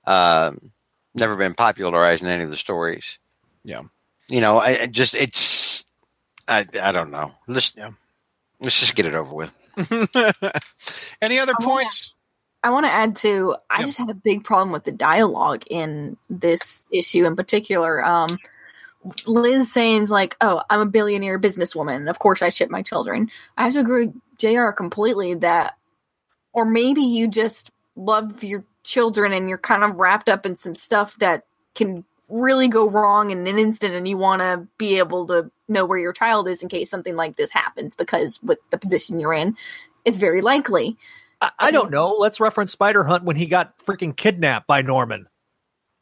um, 0.06 0.72
never 1.16 1.36
been 1.36 1.54
popularized 1.54 2.24
in 2.24 2.30
any 2.30 2.44
of 2.44 2.52
the 2.52 2.58
stories? 2.58 3.18
Yeah. 3.64 3.84
you 4.30 4.42
know, 4.42 4.58
I, 4.58 4.82
I 4.84 4.88
just 4.88 5.14
it's 5.16 5.86
I 6.48 6.66
I 6.82 6.92
don't 6.92 7.12
know. 7.12 7.32
Let's 7.48 7.74
Yeah. 7.76 7.92
let's 8.60 8.80
just 8.80 8.96
get 8.96 9.06
it 9.06 9.16
over 9.16 9.34
with. 9.34 9.54
Any 11.22 11.40
other 11.40 11.54
I 11.60 11.64
wanna- 11.66 11.74
points? 11.84 12.16
I 12.66 12.70
want 12.70 12.86
to 12.86 12.92
add 12.94 13.18
to. 13.18 13.58
I 13.70 13.80
Yep. 13.80 13.86
just 13.88 13.98
had 13.98 14.10
a 14.10 14.14
big 14.14 14.46
problem 14.46 14.72
with 14.72 14.86
the 14.86 14.94
dialogue 14.94 15.64
in 15.70 16.16
this 16.30 16.86
issue 16.92 17.26
in 17.26 17.36
particular. 17.36 18.04
Um, 18.06 18.38
Liz 19.28 19.70
saying 19.74 20.06
like, 20.08 20.38
"Oh, 20.40 20.62
I'm 20.70 20.80
a 20.80 20.86
billionaire 20.86 21.38
businesswoman. 21.40 22.10
Of 22.10 22.20
course, 22.20 22.42
I 22.42 22.48
ship 22.48 22.70
my 22.70 22.82
children." 22.82 23.30
I 23.58 23.66
have 23.66 23.74
to 23.74 23.80
agree, 23.80 24.08
with 24.08 24.16
Jr. 24.38 24.72
completely 24.72 25.34
that, 25.36 25.76
or 26.54 26.66
maybe 26.66 27.02
you 27.02 27.28
just 27.28 27.72
love 27.96 28.44
your 28.44 28.64
children 28.84 29.34
and 29.34 29.50
you're 29.50 29.58
kind 29.58 29.84
of 29.84 29.96
wrapped 29.96 30.30
up 30.30 30.46
in 30.46 30.56
some 30.56 30.76
stuff 30.76 31.16
that 31.18 31.44
can 31.76 32.06
really 32.30 32.68
go 32.68 32.90
wrong 32.90 33.32
in 33.32 33.46
an 33.46 33.60
instant, 33.60 33.94
and 33.94 34.08
you 34.08 34.18
want 34.18 34.42
to 34.42 34.68
be 34.78 34.98
able 34.98 35.28
to 35.28 35.52
know 35.68 35.86
where 35.86 36.00
your 36.00 36.14
child 36.14 36.48
is 36.48 36.64
in 36.64 36.70
case 36.70 36.90
something 36.90 37.16
like 37.16 37.36
this 37.36 37.52
happens. 37.52 37.96
Because 37.96 38.42
with 38.42 38.60
the 38.72 38.78
position 38.78 39.20
you're 39.20 39.34
in, 39.34 39.56
it's 40.06 40.18
very 40.18 40.42
likely. 40.42 40.98
I, 41.42 41.52
I 41.60 41.72
don't 41.72 41.92
know. 41.92 42.16
Let's 42.18 42.40
reference 42.40 42.72
Spider 42.72 43.04
Hunt 43.04 43.24
when 43.24 43.36
he 43.36 43.46
got 43.46 43.78
freaking 43.86 44.16
kidnapped 44.16 44.68
by 44.68 44.82
Norman. 44.82 45.28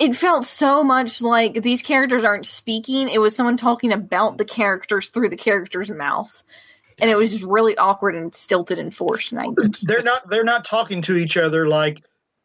it 0.02 0.16
felt 0.16 0.46
so 0.48 0.84
much 0.84 1.22
like 1.22 1.62
these 1.62 1.84
characters 1.84 2.24
aren't 2.24 2.48
speaking. 2.48 3.08
It 3.08 3.20
was 3.20 3.36
someone 3.36 3.56
talking 3.56 3.92
about 3.92 4.40
the 4.40 4.46
characters 4.46 5.10
through 5.10 5.30
the 5.30 5.38
character's 5.38 5.92
mouth. 5.92 6.44
And 7.02 7.10
it 7.10 7.18
was 7.18 7.32
just 7.32 7.44
really 7.44 7.76
awkward 7.78 8.16
and 8.16 8.34
stilted 8.34 8.80
and 8.80 8.96
forced. 8.96 9.32
And 9.34 9.42
I, 9.42 9.48
they're 9.82 10.04
not 10.04 10.30
they're 10.30 10.44
not 10.46 10.64
talking 10.64 11.02
to 11.04 11.18
each 11.18 11.36
other 11.36 11.68
like 11.68 12.02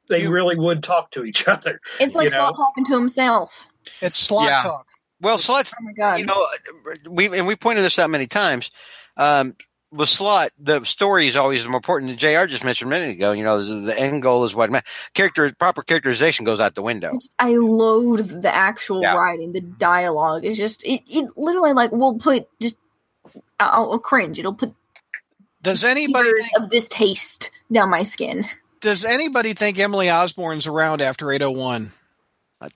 they 0.08 0.22
You- 0.22 0.30
really 0.30 0.56
would 0.58 0.82
talk 0.82 1.10
to 1.12 1.24
each 1.24 1.46
other. 1.48 1.80
it's 2.00 2.14
like 2.16 2.24
You 2.24 2.30
know? 2.30 2.36
Slott 2.48 2.56
talking 2.56 2.84
to 2.86 2.94
himself. 2.94 3.66
It's 4.02 4.18
Slott 4.18 4.46
Yeah. 4.48 4.58
talk. 4.60 4.86
Well, 5.20 5.38
so 5.38 5.54
let's 5.54 5.72
Oh 5.78 5.84
my 5.84 5.92
god. 5.92 6.18
you 6.18 6.24
know 6.26 6.46
we 7.08 7.26
and 7.38 7.46
we 7.46 7.54
pointed 7.54 7.84
this 7.84 7.98
out 7.98 8.10
many 8.10 8.26
times. 8.26 8.70
Um, 9.16 9.54
with 9.92 10.08
Slott, 10.08 10.50
the 10.58 10.82
story 10.84 11.26
is 11.28 11.36
always 11.36 11.64
more 11.64 11.76
important. 11.76 12.18
Jr. 12.18 12.44
just 12.46 12.64
mentioned 12.64 12.90
a 12.92 12.94
minute 12.94 13.10
ago. 13.16 13.32
You 13.32 13.44
know, 13.44 13.62
the, 13.64 13.74
the 13.86 13.98
end 13.98 14.20
goal 14.20 14.44
is 14.44 14.54
what 14.54 14.70
ma- 14.70 14.80
character 15.14 15.50
proper 15.58 15.82
characterization 15.82 16.44
goes 16.44 16.60
out 16.60 16.74
the 16.74 16.82
window. 16.82 17.18
I 17.38 17.54
loathe 17.54 18.42
the 18.42 18.54
actual 18.54 19.00
Yeah. 19.00 19.14
writing, 19.16 19.52
the 19.52 19.60
dialogue. 19.60 20.44
It's 20.44 20.58
just 20.58 20.82
it, 20.84 21.02
it 21.06 21.30
literally 21.36 21.72
like 21.72 21.92
we'll 21.92 22.18
put 22.18 22.46
just 22.60 22.76
I'll, 23.60 23.92
I'll 23.92 23.98
cringe. 23.98 24.38
It'll 24.38 24.54
put 24.54 24.74
Does 25.62 25.84
anybody 25.84 26.28
years 26.28 26.40
think, 26.40 26.64
of 26.64 26.70
distaste 26.70 27.50
down 27.72 27.90
my 27.90 28.02
skin. 28.02 28.44
does 28.80 29.04
anybody 29.04 29.52
think 29.54 29.78
Emily 29.78 30.08
Osborn's 30.10 30.66
around 30.66 31.00
after 31.02 31.32
801? 31.32 31.90
Uh, 32.60 32.68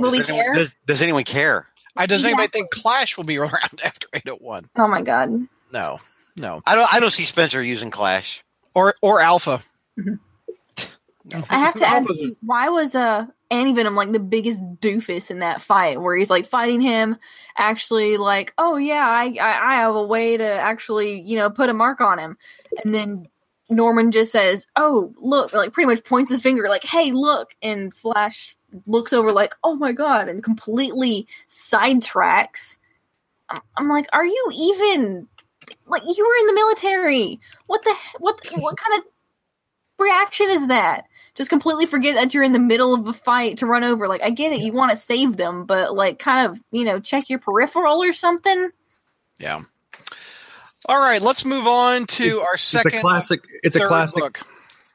Will 0.00 0.10
we 0.10 0.18
does, 0.18 0.28
anyone, 0.28 0.44
care? 0.44 0.54
does, 0.54 0.76
does 0.86 1.02
anyone 1.02 1.24
care? 1.24 1.66
I 1.96 2.06
does 2.06 2.24
anybody 2.24 2.44
Exactly. 2.44 2.60
think 2.62 2.70
Clash 2.72 3.16
will 3.16 3.24
be 3.24 3.36
around 3.38 3.80
after 3.84 4.08
801? 4.14 4.70
Oh 4.76 4.88
my 4.88 5.02
god. 5.02 5.30
No. 5.72 5.98
No. 6.36 6.62
I 6.66 6.74
don't. 6.74 6.92
I 6.94 7.00
don't 7.00 7.10
see 7.10 7.24
Spencer 7.24 7.62
using 7.62 7.90
Clash. 7.90 8.42
Or 8.74 8.94
or 9.02 9.20
Alpha. 9.20 9.60
I 11.50 11.58
have 11.58 11.76
to 11.76 11.86
add, 11.86 12.08
too, 12.08 12.34
why 12.40 12.68
was 12.70 12.94
uh 12.94 13.26
Anti 13.50 13.74
Venom 13.74 13.94
like 13.94 14.12
the 14.12 14.20
biggest 14.20 14.60
doofus 14.80 15.30
in 15.30 15.40
that 15.40 15.60
fight, 15.62 16.00
where 16.00 16.16
he's 16.16 16.30
like 16.30 16.46
fighting 16.46 16.80
him, 16.80 17.16
actually 17.56 18.16
like, 18.16 18.52
oh 18.58 18.76
yeah, 18.76 19.06
I 19.06 19.34
I, 19.40 19.72
I 19.72 19.74
have 19.82 19.94
a 19.94 20.02
way 20.04 20.36
to 20.36 20.44
actually 20.44 21.20
you 21.20 21.36
know 21.36 21.50
put 21.50 21.68
a 21.68 21.74
mark 21.74 22.00
on 22.00 22.18
him, 22.18 22.36
and 22.84 22.94
then 22.94 23.26
Norman 23.68 24.12
just 24.12 24.32
says, 24.32 24.66
oh 24.76 25.12
look, 25.18 25.52
like 25.52 25.72
pretty 25.72 25.86
much 25.88 26.04
points 26.04 26.30
his 26.30 26.40
finger 26.40 26.68
like, 26.68 26.84
hey 26.84 27.12
look, 27.12 27.50
and 27.62 27.94
Flash 27.94 28.56
looks 28.86 29.12
over 29.12 29.32
like, 29.32 29.54
oh 29.64 29.74
my 29.76 29.92
god, 29.92 30.28
and 30.28 30.42
completely 30.42 31.26
sidetracks. 31.48 32.78
I'm, 33.48 33.60
I'm 33.76 33.88
like, 33.88 34.08
are 34.12 34.24
you 34.24 34.50
even 34.54 35.28
like 35.86 36.02
you 36.06 36.24
were 36.26 36.40
in 36.40 36.46
the 36.46 36.54
military? 36.54 37.40
What 37.66 37.84
the 37.84 37.92
he- 37.92 38.18
what 38.18 38.40
what 38.58 38.76
kind 38.76 38.98
of 39.00 39.04
reaction 39.98 40.50
is 40.50 40.66
that? 40.68 41.04
Just 41.36 41.50
completely 41.50 41.86
forget 41.86 42.14
that 42.16 42.34
you're 42.34 42.42
in 42.42 42.52
the 42.52 42.58
middle 42.58 42.92
of 42.92 43.06
a 43.06 43.12
fight 43.12 43.58
to 43.58 43.66
run 43.66 43.84
over. 43.84 44.08
Like, 44.08 44.22
I 44.22 44.30
get 44.30 44.52
it, 44.52 44.60
you 44.60 44.72
want 44.72 44.90
to 44.90 44.96
save 44.96 45.36
them, 45.36 45.64
but 45.64 45.94
like, 45.94 46.18
kind 46.18 46.50
of, 46.50 46.60
you 46.72 46.84
know, 46.84 46.98
check 47.00 47.30
your 47.30 47.38
peripheral 47.38 48.02
or 48.02 48.12
something. 48.12 48.70
Yeah. 49.38 49.62
All 50.86 50.98
right, 50.98 51.20
let's 51.22 51.44
move 51.44 51.66
on 51.66 52.06
to 52.06 52.40
our 52.40 52.54
It's 52.54 52.62
second 52.62 52.94
a 52.94 53.00
classic. 53.00 53.40
It's 53.62 53.76
a 53.76 53.86
classic. 53.86 54.22
book. 54.22 54.40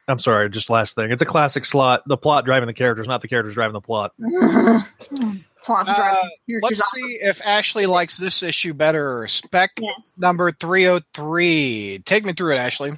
I'm 0.08 0.19
sorry, 0.19 0.50
just 0.52 0.69
last 0.69 0.93
thing. 0.95 1.12
It's 1.12 1.21
a 1.21 1.26
classic 1.26 1.65
Slott. 1.65 2.04
The 2.06 2.17
plot 2.17 2.45
driving 2.45 2.67
the 2.67 2.74
characters, 2.74 3.08
not 3.08 3.21
the 3.21 3.28
characters 3.28 3.56
driving 3.56 3.74
the 3.74 3.82
plot. 3.82 4.12
Plots 4.19 5.89
Uh, 5.89 5.95
driving 5.95 6.30
characters 6.48 6.62
Let's 6.62 6.80
off. 6.82 6.88
see 6.93 7.17
if 7.21 7.41
Ashley 7.45 7.86
likes 7.88 8.17
this 8.17 8.43
issue 8.43 8.74
better. 8.76 9.26
Spec 9.28 9.71
Yes. 9.80 10.13
number 10.17 10.52
303. 10.52 12.04
Take 12.06 12.24
me 12.24 12.34
through 12.34 12.54
it, 12.54 12.58
Ashley. 12.58 12.91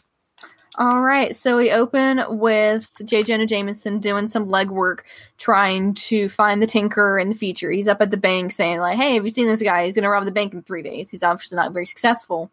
All 0.80 1.02
right, 1.02 1.36
so 1.36 1.58
we 1.58 1.72
open 1.72 2.24
with 2.38 2.88
J. 3.04 3.24
Jonah 3.24 3.48
Jameson 3.48 3.98
doing 3.98 4.28
some 4.28 4.46
legwork, 4.46 5.00
trying 5.40 5.96
to 5.96 6.30
find 6.30 6.62
the 6.62 6.68
Tinker 6.68 7.18
in 7.18 7.30
the 7.30 7.36
future. 7.36 7.72
He's 7.72 7.88
up 7.88 8.00
at 8.00 8.12
the 8.12 8.18
bank 8.18 8.52
saying, 8.52 8.80
like, 8.80 8.96
"Hey, 8.96 9.16
have 9.16 9.24
you 9.24 9.32
seen 9.32 9.48
this 9.48 9.64
guy? 9.64 9.86
He's 9.86 9.94
going 9.94 10.04
to 10.04 10.10
rob 10.10 10.26
the 10.26 10.32
bank 10.32 10.54
in 10.54 10.62
three 10.62 10.84
days." 10.84 11.10
He's 11.10 11.24
obviously 11.24 11.56
not 11.56 11.74
very 11.74 11.88
successful. 11.88 12.52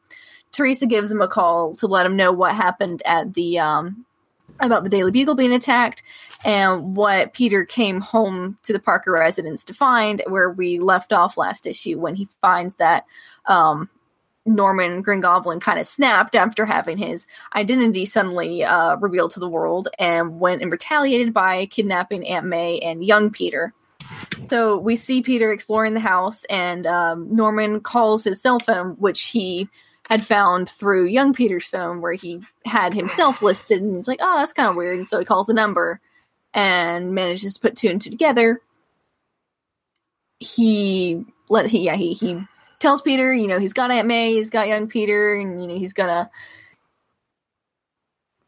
Teresa 0.53 0.87
gives 0.87 1.11
him 1.11 1.21
a 1.21 1.29
call 1.29 1.75
to 1.75 1.87
let 1.87 2.07
him 2.07 2.17
know 2.17 2.33
what 2.33 2.55
happened 2.55 3.03
at 3.05 3.35
the 3.35 3.59
um, 3.59 4.07
about 4.59 4.85
the 4.85 4.91
Daily 4.91 5.11
Bugle 5.11 5.35
being 5.35 5.53
attacked 5.53 6.03
and 6.47 6.97
what 6.97 7.35
Peter 7.35 7.67
came 7.67 8.01
home 8.01 8.57
to 8.63 8.73
the 8.73 8.79
Parker 8.79 9.13
residence 9.13 9.65
to 9.65 9.75
find, 9.75 10.23
where 10.29 10.49
we 10.49 10.79
left 10.79 11.13
off 11.13 11.37
last 11.37 11.67
issue 11.67 11.99
when 11.99 12.15
he 12.15 12.29
finds 12.41 12.77
that 12.77 13.05
um, 13.45 13.91
Norman 14.47 15.03
Green 15.03 15.21
Goblin 15.21 15.61
kind 15.61 15.79
of 15.79 15.87
snapped 15.87 16.35
after 16.35 16.67
having 16.67 16.99
his 16.99 17.27
identity 17.55 18.05
suddenly 18.05 18.63
uh, 18.63 18.97
revealed 18.97 19.33
to 19.33 19.41
the 19.41 19.49
world 19.49 19.89
and 19.99 20.39
went 20.39 20.63
and 20.63 20.71
retaliated 20.71 21.33
by 21.33 21.67
kidnapping 21.67 22.27
Aunt 22.27 22.47
May 22.47 22.79
and 22.81 23.05
young 23.05 23.31
Peter. 23.31 23.73
So 24.51 24.79
we 24.79 24.97
see 24.97 25.23
Peter 25.23 25.53
exploring 25.53 25.95
the 25.95 26.01
house, 26.01 26.45
and 26.45 26.87
um, 26.87 27.35
Norman 27.35 27.81
calls 27.81 28.25
his 28.25 28.41
cell 28.41 28.61
phone, 28.61 28.91
which 28.99 29.23
he 29.23 29.69
had 30.09 30.27
found 30.27 30.69
through 30.69 31.07
young 31.07 31.33
Peter's 31.33 31.69
phone, 31.69 32.03
where 32.03 32.13
he 32.13 32.43
had 32.67 32.93
himself 32.95 33.41
listed, 33.43 33.81
and 33.81 33.97
he's 33.97 34.09
like, 34.09 34.21
"Oh, 34.23 34.37
that's 34.39 34.53
kind 34.53 34.69
of 34.69 34.77
weird." 34.77 34.99
And 34.99 35.09
so 35.09 35.19
he 35.19 35.25
calls 35.25 35.47
the 35.47 35.55
number 35.55 36.01
and 36.53 37.15
manages 37.15 37.55
to 37.55 37.61
put 37.61 37.77
two 37.77 37.89
and 37.89 38.01
two 38.01 38.11
together. 38.11 38.61
He 40.39 41.25
let 41.49 41.67
he 41.67 41.85
yeah 41.85 41.97
he 41.97 42.13
he 42.13 42.41
tells 42.85 43.03
Peter, 43.03 43.33
you 43.33 43.49
know, 43.49 43.59
he's 43.59 43.73
got 43.73 43.91
Aunt 43.91 44.07
May, 44.07 44.35
he's 44.35 44.51
got 44.51 44.69
young 44.69 44.87
Peter, 44.87 45.35
and 45.35 45.61
you 45.61 45.67
know 45.67 45.79
he's 45.79 45.93
gonna 45.93 46.31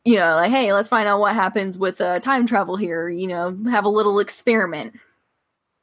you 0.07 0.21
know, 0.21 0.37
like, 0.37 0.53
hey, 0.53 0.73
let's 0.73 0.89
find 0.89 1.09
out 1.09 1.19
what 1.19 1.35
happens 1.35 1.77
with 1.77 2.01
uh, 2.01 2.21
time 2.21 2.47
travel 2.47 2.77
here. 2.77 3.09
You 3.09 3.27
know, 3.27 3.59
have 3.69 3.85
a 3.85 3.89
little 3.89 4.21
experiment. 4.21 4.95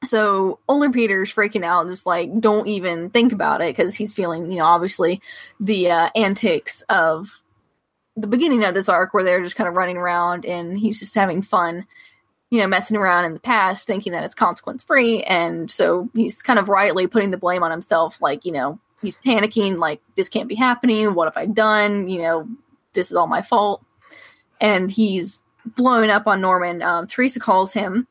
So 0.05 0.59
older 0.69 0.89
Peter's 0.91 1.33
freaking 1.33 1.65
out, 1.65 1.87
just 1.87 2.05
like 2.05 2.39
don't 2.39 2.67
even 2.67 3.09
think 3.09 3.33
about 3.33 3.59
it 3.59 3.75
because 3.75 3.95
he's 3.95 4.13
feeling, 4.13 4.49
you 4.49 4.59
know, 4.59 4.65
obviously 4.65 5.21
the 5.59 5.91
uh, 5.91 6.09
antics 6.15 6.83
of 6.83 7.41
the 8.15 8.27
beginning 8.27 8.63
of 8.63 8.73
this 8.73 8.87
arc 8.87 9.13
where 9.13 9.23
they're 9.23 9.43
just 9.43 9.55
kind 9.55 9.67
of 9.67 9.75
running 9.75 9.97
around 9.97 10.45
and 10.45 10.79
he's 10.79 10.99
just 10.99 11.15
having 11.15 11.41
fun, 11.41 11.85
you 12.53 12.59
know, 12.59 12.67
messing 12.67 12.97
around 12.97 13.25
in 13.25 13.33
the 13.33 13.39
past, 13.39 13.87
thinking 13.87 14.11
that 14.11 14.23
it's 14.23 14.35
consequence 14.35 14.83
free, 14.83 15.23
and 15.23 15.71
so 15.71 16.09
he's 16.13 16.41
kind 16.41 16.59
of 16.59 16.69
rightly 16.69 17.07
putting 17.07 17.31
the 17.31 17.37
blame 17.37 17.63
on 17.63 17.71
himself, 17.71 18.21
like 18.21 18.45
you 18.45 18.51
know, 18.51 18.79
he's 19.01 19.17
panicking, 19.25 19.77
like 19.77 20.01
this 20.15 20.29
can't 20.29 20.47
be 20.47 20.55
happening. 20.55 21.15
What 21.15 21.25
have 21.25 21.37
I 21.37 21.47
done? 21.47 22.07
You 22.07 22.21
know, 22.21 22.47
this 22.93 23.09
is 23.09 23.17
all 23.17 23.27
my 23.27 23.41
fault 23.41 23.83
and 24.61 24.89
he's 24.89 25.41
blowing 25.65 26.09
up 26.09 26.27
on 26.27 26.41
Norman. 26.41 26.81
Um, 26.81 27.07
Teresa 27.07 27.39
calls 27.39 27.73
him 27.73 28.07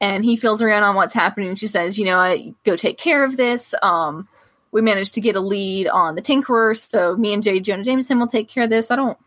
and 0.00 0.24
he 0.24 0.36
her 0.36 0.68
in 0.68 0.82
on 0.82 0.94
what's 0.94 1.14
happening. 1.14 1.54
She 1.56 1.66
says, 1.66 1.98
you 1.98 2.04
know, 2.04 2.18
I 2.18 2.54
go 2.64 2.76
take 2.76 2.98
care 2.98 3.24
of 3.24 3.36
this. 3.36 3.74
Um, 3.82 4.28
we 4.72 4.82
managed 4.82 5.14
to 5.14 5.20
get 5.20 5.36
a 5.36 5.40
lead 5.40 5.88
on 5.88 6.16
the 6.16 6.22
Tinkerer, 6.22 6.76
so 6.76 7.16
me 7.16 7.32
and 7.32 7.42
J. 7.42 7.60
Jonah 7.60 7.84
Jameson 7.84 8.18
will 8.18 8.26
take 8.26 8.48
care 8.48 8.64
of 8.64 8.70
this. 8.70 8.90
I 8.90 8.96
don't 8.96 9.18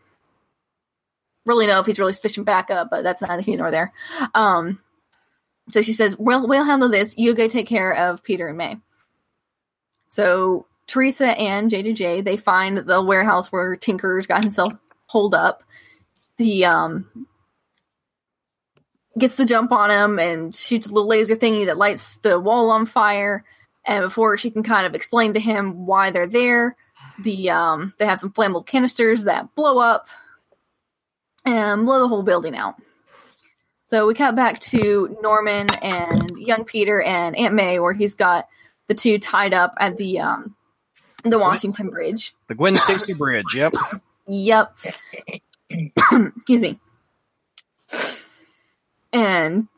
really 1.46 1.66
know 1.66 1.80
if 1.80 1.86
he's 1.86 1.98
really 1.98 2.12
fishing 2.12 2.44
back 2.44 2.70
up, 2.70 2.88
but 2.90 3.02
that's 3.02 3.22
neither 3.22 3.42
here 3.42 3.58
nor 3.58 3.70
there. 3.70 3.92
Um, 4.34 4.82
so 5.68 5.82
she 5.82 5.92
says, 5.92 6.16
"We'll 6.18 6.46
we'll 6.46 6.64
handle 6.64 6.88
this. 6.88 7.16
You 7.16 7.34
go 7.34 7.48
take 7.48 7.66
care 7.66 7.92
of 7.92 8.22
Peter 8.22 8.48
and 8.48 8.58
May." 8.58 8.76
So 10.08 10.66
Teresa 10.86 11.38
and 11.38 11.70
JJJ 11.70 12.24
they 12.24 12.36
find 12.36 12.78
the 12.78 13.02
warehouse 13.02 13.52
where 13.52 13.76
Tinker's 13.76 14.26
got 14.26 14.42
himself 14.42 14.72
holed 15.06 15.34
up 15.34 15.62
the 16.36 16.64
um 16.64 17.26
gets 19.18 19.34
the 19.34 19.44
jump 19.44 19.70
on 19.70 19.90
him 19.90 20.18
and 20.18 20.54
shoots 20.54 20.86
a 20.86 20.92
little 20.92 21.08
laser 21.08 21.36
thingy 21.36 21.66
that 21.66 21.76
lights 21.76 22.18
the 22.18 22.40
wall 22.40 22.70
on 22.70 22.86
fire. 22.86 23.44
And 23.86 24.02
before 24.04 24.38
she 24.38 24.50
can 24.50 24.62
kind 24.62 24.86
of 24.86 24.94
explain 24.94 25.34
to 25.34 25.40
him 25.40 25.86
why 25.86 26.10
they're 26.10 26.26
there, 26.26 26.76
the 27.22 27.50
um 27.50 27.94
they 27.98 28.06
have 28.06 28.18
some 28.18 28.32
flammable 28.32 28.66
canisters 28.66 29.24
that 29.24 29.54
blow 29.54 29.78
up 29.78 30.08
and 31.44 31.86
blow 31.86 32.00
the 32.00 32.08
whole 32.08 32.22
building 32.22 32.56
out. 32.56 32.76
So 33.86 34.06
we 34.06 34.14
cut 34.14 34.36
back 34.36 34.60
to 34.60 35.16
Norman 35.20 35.68
and 35.82 36.38
young 36.38 36.64
Peter 36.64 37.02
and 37.02 37.36
Aunt 37.36 37.54
May, 37.54 37.80
where 37.80 37.92
he's 37.92 38.14
got 38.14 38.46
the 38.86 38.94
two 38.94 39.18
tied 39.18 39.52
up 39.52 39.74
at 39.78 39.96
the 39.96 40.20
um 40.20 40.54
the 41.24 41.38
Washington 41.38 41.90
Bridge. 41.90 42.34
The 42.48 42.54
Gwen 42.54 42.76
Stacy 42.76 43.14
Bridge. 43.14 43.54
Yep. 43.54 43.74
Yep. 44.28 44.76
Excuse 45.70 46.60
me. 46.60 46.78
And 49.12 49.68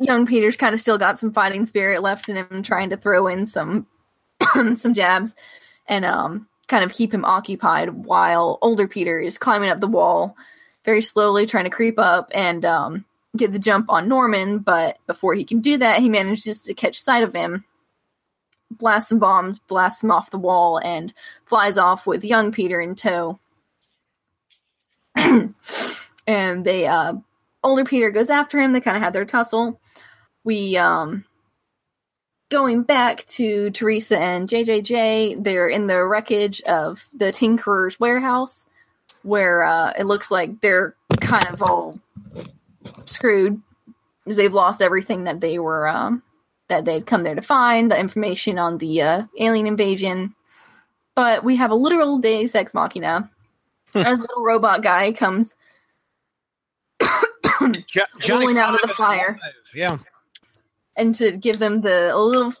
young 0.00 0.26
Peter's 0.26 0.56
kind 0.56 0.74
of 0.74 0.80
still 0.80 0.98
got 0.98 1.18
some 1.18 1.32
fighting 1.32 1.66
spirit 1.66 2.02
left 2.02 2.28
in 2.28 2.36
him, 2.36 2.62
trying 2.62 2.90
to 2.90 2.96
throw 2.96 3.26
in 3.26 3.46
some 3.46 3.86
some 4.74 4.94
jabs 4.94 5.34
and 5.88 6.04
um 6.04 6.48
kind 6.68 6.84
of 6.84 6.92
keep 6.92 7.12
him 7.12 7.24
occupied 7.24 7.90
while 7.90 8.58
older 8.62 8.88
Peter 8.88 9.20
is 9.20 9.36
climbing 9.36 9.68
up 9.68 9.80
the 9.80 9.86
wall 9.86 10.36
very 10.84 11.02
slowly, 11.02 11.46
trying 11.46 11.64
to 11.64 11.70
creep 11.70 11.98
up 11.98 12.30
and 12.34 12.64
um 12.64 13.04
get 13.36 13.52
the 13.52 13.58
jump 13.58 13.86
on 13.88 14.08
Norman, 14.08 14.58
but 14.58 14.98
before 15.06 15.34
he 15.34 15.44
can 15.44 15.60
do 15.60 15.78
that, 15.78 16.00
he 16.00 16.08
manages 16.08 16.62
to 16.62 16.74
catch 16.74 17.00
sight 17.00 17.22
of 17.22 17.34
him, 17.34 17.64
blasts 18.70 19.08
some 19.08 19.18
bombs, 19.18 19.58
blasts 19.60 20.02
him 20.02 20.10
off 20.10 20.30
the 20.30 20.38
wall, 20.38 20.78
and 20.78 21.14
flies 21.46 21.78
off 21.78 22.06
with 22.06 22.24
young 22.24 22.52
Peter 22.52 22.80
in 22.80 22.94
tow. 22.94 23.38
and 25.14 25.54
they 26.64 26.86
uh 26.86 27.14
older 27.62 27.84
Peter 27.84 28.10
goes 28.10 28.30
after 28.30 28.60
him. 28.60 28.72
They 28.72 28.80
kind 28.80 28.96
of 28.96 29.02
had 29.02 29.12
their 29.12 29.24
tussle. 29.24 29.80
We 30.44 30.76
um 30.76 31.24
going 32.50 32.82
back 32.82 33.24
to 33.26 33.70
Teresa 33.70 34.18
and 34.18 34.48
JJJ, 34.48 35.42
they're 35.42 35.68
in 35.68 35.86
the 35.86 36.04
wreckage 36.04 36.60
of 36.62 37.08
the 37.14 37.32
Tinkerer's 37.32 37.98
warehouse 37.98 38.66
where 39.22 39.62
uh 39.64 39.92
it 39.98 40.04
looks 40.04 40.30
like 40.30 40.60
they're 40.60 40.94
kind 41.20 41.46
of 41.48 41.62
all 41.62 41.98
screwed 43.04 43.60
because 44.24 44.36
they've 44.36 44.54
lost 44.54 44.80
everything 44.82 45.24
that 45.24 45.40
they 45.40 45.58
were 45.58 45.86
um 45.88 46.22
that 46.68 46.84
they'd 46.84 47.06
come 47.06 47.22
there 47.22 47.34
to 47.34 47.42
find, 47.42 47.90
the 47.90 47.98
information 47.98 48.58
on 48.58 48.78
the 48.78 49.02
uh, 49.02 49.22
alien 49.38 49.66
invasion. 49.66 50.34
But 51.14 51.44
we 51.44 51.56
have 51.56 51.70
a 51.70 51.74
literal 51.74 52.18
Deus 52.18 52.54
Ex 52.54 52.72
Machina 52.72 53.30
as 53.94 54.18
a 54.18 54.22
little 54.22 54.42
robot 54.42 54.82
guy 54.82 55.12
comes 55.12 55.54
Jo- 57.86 58.02
Rolling 58.30 58.58
out 58.58 58.74
of 58.74 58.80
the 58.80 58.88
fire. 58.88 59.38
alive. 59.40 59.54
Yeah. 59.74 59.98
and 60.96 61.14
to 61.16 61.32
give 61.32 61.58
them 61.58 61.76
the 61.76 62.14
a 62.14 62.18
little 62.18 62.52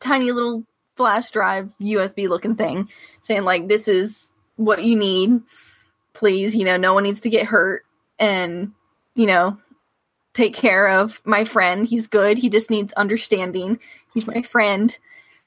tiny 0.00 0.30
little 0.30 0.64
flash 0.96 1.30
drive 1.30 1.68
USB 1.80 2.28
looking 2.28 2.54
thing, 2.56 2.88
saying 3.20 3.42
like 3.44 3.66
this 3.68 3.88
is 3.88 4.32
what 4.56 4.84
you 4.84 4.96
need. 4.96 5.40
Please, 6.18 6.56
you 6.56 6.64
know, 6.64 6.76
no 6.76 6.94
one 6.94 7.04
needs 7.04 7.20
to 7.20 7.30
get 7.30 7.46
hurt 7.46 7.84
and 8.18 8.72
you 9.14 9.26
know, 9.26 9.56
take 10.34 10.52
care 10.52 10.88
of 10.88 11.20
my 11.24 11.44
friend. 11.44 11.86
He's 11.86 12.08
good. 12.08 12.38
He 12.38 12.48
just 12.48 12.70
needs 12.70 12.92
understanding. 12.94 13.78
He's 14.14 14.26
my 14.26 14.42
friend. 14.42 14.96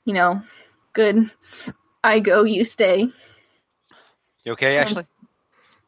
You 0.06 0.14
know, 0.14 0.42
good. 0.94 1.30
I 2.06 2.20
go, 2.20 2.44
you 2.44 2.64
stay. 2.64 3.10
You 4.46 4.54
okay, 4.54 4.78
Ashley? 4.78 5.06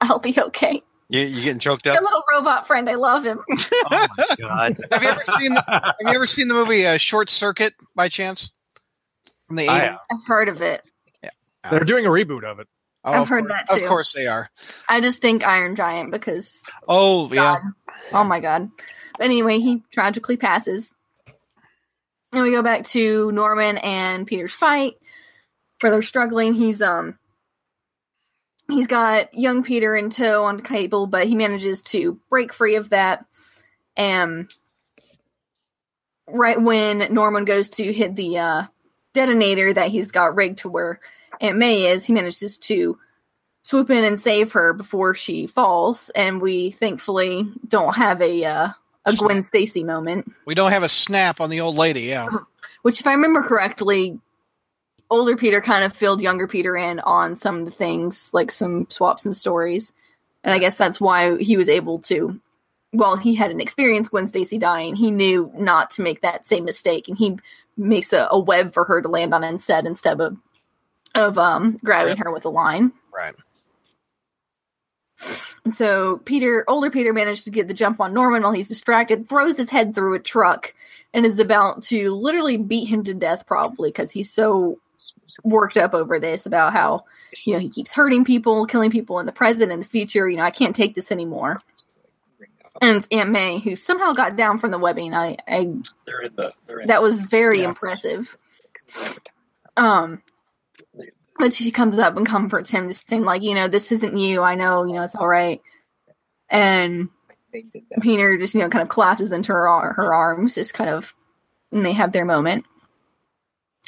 I'll 0.01 0.19
be 0.19 0.37
okay. 0.37 0.83
You 1.07 1.21
you 1.21 1.43
getting 1.43 1.59
choked 1.59 1.85
My 1.85 1.93
up? 1.93 2.01
little 2.01 2.23
robot 2.31 2.67
friend, 2.67 2.89
I 2.89 2.95
love 2.95 3.23
him. 3.23 3.39
Oh 3.91 4.07
my 4.17 4.25
god! 4.37 4.77
Have 4.91 5.03
you 5.03 5.09
ever 5.09 5.23
seen 5.39 5.53
the, 5.53 5.63
Have 5.67 5.93
you 6.01 6.15
ever 6.15 6.25
seen 6.25 6.47
the 6.49 6.53
movie 6.55 6.85
uh, 6.85 6.97
Short 6.97 7.29
Circuit 7.29 7.73
by 7.95 8.09
chance? 8.09 8.51
From 9.47 9.55
the 9.57 9.67
I 9.69 9.79
80s? 9.79 9.81
have. 9.81 9.97
I've 10.11 10.25
heard 10.25 10.49
of 10.49 10.61
it. 10.61 10.89
Yeah. 11.23 11.29
They're 11.69 11.79
doing 11.81 12.05
a 12.05 12.09
reboot 12.09 12.43
of 12.43 12.59
it. 12.59 12.67
Oh, 13.05 13.11
I've 13.13 13.21
of 13.23 13.29
heard 13.29 13.47
course- 13.47 13.63
that 13.67 13.81
Of 13.81 13.87
course 13.87 14.13
they 14.13 14.27
are. 14.27 14.49
I 14.87 15.01
just 15.01 15.21
think 15.21 15.43
Iron 15.45 15.75
Giant 15.75 16.11
because 16.11 16.63
Oh 16.87 17.31
yeah. 17.33 17.55
Oh 18.11 18.23
my 18.23 18.39
god. 18.39 18.69
But 19.17 19.25
anyway, 19.25 19.59
he 19.59 19.83
tragically 19.91 20.37
passes. 20.37 20.93
And 22.31 22.41
we 22.43 22.51
go 22.51 22.63
back 22.63 22.83
to 22.85 23.31
Norman 23.31 23.77
and 23.77 24.25
Peter's 24.25 24.53
fight 24.53 24.95
where 25.81 25.91
they're 25.91 26.01
struggling. 26.01 26.53
He's 26.53 26.81
um 26.81 27.19
he's 28.69 28.87
got 28.87 29.33
young 29.33 29.63
Peter 29.63 29.95
in 29.95 30.09
tow 30.09 30.45
on 30.45 30.61
cable, 30.61 31.05
but 31.05 31.27
he 31.27 31.35
manages 31.35 31.81
to 31.83 32.19
break 32.29 32.53
free 32.53 32.75
of 32.75 32.89
that. 32.89 33.25
And 33.97 34.49
right 36.27 36.59
when 36.59 37.13
Norman 37.13 37.45
goes 37.45 37.69
to 37.71 37.91
hit 37.93 38.15
the 38.15 38.37
uh 38.39 38.63
detonator 39.13 39.73
that 39.73 39.89
he's 39.89 40.11
got 40.11 40.35
rigged 40.35 40.59
to 40.59 40.69
where 40.69 40.99
Aunt 41.43 41.57
May 41.57 41.87
is, 41.87 42.05
he 42.05 42.13
manages 42.13 42.57
to 42.59 42.97
swoop 43.63 43.89
in 43.89 44.05
and 44.05 44.19
save 44.19 44.53
her 44.53 44.71
before 44.73 45.13
she 45.13 45.45
falls, 45.45 46.09
and 46.15 46.41
we 46.41 46.71
thankfully 46.71 47.51
don't 47.67 47.95
have 47.95 48.21
a 48.21 48.45
uh, 48.45 48.69
a 49.05 49.15
Gwen 49.15 49.43
Stacy 49.43 49.83
moment. 49.83 50.31
We 50.45 50.55
don't 50.55 50.71
have 50.71 50.83
a 50.83 50.89
snap 50.89 51.41
on 51.41 51.49
the 51.49 51.59
old 51.59 51.75
lady. 51.75 52.03
Yeah. 52.03 52.27
Which, 52.81 53.01
if 53.01 53.07
I 53.07 53.11
remember 53.11 53.43
correctly, 53.43 54.19
older 55.09 55.35
Peter 55.35 55.61
kind 55.61 55.83
of 55.83 55.93
filled 55.93 56.21
younger 56.21 56.47
Peter 56.47 56.77
in 56.77 56.99
on 57.01 57.35
some 57.35 57.59
of 57.59 57.65
the 57.65 57.71
things, 57.71 58.29
like 58.33 58.49
some 58.49 58.87
swaps 58.89 59.25
and 59.25 59.35
stories, 59.35 59.91
and 60.43 60.53
I 60.53 60.59
guess 60.59 60.77
that's 60.77 61.01
why 61.01 61.37
he 61.37 61.57
was 61.57 61.69
able 61.69 61.99
to. 61.99 62.39
Well, 62.93 63.17
he 63.17 63.35
had 63.35 63.51
an 63.51 63.59
experience 63.59 64.07
Gwen 64.07 64.27
Stacy 64.27 64.57
dying. 64.57 64.95
He 64.95 65.11
knew 65.11 65.51
not 65.55 65.89
to 65.91 66.03
make 66.03 66.21
that 66.21 66.45
same 66.45 66.63
mistake, 66.63 67.09
and 67.09 67.17
he 67.17 67.37
makes 67.75 68.13
a, 68.13 68.27
a 68.31 68.39
web 68.39 68.73
for 68.73 68.85
her 68.85 69.01
to 69.01 69.09
land 69.09 69.33
on 69.33 69.43
instead, 69.43 69.85
instead 69.85 70.21
of 70.21 70.37
of 71.15 71.37
um, 71.37 71.77
grabbing 71.83 72.17
her 72.17 72.31
with 72.31 72.45
a 72.45 72.49
line. 72.49 72.91
Right. 73.15 73.35
And 75.63 75.73
so 75.73 76.17
Peter, 76.17 76.65
older 76.67 76.89
Peter, 76.91 77.13
managed 77.13 77.45
to 77.45 77.51
get 77.51 77.67
the 77.67 77.73
jump 77.73 78.01
on 78.01 78.13
Norman 78.13 78.43
while 78.43 78.51
he's 78.51 78.67
distracted, 78.67 79.29
throws 79.29 79.57
his 79.57 79.69
head 79.69 79.95
through 79.95 80.15
a 80.15 80.19
truck, 80.19 80.73
and 81.13 81.25
is 81.25 81.39
about 81.39 81.83
to 81.83 82.13
literally 82.13 82.57
beat 82.57 82.85
him 82.85 83.03
to 83.05 83.13
death, 83.13 83.45
probably 83.45 83.89
because 83.89 84.11
he's 84.11 84.31
so 84.31 84.79
worked 85.43 85.77
up 85.77 85.93
over 85.93 86.19
this 86.19 86.45
about 86.45 86.73
how 86.73 87.05
you 87.45 87.53
know 87.53 87.59
he 87.59 87.69
keeps 87.69 87.93
hurting 87.93 88.25
people, 88.25 88.65
killing 88.65 88.91
people 88.91 89.19
in 89.19 89.25
the 89.25 89.31
present 89.31 89.71
and 89.71 89.81
the 89.81 89.87
future. 89.87 90.27
You 90.29 90.37
know, 90.37 90.43
I 90.43 90.51
can't 90.51 90.75
take 90.75 90.95
this 90.95 91.11
anymore. 91.11 91.61
and 92.81 93.07
Aunt 93.11 93.29
May 93.29 93.59
who 93.59 93.75
somehow 93.77 94.11
got 94.13 94.35
down 94.35 94.57
from 94.57 94.71
the 94.71 94.79
webbing. 94.79 95.13
I, 95.13 95.37
I 95.47 95.71
They're 96.05 96.21
in 96.21 96.35
the. 96.35 96.51
They're 96.67 96.79
in 96.79 96.87
that 96.87 97.01
was 97.01 97.19
very 97.21 97.61
Yeah. 97.61 97.69
impressive. 97.69 98.35
Um, 99.77 100.21
but 101.37 101.53
she 101.53 101.71
comes 101.71 101.97
up 101.97 102.15
and 102.17 102.25
comforts 102.25 102.71
him, 102.71 102.87
just 102.87 103.09
saying 103.09 103.23
like, 103.23 103.41
you 103.41 103.55
know, 103.55 103.67
this 103.67 103.91
isn't 103.91 104.17
you. 104.17 104.41
I 104.41 104.55
know, 104.55 104.83
you 104.83 104.93
know, 104.93 105.03
it's 105.03 105.15
all 105.15 105.27
right. 105.27 105.61
And. 106.49 107.09
Peter 108.01 108.35
just 108.39 108.55
you 108.55 108.61
know 108.61 108.69
kind 108.69 108.81
of 108.81 108.89
collapses 108.89 109.31
into 109.31 109.51
her 109.51 109.93
her 109.93 110.11
arms, 110.11 110.55
just 110.55 110.73
kind 110.73 110.89
of, 110.89 111.13
and 111.71 111.85
they 111.85 111.93
have 111.93 112.11
their 112.11 112.25
moment. 112.25 112.65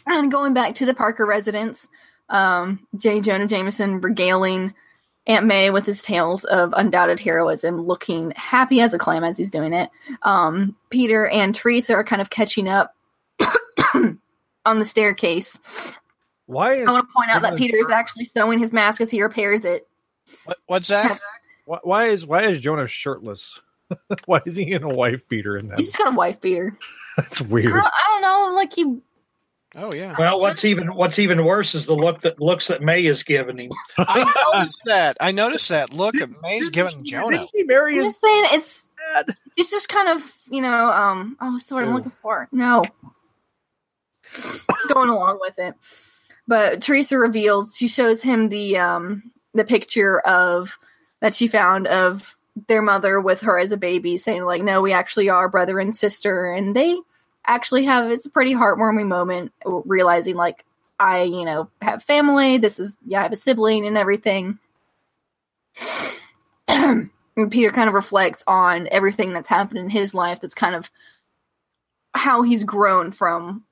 And 0.05 0.31
going 0.31 0.53
back 0.53 0.75
to 0.75 0.85
the 0.85 0.93
Parker 0.93 1.25
residence, 1.25 1.87
um, 2.29 2.87
J. 2.95 3.21
Jonah 3.21 3.47
Jameson 3.47 4.01
regaling 4.01 4.73
Aunt 5.27 5.45
May 5.45 5.71
with 5.71 5.85
his 5.85 6.01
tales 6.01 6.43
of 6.43 6.73
undoubted 6.75 7.19
heroism, 7.19 7.81
looking 7.81 8.31
happy 8.35 8.81
as 8.81 8.93
a 8.93 8.99
clam 8.99 9.23
as 9.23 9.37
he's 9.37 9.49
doing 9.49 9.73
it. 9.73 9.89
Um, 10.21 10.75
Peter 10.89 11.27
and 11.27 11.55
Teresa 11.55 11.93
are 11.95 12.03
kind 12.03 12.21
of 12.21 12.29
catching 12.29 12.67
up 12.67 12.95
on 13.95 14.79
the 14.79 14.85
staircase. 14.85 15.57
Why 16.47 16.71
is 16.71 16.87
I 16.87 16.91
want 16.91 17.07
to 17.07 17.13
point 17.13 17.29
out 17.29 17.41
that 17.41 17.49
Jonah- 17.49 17.57
Peter 17.57 17.77
is 17.77 17.89
actually 17.89 18.25
sewing 18.25 18.59
his 18.59 18.71
mask 18.71 19.01
as 19.01 19.11
he 19.11 19.21
repairs 19.21 19.65
it. 19.65 19.87
What, 20.43 20.57
what's 20.67 20.87
that? 20.89 21.19
why, 21.65 21.79
why 21.83 22.09
is 22.09 22.25
why 22.27 22.47
is 22.47 22.59
Jonah 22.59 22.87
shirtless? 22.87 23.59
why 24.25 24.41
is 24.45 24.55
he 24.55 24.71
in 24.71 24.83
a 24.83 24.87
wife 24.87 25.27
beater 25.27 25.57
in 25.57 25.67
that? 25.69 25.77
He's 25.77 25.87
just 25.87 25.97
got 25.97 26.13
a 26.13 26.15
wife 26.15 26.39
beater. 26.41 26.77
That's 27.17 27.41
I 27.41 27.45
weird. 27.45 27.73
don't, 27.73 27.85
I 27.85 28.07
don't 28.09 28.21
know, 28.21 28.55
like 28.55 28.73
he 28.73 28.99
Oh 29.77 29.93
yeah, 29.93 30.15
Well, 30.17 30.39
what's 30.39 30.63
even 30.63 30.95
what's 30.95 31.19
even 31.19 31.43
worse 31.43 31.75
is 31.75 31.85
the 31.85 31.95
look 31.95 32.21
that 32.21 32.39
looks 32.39 32.67
that 32.67 32.81
May 32.81 33.05
is 33.05 33.23
giving 33.23 33.57
him. 33.57 33.71
I 33.97 34.23
noticed 34.53 34.81
that. 34.85 35.17
I 35.19 35.31
noticed 35.31 35.67
that. 35.67 35.93
Look, 35.93 36.15
May's 36.41 36.69
giving 36.69 37.03
Jonah. 37.03 37.39
Didn't 37.39 37.49
she 37.53 37.63
marry 37.63 37.93
I'm 37.95 37.99
his 37.99 38.07
just 38.07 38.21
saying 38.21 38.43
it's 38.51 38.89
dad? 39.13 39.35
it's 39.57 39.69
just 39.69 39.89
kind 39.89 40.09
of 40.09 40.33
you 40.49 40.61
know 40.61 40.91
um 40.91 41.37
oh 41.41 41.53
what's 41.53 41.67
the 41.67 41.75
word 41.75 41.85
I'm 41.85 41.93
looking 41.93 42.11
for 42.11 42.47
no 42.51 42.83
going 44.87 45.09
along 45.09 45.39
with 45.41 45.57
it 45.59 45.75
but 46.47 46.81
Teresa 46.81 47.17
reveals 47.17 47.75
she 47.75 47.87
shows 47.87 48.21
him 48.21 48.49
the 48.49 48.77
um 48.77 49.31
the 49.53 49.65
picture 49.65 50.19
of 50.19 50.77
that 51.21 51.35
she 51.35 51.47
found 51.47 51.87
of 51.87 52.37
their 52.67 52.81
mother 52.81 53.19
with 53.19 53.41
her 53.41 53.59
as 53.59 53.71
a 53.71 53.77
baby 53.77 54.17
saying 54.17 54.45
like 54.45 54.61
no 54.61 54.81
we 54.81 54.93
actually 54.93 55.29
are 55.29 55.49
brother 55.49 55.79
and 55.79 55.95
sister. 55.95 56.53
And 56.53 56.75
they 56.75 56.97
actually 57.45 57.85
have 57.85 58.09
it's 58.11 58.25
a 58.25 58.31
pretty 58.31 58.53
heartwarming 58.53 59.07
moment 59.07 59.51
realizing 59.65 60.35
like 60.35 60.65
I 60.99 61.23
you 61.23 61.45
know 61.45 61.69
have 61.81 62.03
family. 62.03 62.57
This 62.57 62.79
is 62.79 62.97
yeah 63.05 63.19
I 63.19 63.23
have 63.23 63.33
a 63.33 63.37
sibling 63.37 63.85
and 63.85 63.97
everything. 63.97 64.59
And 67.37 67.51
Peter 67.51 67.71
kind 67.71 67.89
of 67.89 67.93
reflects 67.93 68.45
on 68.47 68.87
everything 68.91 69.33
that's 69.33 69.49
happened 69.49 69.79
in 69.79 69.89
his 69.89 70.13
life 70.13 70.39
that's 70.39 70.55
kind 70.55 70.73
of 70.73 70.89
how 72.13 72.43
he's 72.43 72.63
grown 72.63 73.11
from 73.11 73.64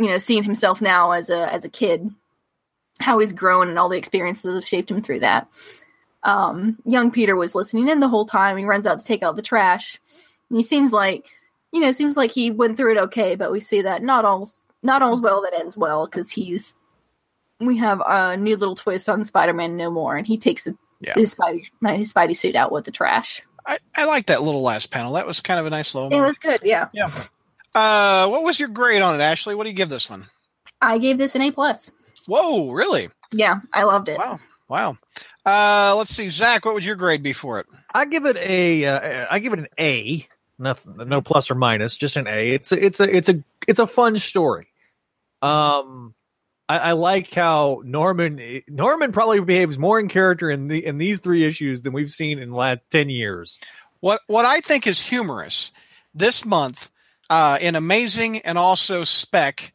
you 0.00 0.08
know 0.08 0.18
seeing 0.18 0.42
himself 0.42 0.80
now 0.80 1.12
as 1.12 1.30
a 1.30 1.52
as 1.52 1.64
a 1.64 1.68
kid 1.68 2.10
how 3.00 3.18
he's 3.18 3.32
grown 3.32 3.68
and 3.68 3.78
all 3.78 3.88
the 3.88 3.96
experiences 3.96 4.42
that 4.42 4.54
have 4.54 4.66
shaped 4.66 4.90
him 4.90 5.00
through 5.02 5.20
that 5.20 5.46
um 6.24 6.78
young 6.84 7.10
Peter 7.10 7.36
was 7.36 7.54
listening 7.54 7.88
in 7.88 8.00
the 8.00 8.08
whole 8.08 8.26
time 8.26 8.56
he 8.56 8.64
runs 8.64 8.86
out 8.86 8.98
to 8.98 9.04
take 9.04 9.22
out 9.22 9.36
the 9.36 9.42
trash 9.42 9.98
and 10.48 10.56
he 10.56 10.62
seems 10.62 10.92
like 10.92 11.26
you 11.72 11.80
know 11.80 11.88
it 11.88 11.96
seems 11.96 12.16
like 12.16 12.30
he 12.30 12.50
went 12.50 12.76
through 12.76 12.92
it 12.92 12.98
okay 12.98 13.34
but 13.36 13.52
we 13.52 13.60
see 13.60 13.82
that 13.82 14.02
not 14.02 14.24
all's 14.24 14.62
not 14.82 15.02
all's 15.02 15.20
well 15.20 15.42
that 15.42 15.54
ends 15.54 15.76
well 15.76 16.06
because 16.06 16.30
he's 16.30 16.74
we 17.60 17.76
have 17.76 18.02
a 18.06 18.36
new 18.36 18.56
little 18.56 18.74
twist 18.74 19.08
on 19.08 19.24
Spider-Man 19.24 19.76
No 19.76 19.90
More 19.90 20.16
and 20.16 20.26
he 20.26 20.38
takes 20.38 20.64
the 20.64 20.76
Yeah. 21.00 21.14
his 21.14 21.34
Spidey 21.34 21.64
his 21.96 22.12
Spidey 22.12 22.36
suit 22.36 22.56
out 22.56 22.72
with 22.72 22.84
the 22.86 22.90
trash. 22.90 23.42
I, 23.66 23.78
I 23.94 24.06
like 24.06 24.26
that 24.26 24.42
little 24.42 24.62
last 24.62 24.90
panel. 24.90 25.12
That 25.12 25.26
was 25.26 25.40
kind 25.40 25.60
of 25.60 25.66
a 25.66 25.70
nice 25.70 25.94
little. 25.94 26.10
It 26.10 26.20
was 26.20 26.38
good, 26.38 26.60
yeah. 26.64 26.88
yeah. 26.94 27.10
Uh, 27.74 28.28
what 28.28 28.42
was 28.42 28.58
your 28.58 28.68
grade 28.68 29.02
on 29.02 29.14
it, 29.14 29.22
Ashley? 29.22 29.54
What 29.54 29.64
do 29.64 29.70
you 29.70 29.76
give 29.76 29.88
this 29.88 30.10
one? 30.10 30.26
I 30.80 30.98
gave 30.98 31.18
this 31.18 31.34
an 31.34 31.42
A 31.42 31.52
plus. 31.52 31.90
Whoa, 32.26 32.70
really? 32.72 33.08
Yeah, 33.32 33.60
I 33.72 33.84
loved 33.84 34.08
it. 34.08 34.18
Wow, 34.18 34.40
wow. 34.68 34.98
Uh, 35.44 35.94
let's 35.96 36.14
see, 36.14 36.28
Zach. 36.28 36.64
What 36.64 36.74
would 36.74 36.84
your 36.84 36.96
grade 36.96 37.22
be 37.22 37.32
for 37.32 37.60
it? 37.60 37.66
I 37.94 38.04
give 38.04 38.26
it 38.26 38.36
a 38.36 38.84
uh, 38.86 39.26
I 39.30 39.38
give 39.38 39.52
it 39.52 39.60
an 39.60 39.68
A. 39.78 40.26
Nothing, 40.58 40.96
no 41.06 41.22
plus 41.22 41.50
or 41.50 41.54
minus, 41.54 41.96
just 41.96 42.16
an 42.16 42.26
A. 42.26 42.52
It's 42.52 42.72
a, 42.72 42.84
it's 42.84 43.00
a 43.00 43.16
it's 43.16 43.28
a 43.28 43.42
it's 43.66 43.78
a 43.78 43.86
fun 43.86 44.18
story. 44.18 44.68
Um, 45.40 46.14
I, 46.68 46.78
I 46.78 46.92
like 46.92 47.32
how 47.32 47.82
Norman 47.84 48.62
Norman 48.68 49.12
probably 49.12 49.40
behaves 49.40 49.78
more 49.78 49.98
in 49.98 50.08
character 50.08 50.50
in 50.50 50.68
the 50.68 50.84
in 50.84 50.98
these 50.98 51.20
three 51.20 51.46
issues 51.46 51.82
than 51.82 51.92
we've 51.92 52.10
seen 52.12 52.38
in 52.38 52.50
the 52.50 52.56
last 52.56 52.80
ten 52.90 53.08
years. 53.08 53.58
What 54.00 54.20
what 54.26 54.44
I 54.44 54.60
think 54.60 54.86
is 54.86 55.00
humorous 55.00 55.72
this 56.14 56.44
month 56.44 56.90
uh, 57.30 57.56
in 57.60 57.76
Amazing 57.76 58.40
and 58.40 58.58
also 58.58 59.04
Spec, 59.04 59.72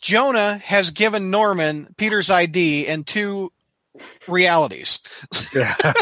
Jonah 0.00 0.58
has 0.58 0.90
given 0.92 1.30
Norman 1.30 1.92
Peter's 1.96 2.30
ID 2.30 2.86
in 2.86 3.02
two 3.02 3.50
realities. 4.28 5.00
Yeah, 5.52 5.74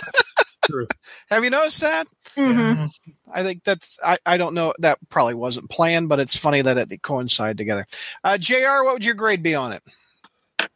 Have 1.31 1.45
you 1.45 1.51
noticed 1.51 1.81
that? 1.81 2.07
Mhm. 2.37 2.91
I 3.33 3.43
think 3.43 3.65
that's 3.65 3.99
I, 4.05 4.19
I 4.27 4.37
don't 4.37 4.53
know 4.53 4.75
that 4.81 4.99
probably 5.09 5.35
wasn't 5.35 5.71
planned, 5.71 6.09
but 6.11 6.21
it's 6.21 6.37
funny 6.37 6.61
that 6.61 6.77
it 6.93 7.03
coincided 7.03 7.57
together. 7.57 7.87
Uh, 8.23 8.37
Jr. 8.37 8.83
What 8.85 8.93
would 8.95 9.05
your 9.05 9.15
grade 9.15 9.43
be 9.43 9.55
on 9.55 9.73
it? 9.73 9.83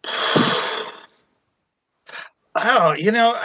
Oh, 2.57 2.93
you 2.93 3.12
know, 3.12 3.37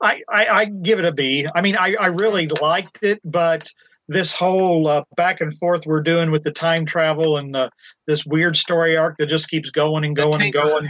I, 0.00 0.22
I 0.28 0.46
I 0.46 0.64
give 0.64 0.98
it 0.98 1.04
a 1.04 1.12
B. 1.12 1.46
I 1.54 1.60
mean, 1.60 1.76
I 1.76 1.94
I 2.00 2.06
really 2.06 2.48
liked 2.48 3.02
it, 3.02 3.20
but 3.22 3.70
this 4.08 4.32
whole 4.32 4.86
uh, 4.88 5.04
back 5.16 5.40
and 5.40 5.56
forth 5.56 5.86
we're 5.86 6.02
doing 6.02 6.30
with 6.30 6.42
the 6.42 6.50
time 6.52 6.84
travel 6.84 7.36
and 7.36 7.54
uh, 7.56 7.70
this 8.06 8.24
weird 8.26 8.56
story 8.56 8.96
arc 8.96 9.16
that 9.16 9.26
just 9.26 9.48
keeps 9.48 9.70
going 9.70 10.04
and 10.04 10.16
going 10.16 10.42
and 10.42 10.52
going, 10.52 10.86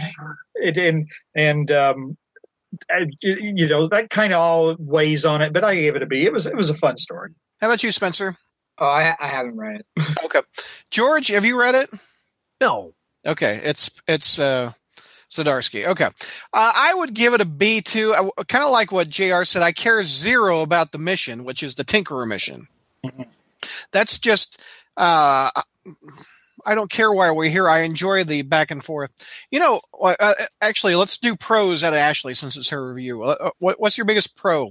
it 0.57 0.77
and 0.79 1.09
and 1.35 1.71
um, 1.71 2.17
I- 2.91 3.07
you 3.23 3.69
know 3.69 3.87
that 3.89 4.11
kind 4.11 4.33
of 4.33 4.41
all 4.41 4.77
weighs 4.79 5.25
on 5.25 5.43
it. 5.43 5.53
But 5.53 5.65
I 5.65 5.75
gave 5.75 5.95
it 5.97 6.03
a 6.03 6.07
B. 6.07 6.25
It 6.25 6.33
was 6.33 6.47
it 6.47 6.57
was 6.57 6.71
a 6.71 6.75
fun 6.75 6.97
story. 6.99 7.31
How 7.61 7.69
about 7.69 7.83
you, 7.83 7.93
Spencer? 7.93 8.37
Oh, 8.79 8.87
I, 8.87 9.15
I 9.21 9.29
haven't 9.29 9.57
read 9.57 9.81
it. 9.81 9.87
Okay, 10.25 10.41
George, 10.91 11.29
have 11.29 11.45
you 11.45 11.59
read 11.61 11.75
it? 11.75 11.91
no, 12.61 12.95
Okay, 13.27 13.61
it's 13.63 13.91
it's 14.09 14.39
uh 14.39 14.73
Zdarsky. 15.31 15.87
Okay. 15.87 16.05
Uh, 16.07 16.11
I 16.53 16.93
would 16.95 17.15
give 17.15 17.33
it 17.35 17.41
a 17.41 17.45
B 17.47 17.81
too. 17.81 18.15
I, 18.15 18.43
kind 18.45 18.65
of 18.65 18.71
like 18.71 18.93
what 18.93 19.09
JR 19.09 19.45
said. 19.45 19.63
I 19.63 19.73
care 19.73 20.03
zero 20.03 20.61
about 20.63 20.93
the 20.93 20.99
mission, 20.99 21.45
which 21.45 21.63
is 21.63 21.75
the 21.75 21.85
Tinkerer 21.85 22.27
mission. 22.29 22.67
That's 23.93 24.19
just 24.19 24.61
uh 24.97 25.51
I 26.65 26.75
don't 26.75 26.91
care 26.91 27.13
why 27.13 27.31
we're 27.33 27.51
here. 27.51 27.69
I 27.69 27.81
enjoy 27.81 28.25
the 28.25 28.43
back 28.43 28.71
and 28.71 28.85
forth. 28.85 29.11
You 29.51 29.61
know, 29.61 29.81
uh, 30.01 30.15
uh, 30.19 30.35
actually, 30.61 30.95
let's 30.95 31.19
do 31.19 31.37
pros 31.37 31.83
out 31.83 31.93
of 31.93 31.99
Ashley 31.99 32.35
since 32.35 32.57
it's 32.57 32.71
her 32.71 32.93
review. 32.95 33.25
Uh, 33.25 33.37
uh, 33.41 33.51
what, 33.59 33.81
what's 33.81 33.99
your 33.99 34.05
biggest 34.05 34.37
pro? 34.37 34.71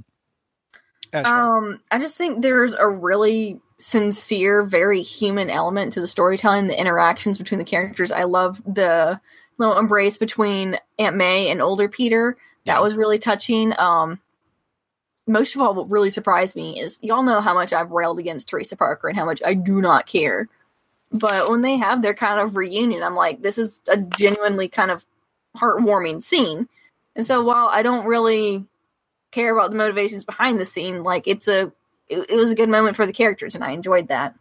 Ashley? 1.14 1.32
Um, 1.32 1.82
I 1.92 2.00
just 2.00 2.18
think 2.18 2.42
there's 2.42 2.74
a 2.74 2.88
really 2.88 3.60
sincere, 3.78 4.64
very 4.64 5.02
human 5.02 5.50
element 5.50 5.94
to 5.94 6.02
the 6.02 6.08
storytelling, 6.08 6.68
the 6.68 6.80
interactions 6.80 7.38
between 7.38 7.58
the 7.58 7.66
characters. 7.66 8.12
I 8.12 8.24
love 8.24 8.62
the 8.66 9.20
little 9.58 9.78
embrace 9.78 10.18
between 10.18 10.78
Aunt 10.98 11.16
May 11.16 11.52
and 11.52 11.62
older 11.62 11.90
Peter. 11.90 12.38
That 12.66 12.78
Yeah. 12.78 12.80
was 12.80 12.96
really 12.96 13.20
touching. 13.20 13.78
Um, 13.78 14.20
most 15.32 15.56
of 15.56 15.62
all, 15.62 15.74
what 15.74 15.90
really 15.90 16.10
surprised 16.10 16.56
me 16.56 16.80
is 16.80 17.00
y'all 17.02 17.24
know 17.24 17.40
how 17.40 17.54
much 17.54 17.72
I've 17.72 17.92
railed 17.92 18.20
against 18.20 18.50
Teresa 18.50 18.76
Parker 18.76 19.08
and 19.08 19.18
how 19.18 19.26
much 19.26 19.42
I 19.46 19.54
do 19.54 19.82
not 19.82 20.06
care. 20.06 20.50
But 21.12 21.50
when 21.50 21.62
they 21.62 21.78
have 21.78 22.02
their 22.02 22.14
kind 22.14 22.40
of 22.40 22.56
reunion, 22.56 23.04
I'm 23.04 23.16
like, 23.16 23.42
this 23.42 23.58
is 23.58 23.82
a 23.88 23.98
genuinely 23.98 24.68
kind 24.68 24.92
of 24.92 25.06
heartwarming 25.58 26.22
scene. 26.24 26.68
And 27.16 27.26
so 27.26 27.44
while 27.44 27.68
I 27.68 27.82
don't 27.82 28.06
really 28.06 28.66
care 29.32 29.56
about 29.56 29.72
the 29.72 29.78
motivations 29.78 30.26
behind 30.26 30.60
the 30.60 30.66
scene, 30.66 31.04
like 31.04 31.28
it's 31.28 31.48
a 31.48 31.72
it, 32.10 32.30
it 32.30 32.36
was 32.36 32.52
a 32.52 32.56
good 32.56 32.70
moment 32.70 32.96
for 32.96 33.06
the 33.06 33.14
characters 33.14 33.56
and 33.56 33.64
I 33.64 33.72
enjoyed 33.72 34.10
that. 34.10 34.36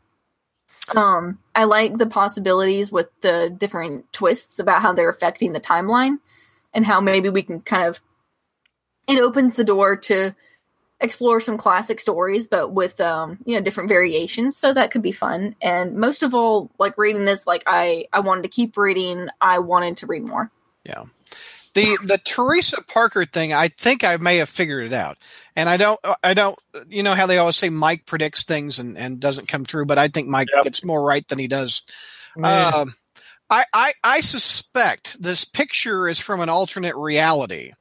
Um 0.95 1.39
I 1.55 1.65
like 1.65 1.99
the 1.99 2.07
possibilities 2.07 2.93
with 2.93 3.09
the 3.21 3.55
different 3.57 4.13
twists 4.13 4.59
about 4.59 4.83
how 4.83 4.93
they're 4.93 5.11
affecting 5.11 5.53
the 5.53 5.61
timeline 5.61 6.19
and 6.73 6.87
how 6.87 7.01
maybe 7.01 7.29
we 7.29 7.43
can 7.43 7.61
kind 7.61 7.85
of 7.85 8.01
it 9.09 9.19
opens 9.19 9.55
the 9.55 9.65
door 9.65 9.97
to 9.97 10.35
explore 11.01 11.41
some 11.41 11.57
classic 11.57 11.99
stories 12.01 12.47
but 12.47 12.73
with 12.73 13.01
um 13.01 13.39
you 13.45 13.55
know 13.55 13.63
different 13.63 13.89
variations 13.89 14.57
so 14.57 14.73
that 14.73 14.91
could 14.91 15.03
be 15.03 15.13
fun 15.13 15.55
and 15.63 15.95
most 15.95 16.23
of 16.23 16.35
all 16.35 16.71
like 16.79 16.97
reading 16.99 17.25
this 17.25 17.47
like 17.47 17.63
i 17.67 18.05
i 18.13 18.21
wanted 18.21 18.43
to 18.43 18.49
keep 18.49 18.77
reading 18.77 19.29
i 19.41 19.59
wanted 19.59 19.97
to 19.97 20.07
read 20.07 20.23
more 20.23 20.51
yeah 20.85 21.05
the 21.75 21.97
the 22.05 22.19
Teresa 22.19 22.83
Parker 22.83 23.25
thing, 23.25 23.53
I 23.53 23.69
think 23.69 24.05
I 24.05 24.17
may 24.17 24.37
have 24.37 24.49
figured 24.49 24.87
it 24.87 24.93
out. 24.93 25.19
And 25.57 25.69
I 25.69 25.77
don't 25.77 26.01
I 26.23 26.35
don't 26.35 26.59
you 26.89 27.03
know 27.03 27.15
how 27.15 27.27
they 27.27 27.39
always 27.39 27.57
say 27.57 27.71
Mike 27.71 28.07
predicts 28.07 28.45
things 28.45 28.79
and, 28.79 28.97
and 28.99 29.21
doesn't 29.21 29.49
come 29.49 29.65
true, 29.65 29.87
but 29.87 29.99
I 29.99 30.09
think 30.09 30.29
Mike 30.29 30.49
Yep. 30.55 30.65
gets 30.65 30.85
more 30.85 31.03
right 31.03 31.27
than 31.29 31.39
he 31.39 31.49
does. 31.49 31.87
Yeah. 32.37 32.69
Um 32.69 32.95
I, 33.49 33.65
I 33.75 33.93
I 34.05 34.21
suspect 34.21 35.23
this 35.23 35.45
picture 35.45 36.09
is 36.09 36.21
from 36.21 36.41
an 36.41 36.49
alternate 36.49 36.97
reality. 36.97 37.73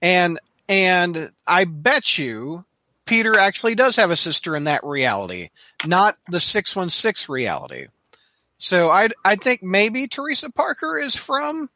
And 0.00 0.38
and 0.72 1.30
I 1.46 1.64
bet 1.64 2.16
you 2.16 2.64
Peter 3.04 3.38
actually 3.38 3.74
does 3.74 3.96
have 3.96 4.10
a 4.10 4.16
sister 4.16 4.56
in 4.56 4.64
that 4.64 4.82
reality, 4.82 5.50
not 5.84 6.16
the 6.28 6.40
616 6.40 7.30
reality. 7.32 7.88
So 8.56 8.88
I 8.88 9.10
I 9.22 9.36
think 9.36 9.62
maybe 9.62 10.06
Teresa 10.08 10.50
Parker 10.50 10.98
is 10.98 11.14
from 11.14 11.68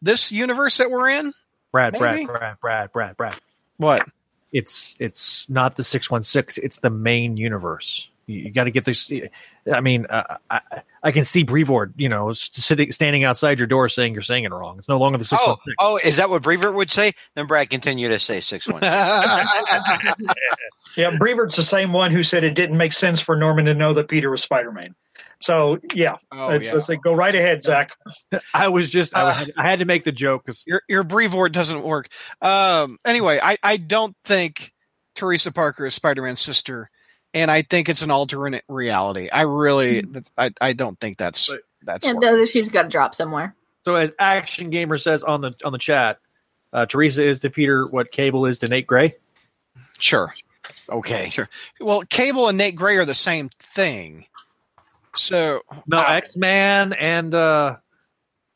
this 0.00 0.32
universe 0.32 0.78
that 0.78 0.90
we're 0.90 1.10
in. 1.10 1.34
Brad, 1.70 1.92
Maybe. 1.92 2.24
Brad, 2.24 2.26
Brad, 2.26 2.60
Brad, 2.60 2.92
Brad, 2.92 3.16
Brad. 3.18 3.36
What? 3.76 4.08
It's 4.52 4.96
it's 4.98 5.48
not 5.50 5.76
the 5.76 5.84
six 5.84 6.10
one 6.10 6.22
six. 6.22 6.56
It's 6.56 6.78
the 6.78 6.90
main 6.90 7.36
universe. 7.36 8.08
You, 8.30 8.40
you 8.44 8.50
got 8.52 8.64
to 8.64 8.70
get 8.70 8.84
this. 8.84 9.10
I 9.72 9.80
mean, 9.80 10.06
uh, 10.06 10.36
I 10.50 10.60
I 11.02 11.12
can 11.12 11.24
see 11.24 11.42
Brevoort, 11.42 11.92
you 11.96 12.08
know, 12.08 12.32
sitting 12.32 12.92
standing 12.92 13.24
outside 13.24 13.58
your 13.58 13.66
door 13.66 13.88
saying 13.88 14.12
you're 14.14 14.22
saying 14.22 14.44
it 14.44 14.52
wrong. 14.52 14.78
It's 14.78 14.88
no 14.88 14.98
longer 14.98 15.18
the 15.18 15.24
six 15.24 15.42
Oh, 15.44 15.48
one 15.48 15.56
six. 15.64 15.74
oh, 15.78 15.96
is 16.02 16.16
that 16.18 16.30
what 16.30 16.42
Brevoort 16.42 16.74
would 16.74 16.92
say? 16.92 17.12
Then 17.34 17.46
Brad, 17.46 17.70
continue 17.70 18.08
to 18.08 18.18
say 18.18 18.40
six 18.40 18.66
one. 18.68 18.82
Yeah, 20.96 21.16
Brevoort's 21.16 21.56
the 21.56 21.62
same 21.62 21.92
one 21.92 22.10
who 22.10 22.22
said 22.24 22.42
it 22.42 22.54
didn't 22.54 22.76
make 22.76 22.92
sense 22.92 23.20
for 23.22 23.36
Norman 23.36 23.66
to 23.66 23.74
know 23.74 23.94
that 23.94 24.08
Peter 24.08 24.28
was 24.30 24.42
Spider 24.42 24.72
Man. 24.72 24.94
So 25.40 25.78
yeah, 25.94 26.16
oh 26.32 26.48
let's, 26.48 26.66
yeah. 26.66 26.74
let's 26.74 26.86
say, 26.86 26.96
go 26.96 27.14
right 27.14 27.34
ahead, 27.34 27.62
Zach. 27.62 27.92
I 28.52 28.68
was 28.68 28.90
just 28.90 29.16
I, 29.16 29.22
Uh, 29.22 29.32
had, 29.34 29.52
I 29.56 29.68
had 29.68 29.78
to 29.78 29.84
make 29.84 30.04
the 30.04 30.12
joke 30.12 30.42
because 30.44 30.64
Your 30.66 30.82
your 30.88 31.04
Brevoort 31.04 31.52
doesn't 31.52 31.82
work. 31.82 32.08
Um. 32.42 32.98
Anyway, 33.06 33.38
I 33.42 33.56
I 33.62 33.76
don't 33.76 34.14
think 34.24 34.72
Teresa 35.14 35.52
Parker 35.52 35.86
is 35.86 35.94
Spider 35.94 36.22
Man's 36.22 36.40
sister, 36.40 36.90
and 37.34 37.50
I 37.50 37.62
think 37.62 37.88
it's 37.88 38.02
an 38.02 38.10
alternate 38.10 38.64
reality. 38.68 39.28
I 39.30 39.42
really 39.42 40.04
I 40.36 40.50
I 40.60 40.72
don't 40.72 40.98
think 41.00 41.18
that's 41.18 41.48
But- 41.50 41.60
that's 41.82 42.06
And 42.06 42.16
what- 42.16 42.26
the 42.26 42.32
other 42.32 42.46
shoe's 42.46 42.68
got 42.68 42.82
to 42.82 42.88
drop 42.88 43.14
somewhere. 43.14 43.54
so 43.84 43.94
as 43.96 44.12
Action 44.18 44.70
Gamer 44.70 44.98
says 44.98 45.22
on 45.24 45.40
the 45.40 45.54
on 45.64 45.72
the 45.72 45.78
chat, 45.78 46.18
uh, 46.72 46.86
Teresa 46.86 47.26
is 47.26 47.38
to 47.40 47.50
Peter 47.50 47.86
what 47.86 48.12
Cable 48.12 48.46
is 48.46 48.58
to 48.58 48.68
Nate 48.68 48.86
Gray. 48.86 49.16
sure. 49.98 50.32
Okay. 50.88 51.30
Sure. 51.30 51.48
Well, 51.80 52.02
Cable 52.02 52.48
and 52.48 52.58
Nate 52.58 52.76
Gray 52.76 52.96
are 52.96 53.04
the 53.06 53.14
same 53.14 53.48
thing. 53.58 54.26
So 55.16 55.62
No, 55.86 55.98
Uh, 55.98 56.12
X 56.16 56.36
Man 56.36 56.92
and 56.92 57.34
uh, 57.34 57.76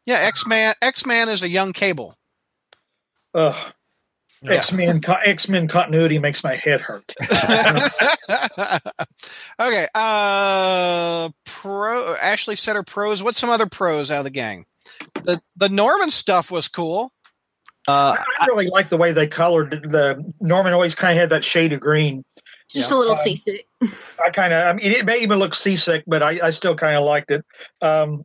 yeah, 0.06 0.16
X 0.16 0.46
Man 0.46 0.74
X 0.82 1.06
Man 1.06 1.28
is 1.28 1.42
a 1.42 1.48
young 1.48 1.72
Cable. 1.72 2.16
Ugh, 3.34 3.72
yeah. 4.44 4.52
X 4.54 4.72
Men 4.72 5.00
X 5.24 5.48
Men 5.48 5.66
continuity 5.68 6.18
makes 6.18 6.44
my 6.44 6.54
head 6.54 6.80
hurt. 6.80 7.14
okay. 9.60 9.88
Uh, 9.94 11.30
pro 11.44 12.14
Ashley 12.16 12.56
said 12.56 12.76
her 12.76 12.82
pros. 12.82 13.22
What's 13.22 13.38
some 13.38 13.50
other 13.50 13.66
pros 13.66 14.10
out 14.10 14.18
of 14.18 14.24
the 14.24 14.30
gang? 14.30 14.66
The 15.24 15.40
the 15.56 15.68
Norman 15.68 16.10
stuff 16.10 16.50
was 16.50 16.68
cool. 16.68 17.10
uh, 17.88 18.16
I 18.40 18.46
really 18.46 18.66
like 18.68 18.88
the 18.88 18.96
way 18.96 19.12
they 19.12 19.26
colored 19.26 19.70
the 19.88 20.24
Norman. 20.40 20.72
Always 20.72 20.94
kind 20.94 21.16
of 21.16 21.20
had 21.20 21.30
that 21.30 21.44
shade 21.44 21.72
of 21.72 21.80
green. 21.80 22.24
Just 22.70 22.90
Yeah. 22.90 22.96
a 22.96 22.98
little 22.98 23.14
Um, 23.14 23.20
seasick. 23.22 23.66
I 24.24 24.30
kind 24.30 24.52
of, 24.54 24.66
I 24.66 24.72
mean, 24.72 24.90
it 24.92 25.04
made 25.04 25.22
him 25.22 25.38
look 25.38 25.54
seasick, 25.54 26.02
but 26.06 26.22
I, 26.22 26.40
I 26.44 26.50
still 26.50 26.74
kind 26.74 26.96
of 26.96 27.04
liked 27.04 27.30
it. 27.30 27.44
Um, 27.82 28.24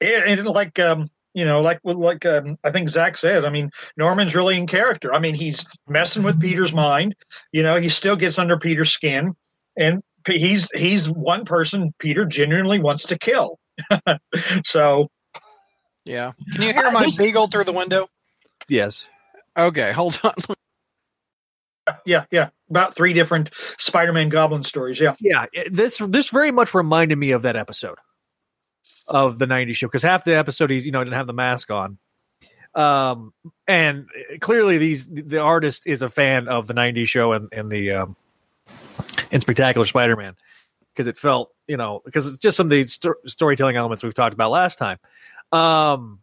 it, 0.00 0.38
it 0.38 0.44
like, 0.46 0.78
um, 0.78 1.08
you 1.38 1.44
know, 1.44 1.60
like 1.60 1.78
like 1.84 2.26
um, 2.26 2.58
I 2.64 2.72
think 2.72 2.88
Zach 2.88 3.16
said. 3.16 3.44
I 3.44 3.50
mean, 3.50 3.70
Norman's 3.96 4.34
really 4.34 4.58
in 4.58 4.66
character. 4.66 5.14
I 5.14 5.20
mean, 5.20 5.34
he's 5.36 5.64
messing 5.86 6.24
with 6.24 6.40
Peter's 6.40 6.74
mind. 6.74 7.14
You 7.52 7.62
know, 7.62 7.76
he 7.76 7.88
still 7.90 8.16
gets 8.16 8.40
under 8.40 8.58
Peter's 8.58 8.90
skin, 8.90 9.34
and 9.76 10.02
he's 10.26 10.68
he's 10.72 11.08
one 11.08 11.44
person 11.44 11.94
Peter 12.00 12.24
genuinely 12.24 12.80
wants 12.80 13.06
to 13.06 13.18
kill. 13.18 13.56
so 14.64 15.06
Yeah. 16.04 16.32
Can 16.52 16.62
you 16.62 16.72
hear 16.72 16.90
my 16.90 17.08
beagle 17.16 17.46
through 17.46 17.64
the 17.64 17.72
window? 17.72 18.08
yes. 18.68 19.08
Okay, 19.56 19.92
hold 19.92 20.20
on. 20.24 20.32
yeah, 22.04 22.24
yeah, 22.32 22.48
about 22.68 22.96
three 22.96 23.12
different 23.12 23.50
Spider-Man 23.78 24.28
Goblin 24.28 24.64
stories. 24.64 24.98
Yeah, 24.98 25.14
Yeah, 25.20 25.46
this 25.70 26.02
this 26.08 26.30
very 26.30 26.50
much 26.50 26.74
reminded 26.74 27.16
me 27.16 27.30
of 27.30 27.42
that 27.42 27.54
episode 27.54 27.98
of 29.08 29.38
the 29.38 29.46
'90s 29.46 29.76
show 29.76 29.86
because 29.86 30.02
half 30.02 30.24
the 30.24 30.36
episode 30.36 30.70
he's 30.70 30.86
you 30.86 30.92
know 30.92 31.02
didn't 31.02 31.16
have 31.16 31.26
the 31.26 31.32
mask 31.32 31.70
on, 31.70 31.98
um, 32.74 33.32
and 33.66 34.06
clearly 34.40 34.78
these 34.78 35.06
the 35.06 35.38
artist 35.38 35.86
is 35.86 36.02
a 36.02 36.08
fan 36.08 36.48
of 36.48 36.66
the 36.66 36.74
'90s 36.74 37.08
show 37.08 37.32
and 37.32 37.48
and 37.52 37.70
the 37.70 37.92
um, 37.92 38.16
in 39.30 39.40
Spectacular 39.40 39.86
Spider-Man 39.86 40.36
because 40.92 41.06
it 41.06 41.18
felt 41.18 41.52
you 41.66 41.76
know 41.76 42.02
because 42.04 42.26
it's 42.26 42.38
just 42.38 42.56
some 42.56 42.66
of 42.66 42.70
the 42.70 42.84
sto- 42.84 43.14
storytelling 43.26 43.76
elements 43.76 44.02
we've 44.02 44.14
talked 44.14 44.34
about 44.34 44.50
last 44.50 44.78
time. 44.78 44.98
Um, 45.52 46.20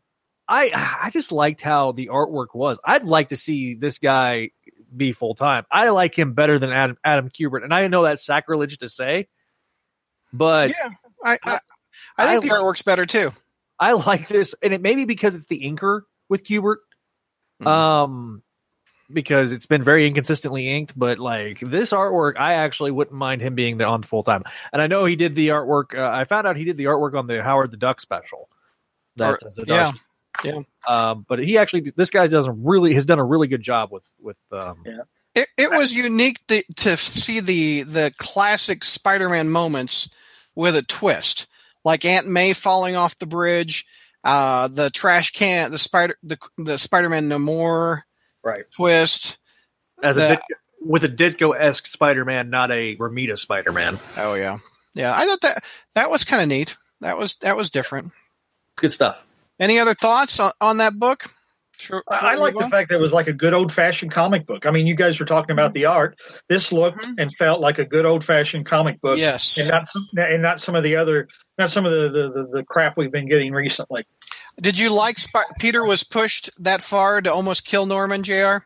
I 0.47 0.71
I 1.03 1.09
just 1.09 1.31
liked 1.31 1.61
how 1.61 1.91
the 1.91 2.07
artwork 2.07 2.53
was. 2.53 2.79
I'd 2.83 3.03
like 3.03 3.29
to 3.29 3.37
see 3.37 3.73
this 3.73 3.97
guy 3.97 4.51
be 4.95 5.11
full 5.11 5.35
time. 5.35 5.65
I 5.71 5.89
like 5.89 6.17
him 6.17 6.33
better 6.33 6.59
than 6.59 6.71
Adam 6.71 6.97
Adam 7.03 7.29
Kubert, 7.29 7.63
and 7.63 7.73
I 7.73 7.87
know 7.87 8.03
that's 8.03 8.25
sacrilege 8.25 8.77
to 8.79 8.89
say, 8.89 9.27
but 10.31 10.69
yeah, 10.69 10.89
I 11.23 11.37
I, 11.43 11.59
I 12.17 12.27
think 12.39 12.45
I 12.45 12.47
the 12.47 12.53
artwork's 12.61 12.81
better 12.81 13.05
too. 13.05 13.31
I 13.79 13.93
like 13.93 14.27
this, 14.27 14.55
and 14.63 14.73
it 14.73 14.81
may 14.81 14.95
be 14.95 15.05
because 15.05 15.35
it's 15.35 15.45
the 15.47 15.61
inker 15.63 16.01
with 16.29 16.43
Kubert, 16.43 16.77
Mhm. 17.61 17.67
um, 17.67 18.41
because 19.11 19.51
it's 19.51 19.65
been 19.65 19.83
very 19.83 20.07
inconsistently 20.07 20.69
inked. 20.69 20.97
But 20.97 21.19
like 21.19 21.59
this 21.59 21.91
artwork, 21.91 22.37
I 22.37 22.53
actually 22.53 22.91
wouldn't 22.91 23.15
mind 23.15 23.41
him 23.41 23.53
being 23.55 23.77
the 23.77 23.85
on 23.85 24.03
full 24.03 24.23
time. 24.23 24.43
And 24.73 24.81
I 24.81 24.87
know 24.87 25.05
he 25.05 25.15
did 25.15 25.35
the 25.35 25.49
artwork. 25.49 25.97
Uh, 25.97 26.09
I 26.09 26.23
found 26.23 26.47
out 26.47 26.55
he 26.57 26.63
did 26.63 26.77
the 26.77 26.85
artwork 26.85 27.17
on 27.17 27.27
the 27.27 27.43
Howard 27.43 27.71
the 27.71 27.77
Duck 27.77 27.99
special. 28.01 28.49
That 29.17 29.41
Or- 29.43 29.47
uh, 29.47 29.51
Zdarsky 29.51 29.67
yeah, 29.67 29.91
yeah. 30.43 30.61
Um, 30.87 31.25
but 31.27 31.39
he 31.39 31.57
actually, 31.57 31.91
this 31.95 32.09
guy 32.09 32.27
does 32.27 32.47
a 32.47 32.51
really 32.51 32.93
has 32.95 33.05
done 33.05 33.19
a 33.19 33.23
really 33.25 33.47
good 33.47 33.61
job 33.61 33.91
with 33.91 34.09
with. 34.19 34.37
Um, 34.51 34.83
It, 35.35 35.49
it 35.57 35.69
was 35.71 35.93
unique 35.93 36.39
to, 36.47 36.63
to 36.77 36.95
see 36.95 37.41
the 37.41 37.83
the 37.83 38.13
classic 38.17 38.85
Spider-Man 38.85 39.49
moments 39.49 40.15
with 40.55 40.77
a 40.77 40.81
twist, 40.81 41.47
like 41.85 42.03
Aunt 42.03 42.27
May 42.27 42.51
falling 42.53 42.95
off 42.97 43.17
the 43.17 43.25
bridge, 43.25 43.85
uh, 44.25 44.67
the 44.67 44.89
trash 44.89 45.31
can, 45.31 45.71
the 45.71 45.77
spider, 45.77 46.17
the 46.23 46.37
the 46.57 46.77
Spider-Man 46.77 47.27
No 47.29 47.39
More 47.39 48.05
Right. 48.43 48.63
twist. 48.75 49.37
as 50.03 50.17
a 50.17 50.35
Ditko, 50.35 50.41
with 50.81 51.03
a 51.05 51.09
Ditko 51.09 51.55
esque 51.57 51.85
Spider 51.87 52.25
Man, 52.25 52.49
not 52.49 52.71
a 52.71 52.95
Romita 52.97 53.37
Spider 53.39 53.71
Man. 53.71 53.97
Oh 54.17 54.33
yeah, 54.33 54.57
yeah. 54.93 55.15
I 55.15 55.25
thought 55.25 55.41
that 55.41 55.63
that 55.93 56.09
was 56.09 56.23
kind 56.25 56.41
of 56.41 56.49
neat. 56.49 56.75
That 57.01 57.17
was 57.17 57.35
that 57.37 57.55
was 57.55 57.69
different. 57.69 58.11
Good 58.75 58.91
stuff. 58.91 59.23
Any 59.59 59.79
other 59.79 59.93
thoughts 59.93 60.39
on, 60.39 60.51
on 60.59 60.77
that 60.77 60.93
book? 60.99 61.27
Sure. 61.79 62.01
I, 62.09 62.31
I 62.31 62.35
like 62.35 62.55
the 62.55 62.67
fact 62.69 62.89
that 62.89 62.95
it 62.95 63.01
was 63.01 63.13
like 63.13 63.27
a 63.27 63.33
good 63.33 63.53
old-fashioned 63.53 64.11
comic 64.11 64.45
book. 64.45 64.65
I 64.65 64.71
mean, 64.71 64.87
you 64.87 64.95
guys 64.95 65.19
were 65.19 65.25
talking 65.25 65.51
about 65.51 65.73
the 65.73 65.85
art. 65.85 66.17
This 66.49 66.71
looked 66.71 67.03
Mhm. 67.05 67.15
and 67.19 67.33
felt 67.35 67.59
like 67.61 67.79
a 67.79 67.85
good 67.85 68.05
old-fashioned 68.05 68.65
comic 68.65 68.99
book. 69.01 69.17
Yes. 69.17 69.57
and 69.57 69.69
not 69.69 69.85
some, 69.87 70.07
and 70.17 70.41
not 70.41 70.59
some 70.61 70.75
of 70.75 70.83
the 70.83 70.95
other 70.95 71.27
not 71.57 71.69
some 71.69 71.85
of 71.85 71.91
the 71.91 72.09
the, 72.09 72.29
the, 72.29 72.47
the 72.57 72.63
crap 72.63 72.97
we've 72.97 73.11
been 73.11 73.27
getting 73.27 73.53
recently. 73.53 74.05
Did 74.61 74.79
you 74.79 74.93
like 74.93 75.19
Sp- 75.19 75.51
Peter 75.59 75.83
was 75.83 76.03
pushed 76.03 76.49
that 76.63 76.81
far 76.81 77.21
to 77.21 77.33
almost 77.33 77.65
kill 77.65 77.85
Norman, 77.85 78.23
Jr. 78.23 78.57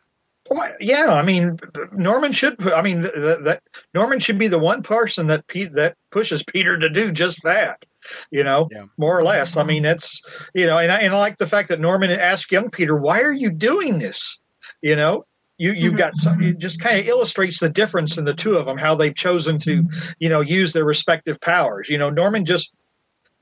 Well, 0.52 0.74
yeah, 0.80 1.14
I 1.14 1.22
mean 1.22 1.60
Norman 1.92 2.32
should. 2.32 2.72
I 2.72 2.82
mean 2.82 3.02
that, 3.04 3.42
that 3.44 3.64
Norman 3.94 4.20
should 4.20 4.40
be 4.40 4.48
the 4.48 4.58
one 4.60 4.82
person 4.82 5.28
that 5.28 5.46
Pete 5.48 5.74
that 5.74 5.96
pushes 6.12 6.44
Peter 6.44 6.78
to 6.78 6.90
do 6.90 7.12
just 7.12 7.44
that. 7.44 7.86
You 8.32 8.44
know, 8.44 8.68
Yeah. 8.72 8.86
more 8.98 9.18
or 9.18 9.24
less. 9.24 9.58
I 9.58 9.64
mean, 9.64 9.86
it's 9.86 10.22
you 10.56 10.66
know, 10.66 10.78
and 10.80 10.92
I, 10.92 11.00
and 11.02 11.14
I 11.14 11.20
like 11.20 11.38
the 11.38 11.46
fact 11.46 11.70
that 11.70 11.80
Norman 11.80 12.10
asked 12.10 12.52
young 12.52 12.72
Peter, 12.72 12.96
"Why 12.96 13.22
are 13.22 13.32
you 13.32 13.52
doing 13.52 14.00
this?" 14.00 14.40
You 14.82 14.96
know, 14.96 15.26
you 15.60 15.74
you've 15.74 15.98
got 15.98 16.16
some. 16.16 16.42
It 16.42 16.58
just 16.58 16.80
kind 16.82 16.98
of 17.00 17.06
illustrates 17.06 17.60
the 17.60 17.70
difference 17.70 18.18
in 18.18 18.26
the 18.26 18.34
two 18.34 18.58
of 18.58 18.66
them, 18.66 18.78
how 18.78 18.96
they've 18.96 19.14
chosen 19.14 19.60
to, 19.60 19.88
you 20.18 20.30
know, 20.30 20.42
use 20.42 20.74
their 20.74 20.86
respective 20.86 21.40
powers. 21.40 21.88
You 21.90 22.00
know, 22.00 22.10
Norman 22.10 22.46
just 22.46 22.74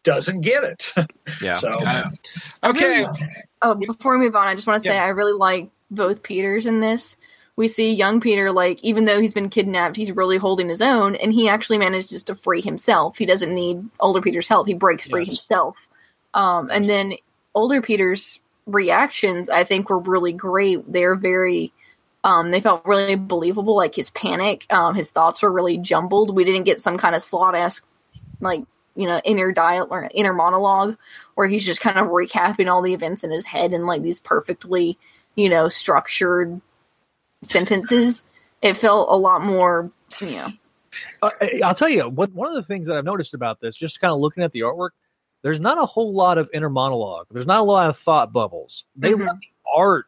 doesn't 0.03 0.41
get 0.41 0.63
it. 0.65 0.93
Yeah. 1.41 1.55
So- 1.55 1.69
Uh, 1.85 2.09
okay. 2.63 3.05
Oh, 3.61 3.75
before 3.75 4.17
we 4.17 4.25
move 4.25 4.35
on, 4.35 4.47
I 4.47 4.55
just 4.55 4.65
want 4.67 4.81
to 4.83 4.89
say 4.89 4.95
Yeah. 4.95 5.03
I 5.03 5.09
really 5.09 5.33
like 5.33 5.69
both 5.91 6.23
Peters 6.23 6.65
in 6.65 6.79
this. 6.79 7.15
We 7.57 7.67
see 7.67 7.93
young 7.93 8.19
Peter, 8.21 8.51
like, 8.51 8.83
even 8.83 9.05
though 9.05 9.19
he's 9.19 9.33
been 9.33 9.49
kidnapped, 9.49 9.95
he's 9.95 10.11
really 10.11 10.37
holding 10.37 10.69
his 10.69 10.81
own, 10.81 11.15
and 11.15 11.33
he 11.33 11.49
actually 11.49 11.79
manages 11.79 12.21
to 12.23 12.35
free 12.35 12.61
himself. 12.61 13.17
He 13.17 13.25
doesn't 13.25 13.53
need 13.53 13.83
older 13.99 14.21
Peter's 14.21 14.47
help. 14.47 14.67
He 14.67 14.73
breaks 14.75 15.07
free 15.07 15.23
Yes. 15.25 15.39
himself. 15.39 15.87
Um, 16.35 16.69
and 16.71 16.85
then 16.85 17.13
older 17.55 17.81
Peter's 17.81 18.39
reactions, 18.67 19.49
I 19.49 19.63
think, 19.63 19.89
were 19.89 19.97
really 19.99 20.33
great. 20.33 20.91
They're 20.91 21.15
very, 21.15 21.73
um, 22.27 22.51
they 22.51 22.59
felt 22.59 22.85
really 22.85 23.15
believable, 23.15 23.77
like 23.77 23.95
his 23.95 24.09
panic. 24.09 24.65
Um, 24.69 24.95
his 24.95 25.11
thoughts 25.11 25.41
were 25.41 25.51
really 25.51 25.77
jumbled. 25.77 26.35
We 26.35 26.43
didn't 26.43 26.65
get 26.65 26.81
some 26.81 26.97
kind 26.97 27.15
of 27.15 27.21
Slott 27.23 27.55
esque, 27.55 27.87
like, 28.41 28.65
you 28.95 29.07
know, 29.07 29.21
inner 29.23 29.53
dial 29.53 29.87
or 29.89 30.09
inner 30.13 30.33
monologue 30.33 30.97
where 31.35 31.47
he's 31.47 31.65
just 31.65 31.79
kind 31.79 31.97
of 31.97 32.07
recapping 32.07 32.69
all 32.69 32.81
the 32.81 32.93
events 32.93 33.23
in 33.23 33.31
his 33.31 33.45
head 33.45 33.71
in 33.71 33.85
like 33.85 34.01
these 34.01 34.19
perfectly, 34.19 34.97
you 35.35 35.49
know, 35.49 35.69
structured 35.69 36.59
sentences. 37.45 38.25
It 38.61 38.73
felt 38.73 39.07
a 39.09 39.15
lot 39.15 39.41
more, 39.41 39.89
you 40.19 40.31
know, 40.31 40.47
Uh, 41.21 41.29
I'll 41.63 41.75
tell 41.75 41.87
you, 41.89 42.09
one, 42.09 42.33
one 42.33 42.49
of 42.49 42.55
the 42.55 42.63
things 42.63 42.87
that 42.87 42.97
I've 42.97 43.05
noticed 43.05 43.35
about 43.35 43.61
this, 43.61 43.75
just 43.75 44.01
kind 44.01 44.11
of 44.11 44.19
looking 44.19 44.43
at 44.43 44.51
the 44.51 44.61
artwork, 44.61 44.89
there's 45.43 45.61
not 45.61 45.77
a 45.77 45.85
whole 45.85 46.13
lot 46.13 46.37
of 46.37 46.49
inner 46.53 46.69
monologue. 46.69 47.27
There's 47.31 47.47
not 47.47 47.59
a 47.59 47.63
lot 47.63 47.89
of 47.89 47.97
thought 47.97 48.33
bubbles. 48.33 48.83
They 48.97 49.11
Mhm. 49.11 49.27
let 49.27 49.35
the 49.39 49.47
art 49.73 50.07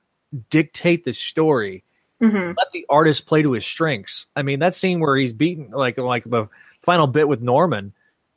dictate 0.49 1.05
the 1.05 1.13
story. 1.13 1.85
Hmm 2.19 2.51
let 2.57 2.71
the 2.73 2.85
artist 2.89 3.25
play 3.25 3.41
to 3.41 3.53
his 3.53 3.65
strengths. 3.65 4.25
I 4.35 4.41
mean, 4.41 4.59
that 4.59 4.75
scene 4.75 4.99
where 4.99 5.15
he's 5.15 5.33
beaten, 5.33 5.71
like 5.71 5.97
like 5.97 6.23
the 6.23 6.47
final 6.81 7.07
bit 7.07 7.27
with 7.27 7.41
Norman, 7.41 7.93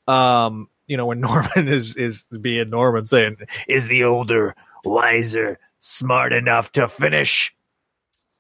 um, 0.06 0.68
you 0.86 0.96
know, 0.96 1.06
when 1.06 1.20
Norman 1.22 1.68
is 1.68 1.96
is 1.96 2.26
being 2.40 2.70
Norman 2.70 3.04
saying, 3.04 3.36
"Is 3.68 3.88
the 3.88 4.04
older, 4.04 4.54
wiser, 4.84 5.58
smart 5.80 6.32
enough 6.32 6.72
to 6.72 6.88
finish?" 6.88 7.54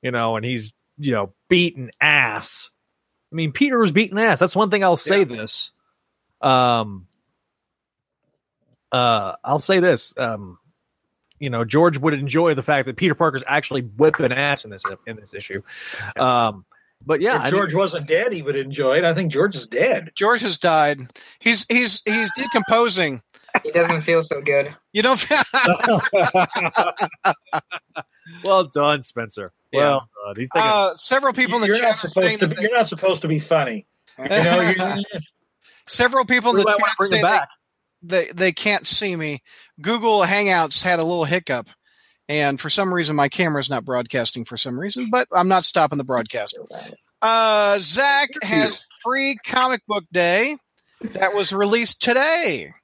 You 0.02 0.10
know, 0.10 0.36
and 0.36 0.44
he's 0.44 0.72
you 0.98 1.12
know 1.12 1.32
beaten 1.48 1.90
ass. 2.00 2.70
I 3.32 3.34
mean, 3.34 3.52
Peter 3.52 3.78
was 3.78 3.92
beaten 3.92 4.18
ass. 4.18 4.38
That's 4.40 4.56
one 4.56 4.70
thing 4.70 4.84
I'll 4.84 4.96
say. 4.96 5.24
This, 5.24 5.70
um, 6.40 7.06
uh, 8.92 9.36
I'll 9.42 9.58
say 9.58 9.80
this. 9.80 10.12
Um, 10.16 10.58
you 11.42 11.50
know, 11.50 11.64
George 11.64 11.98
would 11.98 12.14
enjoy 12.14 12.54
the 12.54 12.62
fact 12.62 12.86
that 12.86 12.96
Peter 12.96 13.14
Parker's 13.16 13.42
actually 13.48 13.82
whipping 13.82 14.30
ass 14.32 14.64
in 14.64 14.70
this 14.70 14.84
in 15.06 15.16
this 15.16 15.34
issue. 15.34 15.60
Um, 16.16 16.64
but 17.04 17.20
yeah, 17.20 17.36
if 17.36 17.42
I 17.46 17.50
George 17.50 17.72
mean, 17.72 17.78
wasn't 17.80 18.06
dead, 18.06 18.32
he 18.32 18.42
would 18.42 18.54
enjoy 18.54 18.98
it. 18.98 19.04
I 19.04 19.12
think 19.12 19.32
George 19.32 19.56
is 19.56 19.66
dead. 19.66 20.12
George 20.14 20.40
has 20.42 20.56
died. 20.56 21.00
He's 21.40 21.66
he's 21.68 22.00
he's 22.04 22.30
decomposing. 22.36 23.22
He 23.64 23.70
doesn't 23.72 24.00
feel 24.02 24.22
so 24.22 24.40
good. 24.40 24.72
You 24.92 25.02
don't. 25.02 25.26
well 28.44 28.64
done, 28.64 29.02
Spencer. 29.02 29.52
Yeah. 29.72 29.80
Well 29.80 30.08
done. 30.26 30.36
He's 30.36 30.50
taking, 30.50 30.68
uh, 30.68 30.94
several 30.94 31.32
people 31.32 31.56
in 31.56 31.62
the 31.62 31.66
you're 31.66 31.76
chat 31.76 31.82
not 31.82 32.04
are 32.04 32.08
saying 32.08 32.38
supposed 32.38 32.40
to. 32.40 32.46
that 32.46 32.50
Be, 32.50 32.56
they- 32.56 32.62
you're 32.68 32.78
not 32.78 32.88
supposed 32.88 33.22
to 33.22 33.28
be 33.28 33.38
funny. 33.38 33.86
You 34.18 34.28
know, 34.28 34.60
you, 34.96 35.02
several 35.88 36.24
people 36.24 36.50
in 36.50 36.58
we 36.58 36.62
the 36.62 36.70
chat 36.78 36.90
bring 36.98 37.10
say 37.10 37.16
him 37.18 37.22
they, 37.22 37.28
back. 37.28 37.48
They 38.02 38.26
they 38.34 38.52
can't 38.52 38.86
see 38.86 39.16
me. 39.16 39.42
Google 39.80 40.22
Hangouts 40.22 40.82
had 40.82 40.98
a 40.98 41.04
little 41.04 41.24
hiccup, 41.24 41.68
and 42.28 42.60
for 42.60 42.70
some 42.70 42.92
reason 42.92 43.16
my 43.16 43.28
camera's 43.28 43.70
not 43.70 43.84
broadcasting 43.84 44.44
for 44.44 44.56
some 44.56 44.78
reason. 44.78 45.08
But 45.10 45.28
I'm 45.32 45.48
not 45.48 45.64
stopping 45.64 45.98
the 45.98 46.04
broadcast. 46.04 46.58
Uh, 47.20 47.78
Zach 47.78 48.30
has 48.42 48.86
free 49.02 49.36
comic 49.44 49.80
book 49.86 50.04
day 50.12 50.56
that 51.00 51.34
was 51.34 51.52
released 51.52 52.02
today. 52.02 52.74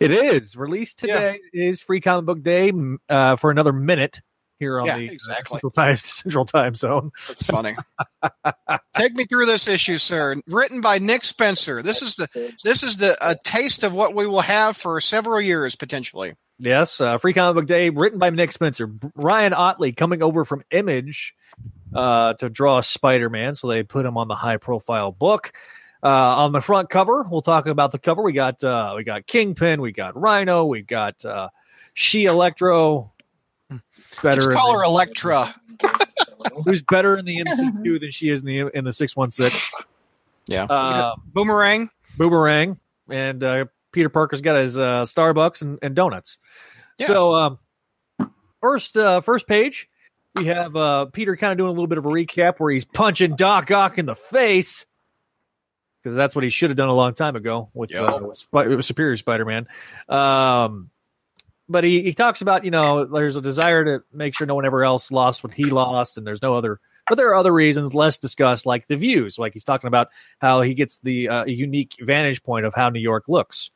It 0.00 0.10
is 0.10 0.56
released 0.56 0.98
today. 0.98 1.38
It 1.52 1.58
is 1.58 1.80
Free 1.80 2.00
Comic 2.00 2.26
Book 2.26 2.42
Day 2.42 2.72
uh, 3.08 3.36
for 3.36 3.50
another 3.50 3.72
minute 3.72 4.20
here 4.62 4.80
on 4.80 4.86
Yeah, 4.86 4.98
the 4.98 5.08
uh, 5.08 5.12
exactly. 5.12 5.56
Central 5.56 5.70
Time 5.72 5.96
Central 5.98 6.44
Time 6.44 6.74
Zone. 6.74 7.10
That's 7.26 7.42
funny. 7.42 7.74
Take 8.94 9.14
me 9.14 9.24
through 9.24 9.46
this 9.46 9.66
issue, 9.66 9.98
sir. 9.98 10.36
Written 10.46 10.80
by 10.80 10.98
Nick 10.98 11.24
Spencer. 11.24 11.82
This 11.82 12.00
is 12.00 12.14
the 12.14 12.54
this 12.64 12.82
is 12.82 12.96
the 12.98 13.16
a 13.20 13.34
taste 13.42 13.82
of 13.82 13.94
what 13.94 14.14
we 14.14 14.26
will 14.26 14.40
have 14.40 14.76
for 14.76 15.00
several 15.00 15.40
years 15.40 15.74
potentially. 15.74 16.34
Yes, 16.58 17.00
uh, 17.00 17.18
Free 17.18 17.32
Comic 17.32 17.62
Book 17.62 17.66
Day, 17.66 17.90
written 17.90 18.20
by 18.20 18.30
Nick 18.30 18.52
Spencer. 18.52 18.88
Ryan 19.16 19.52
Ottley 19.52 19.90
coming 19.92 20.22
over 20.22 20.44
from 20.44 20.62
Image 20.70 21.34
uh, 21.92 22.34
to 22.34 22.48
draw 22.48 22.80
Spider 22.82 23.28
Man, 23.28 23.56
so 23.56 23.66
they 23.66 23.82
put 23.82 24.06
him 24.06 24.16
on 24.16 24.28
the 24.28 24.36
high 24.36 24.58
profile 24.58 25.10
book. 25.10 25.52
Uh, 26.04 26.08
on 26.08 26.52
the 26.52 26.60
front 26.60 26.88
cover, 26.90 27.22
we'll 27.28 27.42
talk 27.42 27.66
about 27.66 27.92
the 27.92 27.98
cover. 27.98 28.22
We 28.22 28.32
got 28.32 28.62
uh, 28.62 28.94
we 28.96 29.04
got 29.04 29.26
Kingpin, 29.26 29.80
we 29.80 29.92
got 29.92 30.20
Rhino, 30.20 30.64
we 30.64 30.82
got 30.82 31.24
uh, 31.24 31.48
She 31.94 32.24
Electro. 32.24 33.12
Better 34.22 34.36
Just 34.36 34.48
in 34.50 34.54
call 34.56 34.72
the- 34.72 34.78
her 34.80 34.84
Electra. 34.84 35.54
who's 36.64 36.82
better 36.82 37.16
in 37.16 37.24
the 37.24 37.38
MCU 37.44 38.00
than 38.00 38.10
she 38.10 38.28
is 38.28 38.40
in 38.40 38.46
the 38.46 38.58
in 38.76 38.84
the 38.84 38.92
six 38.92 39.16
one 39.16 39.30
six. 39.30 39.64
Yeah. 40.46 40.64
Uh, 40.64 41.14
Boomerang. 41.26 41.88
Boomerang 42.18 42.78
and 43.08 43.42
uh, 43.42 43.64
Peter 43.92 44.08
Parker's 44.08 44.40
got 44.40 44.56
his 44.60 44.76
uh, 44.78 45.02
Starbucks 45.04 45.62
and, 45.62 45.78
and 45.82 45.94
donuts. 45.94 46.38
Yeah. 46.98 47.06
So 47.06 47.34
um, 47.34 47.58
first 48.60 48.96
uh, 48.96 49.20
first 49.22 49.46
page, 49.46 49.88
we 50.36 50.46
have 50.46 50.76
uh, 50.76 51.06
Peter 51.06 51.36
kind 51.36 51.52
of 51.52 51.58
doing 51.58 51.68
a 51.68 51.72
little 51.72 51.86
bit 51.86 51.98
of 51.98 52.06
a 52.06 52.08
recap 52.08 52.58
where 52.58 52.70
he's 52.72 52.84
punching 52.84 53.36
Doc 53.36 53.70
Ock 53.70 53.98
in 53.98 54.06
the 54.06 54.14
face 54.16 54.84
because 56.02 56.16
that's 56.16 56.34
what 56.34 56.42
he 56.44 56.50
should 56.50 56.70
have 56.70 56.76
done 56.76 56.88
a 56.88 56.94
long 56.94 57.14
time 57.14 57.36
ago 57.36 57.70
with, 57.74 57.90
Yeah. 57.92 58.02
uh, 58.02 58.18
with, 58.26 58.36
Sp- 58.42 58.66
with 58.68 58.84
Superior 58.84 59.16
Spider-Man. 59.16 59.68
Um, 60.08 60.90
but 61.72 61.84
he, 61.84 62.02
he 62.02 62.12
talks 62.12 62.40
about 62.42 62.64
you 62.64 62.70
know 62.70 63.04
there's 63.04 63.36
a 63.36 63.42
desire 63.42 63.84
to 63.84 64.04
make 64.12 64.36
sure 64.36 64.46
no 64.46 64.54
one 64.54 64.64
ever 64.64 64.84
else 64.84 65.10
lost 65.10 65.42
what 65.42 65.52
he 65.54 65.64
lost, 65.64 66.18
and 66.18 66.26
there's 66.26 66.42
no 66.42 66.54
other. 66.54 66.78
But 67.08 67.16
there 67.16 67.30
are 67.30 67.34
other 67.34 67.52
reasons 67.52 67.94
less 67.94 68.18
discussed, 68.18 68.64
like 68.64 68.86
the 68.86 68.94
views. 68.94 69.38
Like 69.38 69.54
he's 69.54 69.64
talking 69.64 69.88
about 69.88 70.08
how 70.38 70.62
he 70.62 70.74
gets 70.74 70.98
the 70.98 71.28
uh, 71.28 71.44
unique 71.46 71.96
vantage 72.00 72.42
point 72.44 72.64
of 72.64 72.74
how 72.74 72.90
New 72.90 73.00
York 73.00 73.24
looks, 73.26 73.70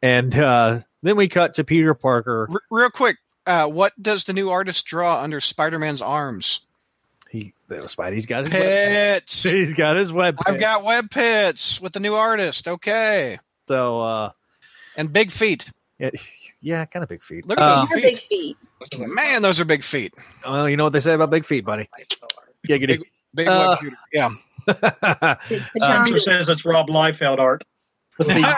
and 0.00 0.32
uh, 0.38 0.78
then 1.02 1.16
we 1.16 1.28
cut 1.28 1.54
to 1.54 1.64
Peter 1.64 1.94
Parker. 1.94 2.46
R- 2.48 2.62
real 2.70 2.90
quick, 2.90 3.16
uh, 3.46 3.66
what 3.66 4.00
does 4.00 4.24
the 4.24 4.32
new 4.32 4.50
artist 4.50 4.86
draw 4.86 5.20
under 5.20 5.40
Spider-Man's 5.40 6.02
arms? 6.02 6.60
He, 7.28 7.54
Spidey's 7.68 8.26
got 8.26 8.44
his 8.44 8.52
web. 8.52 9.22
Pits. 9.22 9.42
He's 9.44 9.74
got 9.74 9.96
his 9.96 10.12
web. 10.12 10.36
I've 10.44 10.58
got 10.58 10.84
web 10.84 11.10
pits 11.10 11.80
with 11.80 11.92
the 11.92 12.00
new 12.00 12.14
artist. 12.14 12.66
Okay, 12.66 13.38
so 13.68 14.00
uh, 14.00 14.30
and 14.96 15.12
big 15.12 15.30
feet. 15.30 15.70
Yeah, 16.00 16.10
yeah, 16.60 16.84
kind 16.86 17.02
of 17.02 17.08
big 17.08 17.22
feet. 17.22 17.46
Look 17.46 17.60
at 17.60 17.76
those 17.76 17.88
They're 17.90 17.98
feet. 18.00 18.56
big 18.88 18.96
feet. 18.98 19.08
Man, 19.08 19.42
those 19.42 19.60
are 19.60 19.64
big 19.64 19.82
feet. 19.82 20.14
well, 20.44 20.68
you 20.68 20.76
know 20.76 20.84
what 20.84 20.92
they 20.92 21.00
say 21.00 21.14
about 21.14 21.30
big 21.30 21.44
feet, 21.44 21.64
buddy. 21.64 21.88
Giggity. 22.66 22.86
Big, 22.86 23.02
big 23.34 23.48
Uh, 23.48 23.76
web. 23.82 23.92
Yeah. 24.12 24.30
Big 24.66 24.82
Uh, 24.82 25.36
Spencer 26.04 26.18
says 26.18 26.48
it's 26.50 26.64
Rob 26.66 26.88
Liefeld 26.88 27.38
art. 27.38 27.64
a 28.20 28.56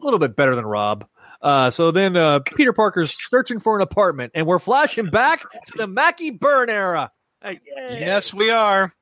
little 0.00 0.18
bit 0.18 0.36
better 0.36 0.54
than 0.54 0.66
Rob. 0.66 1.06
Uh, 1.40 1.70
so 1.70 1.90
then 1.90 2.16
uh, 2.16 2.40
Peter 2.54 2.72
Parker's 2.72 3.16
searching 3.30 3.58
for 3.58 3.76
an 3.76 3.82
apartment, 3.82 4.32
and 4.34 4.46
we're 4.46 4.58
flashing 4.58 5.06
back 5.06 5.40
to 5.40 5.72
the 5.76 5.86
Mackie 5.86 6.30
Byrne 6.30 6.70
era. 6.70 7.10
Uh, 7.42 7.54
yes, 7.74 8.32
we 8.34 8.50
are. 8.50 8.94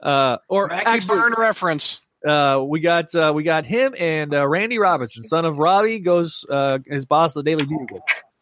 Uh, 0.00 0.38
or 0.48 0.68
Mackie 0.68 0.86
actually, 0.86 1.18
Byrne 1.18 1.34
reference. 1.36 2.00
Uh, 2.26 2.62
we 2.66 2.80
got 2.80 3.14
uh, 3.14 3.32
we 3.34 3.42
got 3.42 3.64
him 3.64 3.94
and 3.98 4.34
uh, 4.34 4.46
Randy 4.46 4.78
Robinson, 4.78 5.22
son 5.22 5.44
of 5.44 5.58
Robbie, 5.58 6.00
goes 6.00 6.44
uh, 6.48 6.78
his 6.86 7.04
boss, 7.04 7.36
of 7.36 7.44
the 7.44 7.50
Daily 7.50 7.64
Bugle, 7.64 8.00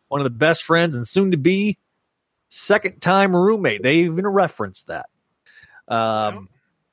one 0.09 0.21
of 0.21 0.25
the 0.25 0.31
best 0.31 0.65
friends 0.65 0.95
and 0.95 1.07
soon 1.07 1.33
to 1.33 1.37
be 1.37 1.79
second 2.49 3.01
time 3.01 3.35
roommate. 3.35 3.83
They 3.83 3.97
even 3.97 4.27
referenced 4.27 4.87
that. 4.87 5.07
Um, 5.89 6.49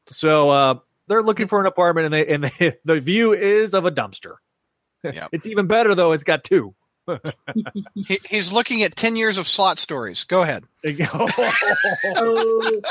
so 0.10 0.50
uh, 0.50 0.80
they're 1.08 1.24
looking 1.24 1.48
for 1.48 1.60
an 1.60 1.66
apartment, 1.66 2.06
and 2.06 2.14
they 2.14 2.34
and 2.34 2.44
they, 2.44 2.78
the 2.86 3.00
view 3.00 3.34
is 3.34 3.74
of 3.74 3.86
a 3.86 3.92
dumpster. 3.92 4.36
Yep. 5.04 5.30
It's 5.34 5.46
even 5.48 5.68
better 5.68 5.96
though. 5.96 6.14
It's 6.14 6.24
got 6.24 6.46
two. 6.46 6.74
He, 7.96 8.20
he's 8.30 8.52
looking 8.52 8.82
at 8.84 8.96
10 8.96 9.16
years 9.16 9.38
of 9.38 9.48
Slott 9.48 9.80
stories. 9.80 10.24
Go 10.24 10.42
ahead. 10.42 10.64
They 10.84 10.94
go- 10.94 11.08
Oh, 12.06 12.82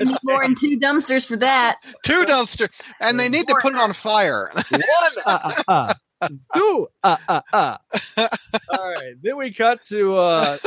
need 0.00 0.16
more 0.22 0.42
than 0.42 0.54
two 0.54 0.78
dumpsters 0.78 1.26
for 1.26 1.36
that. 1.38 1.76
Two 2.04 2.24
dumpster. 2.24 2.68
And 3.00 3.18
they 3.18 3.28
need 3.28 3.48
to 3.48 3.56
put 3.60 3.74
it 3.74 3.80
on 3.80 3.92
fire. 3.92 4.50
One, 4.70 4.82
uh, 5.26 5.62
uh, 5.66 5.94
uh. 6.22 6.28
two, 6.54 6.88
uh, 7.02 7.16
uh, 7.28 7.40
uh. 7.52 7.76
All 8.18 8.90
right, 8.92 9.14
then 9.20 9.36
we 9.36 9.52
cut 9.52 9.82
to 9.88 10.16
uh, 10.16 10.58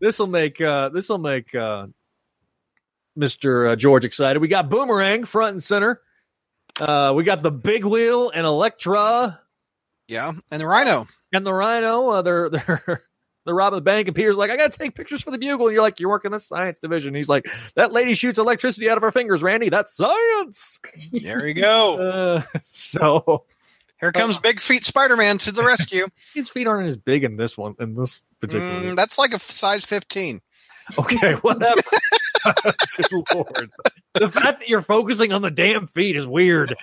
this 0.00 0.18
will 0.18 0.26
make 0.26 0.60
uh, 0.60 0.90
this 0.90 1.08
will 1.08 1.16
make 1.18 1.54
uh, 1.54 1.86
Mister 3.16 3.68
uh, 3.68 3.76
George 3.76 4.04
excited. 4.04 4.40
We 4.40 4.48
got 4.48 4.68
Boomerang 4.68 5.24
front 5.24 5.52
and 5.52 5.62
center. 5.62 6.00
Uh, 6.78 7.12
we 7.14 7.24
got 7.24 7.42
the 7.42 7.50
Big 7.50 7.84
Wheel 7.86 8.28
and 8.30 8.44
Electra 8.46 9.40
yeah. 10.08 10.32
And 10.50 10.60
the 10.60 10.66
Rhino. 10.66 11.06
and 11.32 11.46
the 11.46 11.52
Rhino. 11.52 12.08
Uh, 12.10 12.22
they're 12.22 12.50
they're 12.50 13.02
they're 13.44 13.54
robbing 13.54 13.78
the 13.78 13.82
bank, 13.82 14.06
and 14.06 14.14
Peter's 14.14 14.36
like, 14.36 14.50
"I 14.50 14.56
got 14.56 14.72
to 14.72 14.78
take 14.78 14.94
pictures 14.94 15.22
for 15.22 15.30
the 15.30 15.38
Bugle." 15.38 15.66
And 15.66 15.74
you're 15.74 15.82
like, 15.82 15.98
"You're 15.98 16.10
working 16.10 16.30
the 16.30 16.38
science 16.38 16.78
division." 16.78 17.14
He's 17.14 17.28
like, 17.28 17.46
"That 17.74 17.92
lady 17.92 18.14
shoots 18.14 18.38
electricity 18.38 18.88
out 18.88 18.96
of 18.96 19.02
her 19.02 19.10
fingers, 19.10 19.42
Randy. 19.42 19.68
That's 19.68 19.94
science." 19.96 20.78
There 21.12 21.46
you 21.46 21.54
go. 21.54 21.98
Uh, 22.42 22.42
so 22.62 23.44
Here 23.98 24.12
comes 24.12 24.38
Big 24.38 24.60
Feet 24.60 24.84
Spider 24.84 25.16
Man 25.16 25.38
to 25.38 25.52
the 25.52 25.64
rescue. 25.64 26.06
his 26.34 26.48
feet 26.48 26.66
aren't 26.66 26.88
as 26.88 26.96
big 26.96 27.24
in 27.24 27.36
this 27.36 27.56
one 27.58 27.74
in 27.80 27.94
this 27.94 28.20
particular. 28.40 28.80
Mm, 28.80 28.96
that's 28.96 29.18
like 29.18 29.32
a 29.32 29.38
size 29.38 29.84
15. 29.84 30.40
Okay, 30.98 31.32
whatever. 31.42 31.80
Good 32.44 33.24
lord. 33.34 33.70
The 34.14 34.28
fact 34.28 34.60
that 34.60 34.68
you're 34.68 34.82
focusing 34.82 35.32
on 35.32 35.40
the 35.42 35.50
damn 35.50 35.86
feet 35.86 36.16
is 36.16 36.26
weird. 36.26 36.74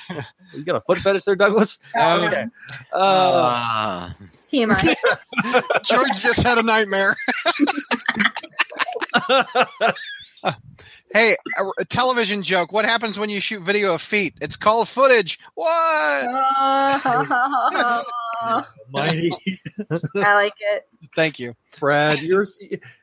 You 0.53 0.63
got 0.63 0.75
a 0.77 0.81
foot 0.81 0.97
fetish 0.99 1.25
there, 1.25 1.35
Douglas? 1.35 1.77
Okay. 1.95 2.45
Uh, 2.93 2.97
Uh, 2.97 4.09
TMI. 4.51 4.95
George 5.83 6.19
just 6.21 6.41
had 6.43 6.57
a 6.57 6.63
nightmare. 6.63 7.15
Hey, 11.11 11.35
a, 11.57 11.65
a 11.79 11.85
television 11.85 12.43
joke. 12.43 12.71
What 12.71 12.85
happens 12.85 13.17
when 13.17 13.31
you 13.31 13.41
shoot 13.41 13.63
video 13.63 13.95
of 13.95 14.01
feet? 14.01 14.35
It's 14.41 14.57
called 14.57 14.87
footage. 14.87 15.39
What? 15.55 15.67
Oh, 16.31 18.63
mighty 18.91 19.31
I 20.15 20.35
like 20.35 20.53
it. 20.59 20.87
Thank 21.15 21.39
you. 21.39 21.55
Brad, 21.79 22.21
you're 22.21 22.45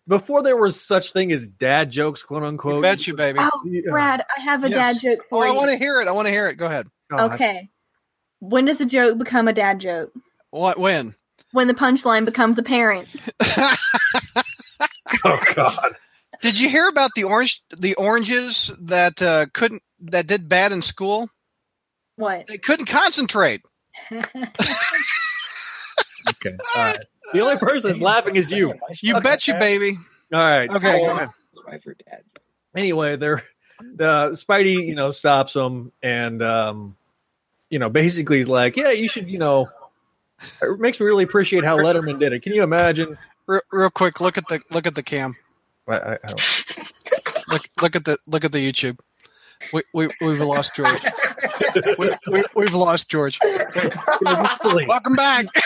before 0.07 0.45
there 0.45 0.57
was 0.57 0.81
such 0.81 1.13
thing 1.13 1.33
as 1.33 1.49
dad 1.49 1.91
jokes, 1.91 2.23
quote 2.23 2.45
unquote. 2.45 2.81
Bet 2.83 3.09
you, 3.09 3.17
baby. 3.17 3.41
Oh, 3.43 3.51
Brad, 3.91 4.25
I 4.37 4.41
have 4.41 4.63
a 4.63 4.71
Yes. 4.71 4.95
dad 4.95 5.03
joke 5.03 5.25
Oh, 5.33 5.41
for 5.41 5.45
I 5.45 5.51
want 5.51 5.71
to 5.71 5.77
hear 5.77 6.01
it. 6.01 6.07
I 6.07 6.13
want 6.13 6.29
to 6.29 6.33
hear 6.33 6.47
it. 6.49 6.55
Go 6.55 6.67
ahead. 6.67 6.87
Oh, 7.11 7.17
God. 7.17 7.33
Okay. 7.33 7.71
When 8.39 8.67
does 8.67 8.81
a 8.81 8.87
joke 8.87 9.19
become 9.19 9.49
a 9.49 9.53
dad 9.53 9.81
joke? 9.81 10.13
What? 10.51 10.79
When? 10.79 11.17
When 11.53 11.67
the 11.67 11.75
punchline 11.75 12.25
becomes 12.25 12.57
apparent. 12.59 13.09
Oh 15.25 15.39
God. 15.55 15.93
Did 16.43 16.61
you 16.61 16.69
hear 16.69 16.89
about 16.89 17.11
the 17.15 17.25
orange 17.25 17.63
the 17.77 17.95
oranges 17.95 18.73
that 18.83 19.21
uh, 19.23 19.47
couldn't 19.53 19.83
that 20.01 20.27
did 20.27 20.49
bad 20.49 20.73
in 20.73 20.83
school? 20.83 21.29
What? 22.17 22.47
They 22.47 22.59
couldn't 22.59 22.87
concentrate. 22.87 23.63
Okay. 26.45 26.57
All 26.77 26.85
right. 26.85 26.99
The 27.33 27.41
only 27.41 27.57
person 27.57 27.89
that's 27.89 28.01
laughing 28.01 28.37
is 28.37 28.51
you. 28.51 28.75
You 29.01 29.21
bet 29.21 29.47
you, 29.49 29.55
baby. 29.55 29.97
All 30.33 30.41
right. 30.41 30.69
Okay, 30.69 30.79
so- 30.79 30.99
go 30.99 31.11
ahead. 31.11 31.29
For 31.83 31.95
dad. 31.95 32.23
anyway, 32.75 33.17
they're 33.17 33.43
the 33.81 34.31
Spidey, 34.33 34.87
you 34.87 34.95
know, 34.95 35.11
stops 35.11 35.55
him 35.57 35.91
and 36.03 36.43
um, 36.43 36.97
you 37.71 37.79
know, 37.79 37.89
basically 37.89 38.37
he's 38.37 38.49
like, 38.49 38.77
Yeah, 38.77 38.91
you 38.91 39.09
should, 39.09 39.31
you 39.31 39.39
know, 39.39 39.69
it 40.63 40.79
makes 40.81 41.01
me 41.01 41.07
really 41.07 41.25
appreciate 41.25 41.65
how 41.65 41.79
Letterman 41.79 42.19
did 42.21 42.33
it. 42.33 42.43
Can 42.43 42.53
you 42.53 42.63
imagine? 42.63 43.17
Real, 43.47 43.61
real 43.73 43.91
quick, 43.91 44.21
look 44.21 44.37
at 44.37 44.47
the 44.49 44.61
look 44.71 44.87
at 44.87 44.95
the 44.95 45.03
cam. 45.03 45.35
I, 45.89 45.95
I, 45.95 46.19
I 46.25 46.35
Look 47.49 47.63
look 47.81 47.95
at 47.97 48.05
the 48.05 48.19
look 48.27 48.45
at 48.45 48.51
the 48.53 48.59
YouTube. 48.73 48.99
We, 49.73 49.83
we 49.95 50.09
we've 50.21 50.41
lost 50.41 50.75
George. 50.77 51.01
We, 51.99 52.11
we, 52.29 52.43
we've 52.55 52.75
lost 52.75 53.11
George. 53.11 53.39
Welcome 54.23 55.15
back. 55.15 55.47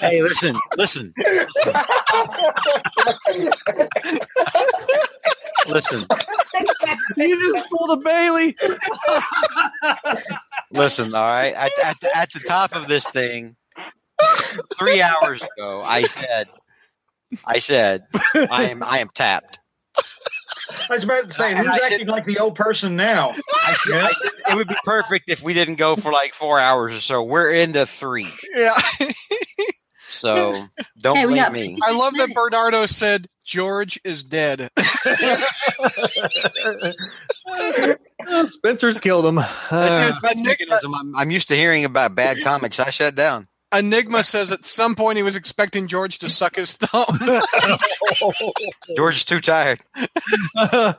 Hey, 0.00 0.22
listen, 0.22 0.56
listen, 0.76 1.12
listen, 5.68 6.06
you 7.16 7.54
just 7.54 7.70
pulled 7.70 7.90
a 7.90 7.96
Bailey. 7.96 8.56
listen. 10.70 11.14
All 11.14 11.26
right, 11.26 11.52
at, 11.54 11.72
at, 11.84 12.00
the, 12.00 12.16
at 12.16 12.32
the 12.32 12.40
top 12.40 12.74
of 12.74 12.86
this 12.86 13.04
thing, 13.08 13.56
three 14.78 15.02
hours 15.02 15.42
ago, 15.42 15.82
I 15.84 16.02
said, 16.02 16.48
I 17.46 17.58
said, 17.58 18.04
I 18.34 18.70
am, 18.70 18.82
I 18.82 19.00
am 19.00 19.08
tapped. 19.14 19.58
I 20.90 20.94
was 20.94 21.04
about 21.04 21.28
to 21.28 21.34
say, 21.34 21.54
who's 21.54 21.66
I 21.68 21.78
said- 21.78 21.92
acting 21.92 22.08
like 22.08 22.24
the 22.24 22.38
old 22.38 22.54
person 22.54 22.96
now? 22.96 23.30
I 23.30 23.74
said, 23.86 24.00
I 24.04 24.12
said 24.12 24.30
it 24.50 24.54
would 24.56 24.68
be 24.68 24.76
perfect 24.84 25.30
if 25.30 25.42
we 25.42 25.54
didn't 25.54 25.76
go 25.76 25.96
for 25.96 26.12
like 26.12 26.34
four 26.34 26.58
hours 26.58 26.92
or 26.94 27.00
so. 27.00 27.22
We're 27.22 27.52
into 27.52 27.86
three, 27.86 28.30
Yeah, 28.54 28.72
so 30.08 30.64
don't 30.98 31.16
Hey, 31.16 31.26
blame 31.26 31.52
me. 31.52 31.78
I 31.82 31.92
love 31.96 32.14
that 32.16 32.32
Bernardo 32.34 32.86
said 32.86 33.26
George 33.44 34.00
is 34.04 34.22
dead. 34.22 34.70
Spencer's 38.46 38.98
killed 38.98 39.26
him. 39.26 39.36
That's 39.36 39.70
Uh, 39.70 40.12
defense 40.14 40.42
mechanism. 40.42 40.94
I'm, 40.94 41.16
I'm 41.16 41.30
used 41.30 41.48
to 41.48 41.56
hearing 41.56 41.84
about 41.84 42.14
bad 42.14 42.42
comics. 42.42 42.80
I 42.80 42.90
shut 42.90 43.14
down. 43.14 43.48
Enigma 43.76 44.22
says 44.22 44.52
at 44.52 44.64
some 44.64 44.94
point 44.94 45.16
he 45.16 45.22
was 45.22 45.36
expecting 45.36 45.86
George 45.86 46.18
to 46.20 46.28
suck 46.28 46.56
his 46.56 46.74
thumb. 46.74 47.18
George 48.96 49.16
is 49.16 49.24
too 49.24 49.40
tired. 49.40 49.80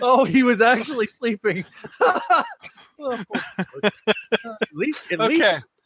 oh, 0.00 0.24
he 0.24 0.42
was 0.42 0.60
actually 0.60 1.06
sleeping. 1.06 1.64
at 2.00 3.26
least, 4.72 5.12
at 5.12 5.20
least 5.20 5.44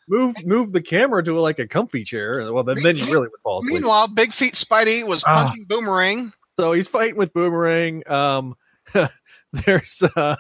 move 0.08 0.34
move 0.44 0.72
the 0.72 0.82
camera 0.82 1.22
to 1.24 1.38
like 1.40 1.58
a 1.58 1.66
comfy 1.66 2.04
chair. 2.04 2.52
Well, 2.52 2.64
then, 2.64 2.82
then 2.82 2.96
you 2.96 3.06
really 3.06 3.28
would 3.28 3.40
fall 3.42 3.60
asleep. 3.60 3.80
Meanwhile, 3.80 4.08
Big 4.08 4.32
Feet 4.32 4.54
Spidey 4.54 5.06
was 5.06 5.24
Ah. 5.26 5.46
punching 5.46 5.64
Boomerang. 5.68 6.32
so 6.58 6.72
he's 6.72 6.88
fighting 6.88 7.16
with 7.16 7.32
Boomerang. 7.32 8.08
Um, 8.10 8.56
there's 9.52 10.02
uh, 10.16 10.36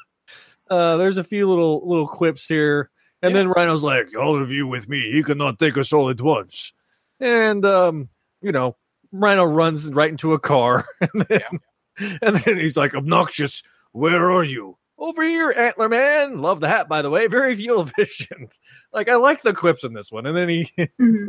uh, 0.70 0.96
there's 0.96 1.18
a 1.18 1.24
few 1.24 1.48
little 1.48 1.88
little 1.88 2.08
quips 2.08 2.46
here, 2.46 2.90
and 3.22 3.34
then 3.34 3.48
Rhino's 3.48 3.82
like, 3.82 4.16
"All 4.16 4.40
of 4.40 4.50
you 4.50 4.66
with 4.66 4.88
me, 4.88 5.10
he 5.12 5.22
cannot 5.22 5.58
take 5.58 5.76
us 5.78 5.92
all 5.92 6.10
at 6.10 6.20
once," 6.20 6.72
and 7.18 7.64
um, 7.64 8.08
you 8.42 8.52
know, 8.52 8.76
Rhino 9.12 9.44
runs 9.44 9.92
right 9.92 10.10
into 10.10 10.32
a 10.34 10.38
car, 10.38 10.86
and 11.00 11.26
then 11.28 12.18
and 12.22 12.36
then 12.36 12.58
he's 12.58 12.76
like, 12.76 12.94
"Obnoxious, 12.94 13.62
where 13.92 14.30
are 14.30 14.44
you?" 14.44 14.76
Over 14.98 15.24
here, 15.24 15.50
Antler 15.56 15.88
Man. 15.88 16.42
Love 16.42 16.60
the 16.60 16.68
hat, 16.68 16.86
by 16.86 17.00
the 17.00 17.08
way. 17.08 17.26
Very 17.26 17.56
fuel 17.56 17.80
efficient. 17.86 18.58
Like 18.92 19.08
I 19.08 19.14
like 19.16 19.40
the 19.42 19.54
quips 19.54 19.82
in 19.82 19.94
this 19.94 20.12
one. 20.12 20.26
And 20.26 20.36
then 20.36 20.48
he 20.50 20.70
Mhm. 21.00 21.24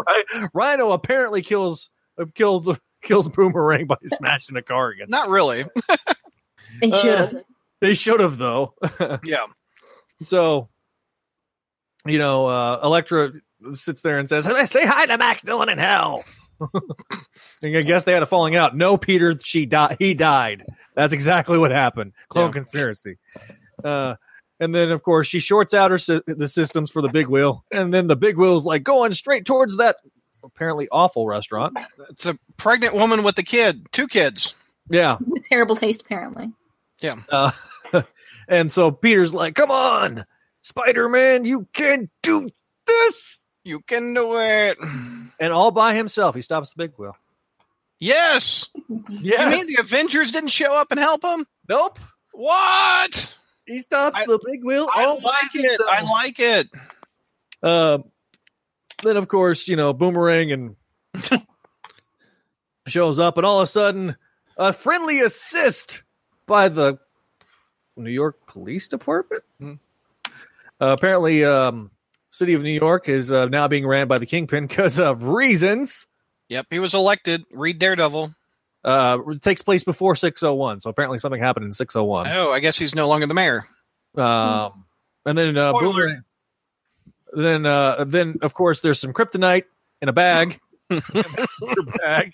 Rhino 0.54 0.92
apparently 0.92 1.42
kills 1.42 1.90
uh, 2.20 2.26
kills 2.36 2.66
the 2.66 2.78
kills 3.02 3.30
Boomerang 3.30 3.88
by 3.88 3.96
smashing 4.08 4.58
a 4.58 4.62
car 4.62 4.90
against. 4.90 5.10
Not 5.12 5.30
really. 5.30 5.64
They 6.82 6.92
should 6.92 7.18
have. 7.18 7.36
They 7.80 7.94
should 7.94 8.20
have 8.20 8.38
though. 8.38 8.74
Yeah. 9.24 9.46
so, 10.22 10.68
you 12.06 12.18
know, 12.20 12.48
uh, 12.48 12.80
Elektra 12.84 13.32
sits 13.74 14.02
there 14.02 14.20
and 14.20 14.28
says, 14.30 14.46
"Hey, 14.46 14.66
"Say 14.66 14.86
hi 14.86 15.06
to 15.06 15.18
Max 15.18 15.44
Dillon 15.44 15.70
in 15.70 15.78
hell." 15.78 16.24
and 17.64 17.76
I 17.78 17.82
guess 17.82 18.04
they 18.04 18.14
had 18.14 18.24
a 18.24 18.28
falling 18.28 18.56
out. 18.56 18.76
No, 18.76 18.98
Peter, 18.98 19.36
she 19.44 19.66
died. 19.66 19.98
He 20.00 20.14
died. 20.14 20.64
That's 20.96 21.14
exactly 21.14 21.58
what 21.58 21.72
happened. 21.72 22.14
Clone 22.30 22.48
Yeah. 22.48 22.54
conspiracy. 22.54 23.18
Uh, 23.84 24.16
and 24.60 24.76
then, 24.76 24.92
of 24.92 25.02
course, 25.02 25.28
she 25.28 25.40
shorts 25.40 25.74
out 25.74 25.90
her 25.90 25.98
sy- 25.98 26.22
the 26.28 26.48
systems 26.48 26.92
for 26.92 27.02
the 27.02 27.10
big 27.10 27.28
wheel, 27.28 27.66
and 27.72 27.92
then 27.94 28.08
the 28.08 28.16
big 28.16 28.38
wheel's 28.38 28.66
like 28.66 28.84
going 28.84 29.14
straight 29.14 29.46
towards 29.46 29.78
that 29.78 29.98
apparently 30.44 30.88
awful 30.92 31.26
restaurant. 31.28 31.78
It's 32.10 32.26
a 32.26 32.38
pregnant 32.58 32.94
woman 32.96 33.24
with 33.24 33.38
a 33.40 33.44
kid, 33.44 33.88
two 33.92 34.08
kids. 34.08 34.56
Yeah. 34.90 35.18
With 35.26 35.44
terrible 35.46 35.76
taste, 35.76 36.02
apparently. 36.02 36.52
Uh, 37.32 37.52
and 38.48 38.72
so 38.72 38.92
Peter's 38.92 39.34
like, 39.34 39.56
"Come 39.56 39.72
on, 39.72 40.26
Spider 40.62 41.10
Man, 41.10 41.46
you 41.46 41.68
can 41.74 42.10
do 42.22 42.50
this!" 42.86 43.38
You 43.64 43.80
can 43.82 44.14
do 44.16 44.40
it. 44.40 44.78
And 45.40 45.54
all 45.54 45.70
by 45.72 45.94
himself, 45.94 46.34
he 46.36 46.42
stops 46.42 46.72
the 46.72 46.78
big 46.78 46.94
wheel. 46.98 47.16
Yes. 48.00 48.70
Yes. 49.10 49.40
You 49.40 49.50
mean 49.52 49.68
the 49.68 49.82
Avengers 49.82 50.32
didn't 50.32 50.50
show 50.50 50.74
up 50.76 50.88
and 50.92 51.00
help 51.00 51.24
him? 51.24 51.46
nope. 51.70 52.00
What? 52.34 53.36
He 53.68 53.80
stops 53.80 54.18
I- 54.18 54.26
the 54.26 54.40
big 54.44 54.64
wheel. 54.64 54.90
I 54.92 55.04
all 55.06 55.22
by 55.22 55.30
like 55.30 55.56
it. 55.56 55.62
himself. 55.62 55.90
I 55.92 56.02
like 56.02 56.40
it. 56.40 56.70
Um, 57.62 58.04
then 59.04 59.18
of 59.18 59.28
course, 59.28 59.68
you 59.68 59.76
know, 59.76 59.94
Boomerang 59.94 60.52
and 60.52 60.76
shows 62.88 63.20
up, 63.20 63.38
and 63.38 63.46
all 63.46 63.60
of 63.60 63.64
a 63.66 63.68
sudden, 63.68 64.16
a 64.58 64.74
friendly 64.74 65.20
assist 65.22 66.04
by 66.48 66.68
the 66.70 66.98
New 67.96 68.10
York 68.10 68.48
Police 68.48 68.88
Department. 68.88 69.44
Hmm. 69.60 69.74
Uh, 70.82 70.88
apparently, 70.88 71.46
um, 71.46 71.92
City 72.32 72.54
of 72.54 72.64
New 72.64 72.74
York 72.74 73.08
is 73.08 73.32
uh, 73.32 73.46
now 73.46 73.68
being 73.68 73.86
ran 73.86 74.08
by 74.08 74.18
the 74.18 74.26
Kingpin 74.26 74.68
because 74.68 75.00
of 75.00 75.24
reasons. 75.24 76.08
Yep, 76.50 76.68
he 76.70 76.80
was 76.80 76.94
elected. 76.94 77.44
Read 77.52 77.80
Daredevil. 77.80 78.34
Uh, 78.84 79.20
it 79.28 79.42
takes 79.44 79.62
place 79.62 79.84
before 79.84 80.16
601, 80.16 80.80
so 80.80 80.90
apparently 80.90 81.20
something 81.20 81.40
happened 81.40 81.66
in 81.66 81.72
601. 81.72 82.28
Oh, 82.36 82.52
I 82.52 82.60
guess 82.60 82.80
he's 82.80 82.96
no 82.96 83.08
longer 83.08 83.28
the 83.28 83.36
mayor. 83.36 83.68
Um, 84.18 84.86
and 85.24 85.38
then 85.38 85.56
uh, 85.56 85.72
Spoiler. 85.72 85.94
Boomerang. 85.94 86.24
Then, 87.34 87.66
uh, 87.66 88.04
then 88.06 88.40
of 88.42 88.54
course, 88.54 88.82
there's 88.82 89.00
some 89.00 89.14
kryptonite 89.14 89.66
in 90.02 90.10
a 90.10 90.14
bag. 90.14 90.60
Bag 92.04 92.34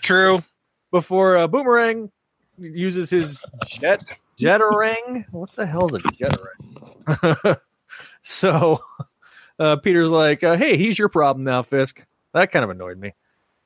True. 0.00 0.44
before 0.92 1.38
uh, 1.38 1.46
Boomerang 1.48 2.12
uses 2.56 3.10
his 3.10 3.44
jet 3.66 4.04
jetterang. 4.40 5.24
What 5.32 5.50
the 5.56 5.66
hell 5.66 5.86
is 5.86 5.94
a 5.94 5.98
jetterang? 5.98 7.58
so 8.26 8.80
uh, 9.58 9.76
Peter's 9.76 10.10
like, 10.10 10.42
uh, 10.42 10.56
"Hey, 10.56 10.76
he's 10.76 10.98
your 10.98 11.08
problem 11.08 11.44
now, 11.44 11.62
Fisk." 11.62 12.04
That 12.34 12.50
kind 12.52 12.64
of 12.64 12.70
annoyed 12.70 12.98
me, 12.98 13.14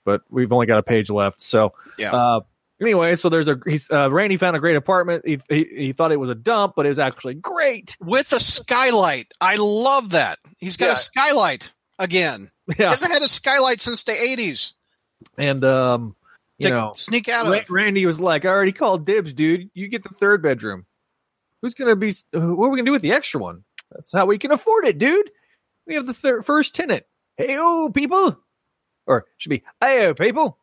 but 0.04 0.22
we've 0.28 0.52
only 0.52 0.66
got 0.66 0.78
a 0.78 0.82
page 0.82 1.10
left. 1.10 1.40
So 1.40 1.72
Yeah. 1.98 2.12
uh, 2.12 2.40
anyway, 2.80 3.14
so 3.16 3.28
there's 3.30 3.48
a 3.48 3.58
he's 3.66 3.90
uh, 3.90 4.10
Randy 4.10 4.36
found 4.36 4.54
a 4.56 4.60
great 4.60 4.76
apartment. 4.76 5.26
He, 5.26 5.40
he 5.48 5.64
he 5.76 5.92
thought 5.92 6.12
it 6.12 6.20
was 6.20 6.30
a 6.30 6.34
dump, 6.34 6.74
but 6.76 6.86
it 6.86 6.90
was 6.90 6.98
actually 6.98 7.34
great. 7.34 7.96
With 8.00 8.32
a 8.32 8.38
skylight. 8.40 9.32
I 9.40 9.56
love 9.56 10.10
that. 10.10 10.38
He's 10.58 10.76
got 10.76 10.86
Yeah. 10.86 10.92
a 10.92 10.96
skylight 10.96 11.72
again. 11.98 12.50
He 12.68 12.82
Yeah, 12.82 12.90
hasn't 12.90 13.10
had 13.10 13.22
a 13.22 13.28
skylight 13.28 13.80
since 13.80 14.04
the 14.04 14.12
80s. 14.12 14.74
and 15.36 15.64
um, 15.64 16.14
you 16.58 16.68
To 16.68 16.74
know, 16.74 16.92
sneak 16.94 17.28
out 17.28 17.50
Ra-. 17.50 17.62
Randy 17.68 18.06
was 18.06 18.20
like, 18.20 18.44
"I 18.44 18.48
already 18.50 18.72
called 18.72 19.04
dibs, 19.06 19.32
dude. 19.32 19.70
You 19.74 19.88
get 19.88 20.02
the 20.04 20.10
third 20.10 20.42
bedroom. 20.42 20.86
Who's 21.62 21.74
gonna 21.74 21.96
be? 21.96 22.14
What 22.32 22.40
are 22.66 22.68
we 22.70 22.76
gonna 22.78 22.84
do 22.84 22.92
with 22.92 23.02
the 23.02 23.12
extra 23.12 23.40
one? 23.40 23.64
That's 23.92 24.12
how 24.12 24.26
we 24.26 24.38
can 24.38 24.52
afford 24.52 24.86
it, 24.86 24.98
dude. 24.98 25.30
We 25.86 25.94
have 25.94 26.06
the 26.06 26.14
third, 26.14 26.44
first 26.44 26.74
tenant. 26.74 27.04
Hey, 27.36 27.56
oh, 27.58 27.90
people, 27.92 28.38
or 29.06 29.26
should 29.38 29.50
be, 29.50 29.62
hey, 29.80 30.06
oh, 30.06 30.14
people. 30.14 30.58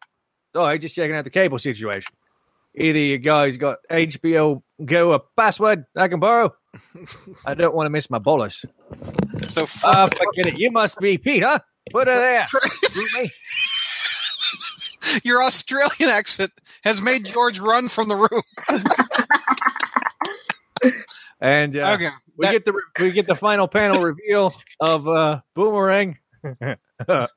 Oh, 0.53 0.63
I 0.63 0.77
just 0.77 0.95
checking 0.95 1.15
out 1.15 1.23
the 1.23 1.29
cable 1.29 1.59
situation. 1.59 2.13
Either 2.75 2.99
you 2.99 3.17
guys 3.17 3.57
got 3.57 3.77
HBO 3.91 4.61
Go 4.85 5.13
a 5.13 5.19
password 5.19 5.85
I 5.95 6.07
can 6.07 6.19
borrow. 6.19 6.53
I 7.45 7.55
don't 7.55 7.73
want 7.73 7.87
to 7.87 7.89
miss 7.89 8.09
my 8.11 8.19
bolus. 8.19 8.63
So 9.49 9.65
Ah, 9.83 10.05
forget 10.05 10.53
it. 10.53 10.59
You 10.59 10.69
must 10.69 10.99
be 10.99 11.17
Pete, 11.17 11.43
huh? 11.43 11.59
Put 11.91 12.07
her 12.07 12.19
there. 12.19 12.45
Me. 13.21 13.31
your 15.23 15.41
Australian 15.41 16.09
accent 16.09 16.51
has 16.83 17.01
made 17.01 17.25
George 17.25 17.59
run 17.59 17.89
from 17.89 18.07
the 18.07 18.15
room. 18.15 18.43
And 21.39 21.77
uh, 21.77 21.91
okay. 21.93 22.09
we 22.37 22.45
That- 22.45 22.51
get 22.53 22.65
the 22.65 22.73
we 22.99 23.11
get 23.11 23.27
the 23.27 23.35
final 23.35 23.67
panel 23.67 24.01
reveal 24.01 24.53
of 24.79 25.07
uh, 25.07 25.39
Boomerang, 25.55 26.17
the 26.61 27.27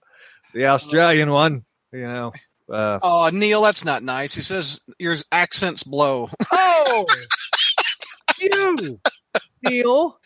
Australian 0.56 1.30
one. 1.30 1.64
You 1.92 2.02
know, 2.06 2.32
Uh, 2.72 2.98
Oh, 3.02 3.30
Neil, 3.32 3.62
that's 3.62 3.84
not 3.84 4.02
nice. 4.02 4.34
He 4.34 4.42
says 4.42 4.80
your 4.98 5.16
accents 5.32 5.82
blow. 5.82 6.30
oh, 6.52 7.04
you, 8.38 9.00
Neil. 9.68 10.18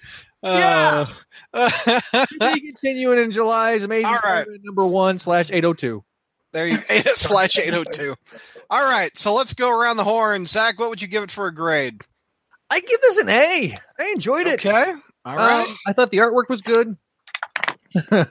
Uh, 0.42 1.06
Be 2.40 2.60
continuing 2.68 3.18
in 3.18 3.32
July's 3.32 3.82
Amazing 3.82 4.12
right. 4.24 4.46
Number 4.62 4.86
one 4.86 5.18
slash 5.20 5.48
eight 5.50 5.64
oh 5.64 5.72
two. 5.72 6.04
there 6.52 6.66
you 6.66 6.78
eight 6.90 7.06
slash 7.14 7.58
eight 7.58 7.72
oh 7.72 7.82
two. 7.84 8.14
All 8.68 8.82
right, 8.84 9.16
so 9.16 9.32
let's 9.34 9.54
go 9.54 9.70
around 9.70 9.96
the 9.96 10.04
horn. 10.04 10.44
Zach, 10.46 10.78
what 10.78 10.90
would 10.90 11.00
you 11.00 11.08
give 11.08 11.22
it 11.22 11.30
for 11.30 11.46
a 11.46 11.54
grade? 11.54 12.02
I 12.74 12.80
give 12.80 13.00
this 13.00 13.16
an 13.18 13.28
A. 13.28 13.76
I 14.00 14.04
enjoyed 14.12 14.48
it. 14.48 14.54
Okay, 14.66 14.94
all 15.24 15.36
right. 15.36 15.68
Um, 15.68 15.76
I 15.86 15.92
thought 15.92 16.10
the 16.10 16.16
artwork 16.18 16.48
was 16.48 16.60
good. 16.60 16.96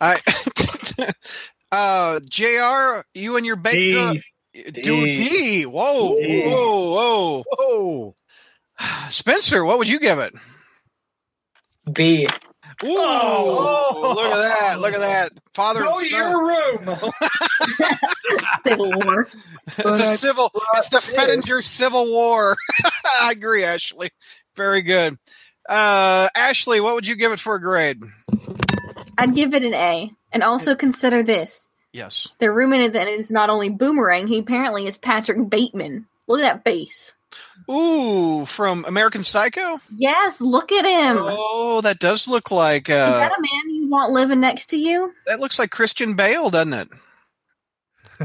I, 0.00 0.20
uh, 1.72 2.20
Jr. 2.28 3.00
You 3.14 3.36
and 3.36 3.44
your 3.44 3.56
bake 3.56 3.74
D. 3.74 3.92
girl- 3.92 4.14
do 4.54 5.04
D. 5.04 5.14
D. 5.16 5.66
Whoa, 5.66 6.16
D. 6.16 6.42
whoa, 6.48 6.90
whoa. 6.92 7.44
Whoa. 7.48 8.14
Spencer, 9.10 9.64
what 9.64 9.78
would 9.78 9.88
you 9.88 9.98
give 9.98 10.20
it? 10.20 10.34
B. 11.92 12.28
Ooh, 12.84 12.88
Oh. 12.96 14.14
look 14.16 14.26
at 14.32 14.36
that! 14.36 14.80
Look 14.80 14.94
at 14.94 15.00
that! 15.00 15.30
Father 15.52 15.82
Go 15.82 15.90
and 15.92 16.00
to 16.00 16.06
son. 16.06 16.18
your 16.30 16.46
room. 16.46 17.12
Civil 18.66 18.92
War. 19.04 19.28
It's 19.78 20.00
a 20.00 20.04
civil. 20.04 20.52
It's 20.74 20.90
the 20.90 20.98
Fettinger 20.98 21.64
Civil 21.64 22.04
War. 22.06 22.54
I 23.22 23.32
agree, 23.32 23.64
Ashley. 23.64 24.10
Very 24.56 24.82
good. 24.82 25.16
Uh, 25.66 26.28
Ashley, 26.36 26.80
what 26.80 26.94
would 26.94 27.06
you 27.06 27.16
give 27.16 27.32
it 27.32 27.40
for 27.40 27.54
a 27.54 27.60
grade? 27.62 28.02
I'd 29.16 29.34
give 29.34 29.54
it 29.54 29.62
an 29.62 29.72
A. 29.72 30.10
And 30.32 30.42
also 30.42 30.74
consider 30.74 31.22
this. 31.22 31.70
Yes. 31.92 32.32
They're 32.40 32.52
rumoring 32.52 32.92
that 32.92 33.08
it's 33.08 33.30
not 33.30 33.48
only 33.48 33.70
Boomerang, 33.70 34.26
he 34.26 34.38
apparently 34.38 34.86
is 34.86 34.98
Patrick 34.98 35.48
Bateman. 35.48 36.06
Look 36.26 36.40
at 36.40 36.42
that 36.42 36.64
face. 36.64 37.14
Ooh, 37.70 38.44
from 38.44 38.84
American 38.84 39.24
Psycho. 39.24 39.80
Yes, 39.96 40.40
look 40.40 40.72
at 40.72 40.84
him. 40.84 41.16
Oh, 41.20 41.80
that 41.80 41.98
does 41.98 42.28
look 42.28 42.50
like 42.50 42.88
is 42.88 42.96
uh, 42.96 43.12
that 43.12 43.32
a 43.32 43.40
man 43.40 43.74
you 43.74 43.88
want 43.88 44.12
living 44.12 44.40
next 44.40 44.66
to 44.66 44.76
you? 44.76 45.12
that 45.26 45.40
looks 45.40 45.58
like 45.58 45.70
Christian 45.70 46.14
Bale, 46.14 46.50
doesn't 46.50 46.74
it? 46.74 46.88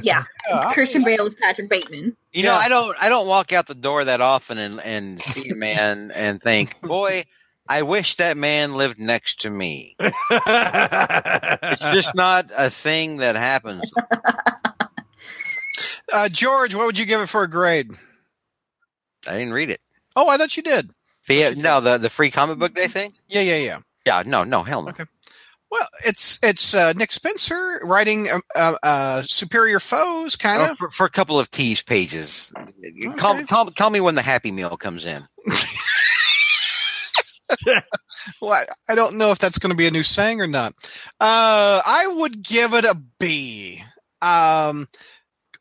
Yeah. 0.01 0.23
Yeah, 0.49 0.73
Christian 0.73 1.03
Bale 1.03 1.27
is 1.27 1.35
Patrick 1.35 1.69
Bateman. 1.69 2.17
You 2.33 2.41
know, 2.41 2.55
I 2.55 2.69
don't 2.69 2.95
I 2.99 3.07
don't 3.07 3.27
walk 3.27 3.53
out 3.53 3.67
the 3.67 3.75
door 3.75 4.03
that 4.03 4.19
often 4.19 4.57
and, 4.57 4.79
and 4.79 5.21
see 5.21 5.49
a 5.49 5.55
man 5.55 6.09
and 6.15 6.41
think, 6.41 6.81
boy, 6.81 7.25
I 7.67 7.83
wish 7.83 8.15
that 8.15 8.35
man 8.35 8.73
lived 8.73 8.97
next 8.97 9.41
to 9.41 9.49
me. 9.51 9.95
It's 9.99 11.83
just 11.83 12.15
not 12.15 12.49
a 12.57 12.71
thing 12.71 13.17
that 13.17 13.35
happens. 13.35 13.93
Uh, 16.11 16.29
George, 16.29 16.73
what 16.73 16.87
would 16.87 16.97
you 16.97 17.05
give 17.05 17.21
it 17.21 17.29
for 17.29 17.43
a 17.43 17.49
grade? 17.49 17.91
I 19.27 19.33
didn't 19.33 19.53
read 19.53 19.69
it. 19.69 19.81
Oh, 20.15 20.29
I 20.29 20.37
thought 20.37 20.57
you 20.57 20.63
did. 20.63 20.91
The, 21.27 21.53
no, 21.55 21.79
the 21.79 21.99
the 21.99 22.09
free 22.09 22.31
comic 22.31 22.57
book 22.57 22.73
day 22.73 22.87
thing. 22.87 23.13
Yeah, 23.27 23.41
yeah, 23.41 23.57
yeah. 23.57 23.79
Yeah, 24.05 24.23
no, 24.25 24.43
no, 24.43 24.63
hell 24.63 24.81
no. 24.81 24.89
Okay. 24.89 25.05
Well, 25.71 25.87
it's 26.05 26.39
it's 26.41 26.73
uh, 26.73 26.93
Nick 26.93 27.11
Spencer 27.11 27.79
writing 27.83 28.29
uh, 28.29 28.39
uh, 28.55 28.75
uh, 28.81 29.21
Superior 29.21 29.79
Foes, 29.79 30.35
kind 30.35 30.61
Oh, 30.63 30.71
of. 30.71 30.77
for, 30.77 30.89
for 30.89 31.05
a 31.05 31.09
couple 31.11 31.39
of 31.39 31.51
tease 31.51 31.83
pages. 31.83 32.51
Call, 33.17 33.35
Okay. 33.35 33.45
call, 33.45 33.69
call 33.71 33.89
me 33.91 34.01
when 34.01 34.15
the 34.15 34.21
Happy 34.23 34.51
Meal 34.51 34.77
comes 34.77 35.05
in. 35.05 35.27
Well, 38.41 38.63
I 38.87 38.95
don't 38.95 39.17
know 39.17 39.31
if 39.31 39.39
that's 39.39 39.57
going 39.59 39.71
to 39.71 39.77
be 39.77 39.87
a 39.87 39.91
new 39.91 40.03
saying 40.03 40.39
or 40.41 40.45
not. 40.47 40.73
Uh, 41.19 41.81
I 41.85 42.05
would 42.17 42.43
give 42.43 42.73
it 42.73 42.85
a 42.85 42.95
B. 43.19 43.83
Um, 44.21 44.87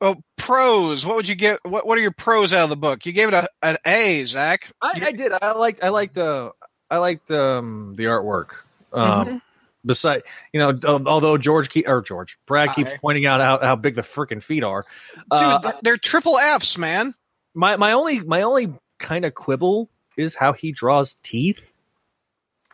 oh, 0.01 0.17
pros. 0.37 1.07
What 1.07 1.17
would 1.17 1.29
you 1.29 1.35
get? 1.35 1.61
What 1.65 1.87
What 1.87 1.97
are 1.97 2.01
your 2.03 2.11
pros 2.13 2.53
out 2.53 2.65
of 2.65 2.71
the 2.71 2.77
book? 2.77 3.07
You 3.07 3.13
gave 3.13 3.29
it 3.29 3.35
a, 3.35 3.49
an 3.63 3.79
A, 3.87 4.25
Zach. 4.25 4.71
I, 4.83 4.93
I 5.07 5.13
did. 5.13 5.33
I 5.41 5.53
liked. 5.53 5.83
I 5.83 5.89
liked. 5.89 6.19
Uh, 6.19 6.51
I 6.91 6.99
liked 6.99 7.31
um, 7.31 7.95
the 7.97 8.05
artwork. 8.05 8.49
Um, 8.93 9.27
Mhm. 9.27 9.41
Beside, 9.87 10.24
you 10.53 10.59
know, 10.61 10.79
although 11.07 11.39
George 11.39 11.70
keep, 11.70 11.89
or 11.89 12.03
George 12.03 12.37
Brad 12.47 12.74
keeps 12.74 12.91
pointing 13.01 13.26
out 13.26 13.41
how, 13.41 13.59
how 13.64 13.76
big 13.76 13.95
the 13.95 14.03
freaking 14.03 14.43
feet 14.43 14.64
are. 14.64 14.85
Dude, 15.14 15.24
Uh, 15.31 15.59
they're, 15.61 15.74
they're 15.83 15.97
triple 15.97 16.37
Fs, 16.37 16.76
man. 16.76 17.14
my 17.55 17.76
my 17.76 17.93
only 17.93 18.20
my 18.20 18.43
only 18.43 18.72
kind 18.99 19.24
of 19.24 19.35
quibble 19.35 19.89
is 20.16 20.35
how 20.35 20.53
he 20.53 20.72
draws 20.72 21.14
teeth. 21.22 21.61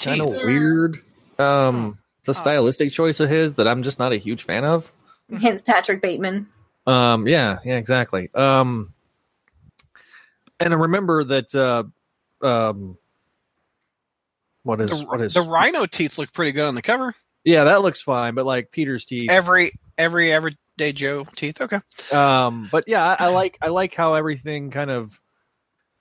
Kind 0.00 0.22
of 0.22 0.28
weird. 0.28 1.02
Um, 1.38 1.98
it's 2.20 2.28
a 2.30 2.32
Huh. 2.32 2.40
stylistic 2.40 2.90
choice 2.90 3.20
of 3.20 3.28
his 3.28 3.54
that 3.54 3.68
I'm 3.68 3.82
just 3.82 3.98
not 3.98 4.12
a 4.12 4.16
huge 4.16 4.44
fan 4.44 4.64
of. 4.64 4.90
Hence 5.40 5.60
Patrick 5.60 6.00
Bateman. 6.00 6.48
Um, 6.86 7.28
yeah, 7.28 7.58
yeah, 7.64 7.76
exactly. 7.76 8.30
Um, 8.34 8.94
and 10.58 10.72
I 10.72 10.76
remember 10.76 11.22
that. 11.24 11.54
Uh, 11.54 11.84
um, 12.44 12.96
what 14.64 14.80
is 14.80 14.90
The, 14.90 15.06
what 15.06 15.20
is 15.20 15.34
the 15.34 15.42
rhino 15.42 15.86
teeth 15.86 16.18
look 16.18 16.32
pretty 16.32 16.52
good 16.52 16.66
on 16.66 16.74
the 16.74 16.82
cover. 16.82 17.14
Yeah, 17.44 17.64
that 17.64 17.82
looks 17.82 18.02
fine, 18.02 18.34
but 18.34 18.46
like 18.46 18.70
Peter's 18.70 19.04
teeth. 19.04 19.30
Every 19.30 19.72
every 19.96 20.32
everyday 20.32 20.92
Joe 20.92 21.24
teeth. 21.36 21.60
Okay. 21.60 21.78
Um, 22.10 22.68
but 22.72 22.84
yeah, 22.86 23.04
I, 23.04 23.26
I 23.26 23.28
like 23.28 23.58
I 23.62 23.68
like 23.68 23.94
how 23.94 24.14
everything 24.14 24.70
kind 24.70 24.90
of. 24.90 25.20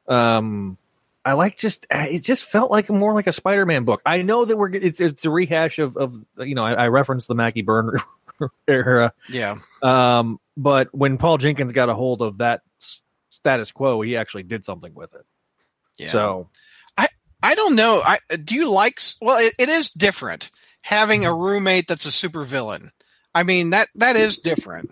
Um, 0.08 0.78
I 1.26 1.34
like 1.34 1.58
just 1.58 1.86
it 1.92 2.20
just 2.20 2.44
felt 2.44 2.72
like 2.72 2.90
more 2.90 3.14
like 3.14 3.28
a 3.28 3.32
Spider-Man 3.32 3.84
book. 3.84 4.02
I 4.06 4.22
know 4.22 4.46
that 4.46 4.58
we're 4.58 4.74
it's 4.74 5.00
it's 5.00 5.26
a 5.26 5.30
rehash 5.30 5.80
of 5.80 5.96
of 5.98 6.20
you 6.40 6.56
know 6.56 6.64
I, 6.64 6.74
I 6.74 6.88
referenced 6.88 7.28
the 7.28 7.36
Mackie 7.36 7.62
Byrne 7.62 8.00
era. 8.68 9.14
Yeah. 9.30 9.58
Um, 9.82 10.40
but 10.58 10.94
when 10.94 11.18
Paul 11.18 11.38
Jenkins 11.38 11.72
got 11.72 11.90
a 11.90 11.96
hold 11.96 12.22
of 12.22 12.38
that 12.38 12.62
status 13.30 13.72
quo, 13.72 14.02
he 14.02 14.18
actually 14.18 14.44
did 14.44 14.66
something 14.66 14.94
with 14.94 15.14
it. 15.14 15.26
Yeah. 15.98 16.10
So 16.10 16.50
I 17.44 17.56
don't 17.56 17.76
know. 17.76 18.02
I 18.02 18.20
do 18.44 18.56
you 18.56 18.70
like? 18.72 19.00
Well, 19.22 19.38
it, 19.38 19.54
it 19.60 19.70
is 19.70 19.90
different 19.90 20.50
having 20.82 21.26
a 21.26 21.34
roommate 21.34 21.88
that's 21.88 22.06
a 22.06 22.10
supervillain. 22.10 22.90
I 23.36 23.44
mean 23.44 23.72
that 23.72 23.88
that 23.96 24.16
is 24.16 24.38
different. 24.38 24.92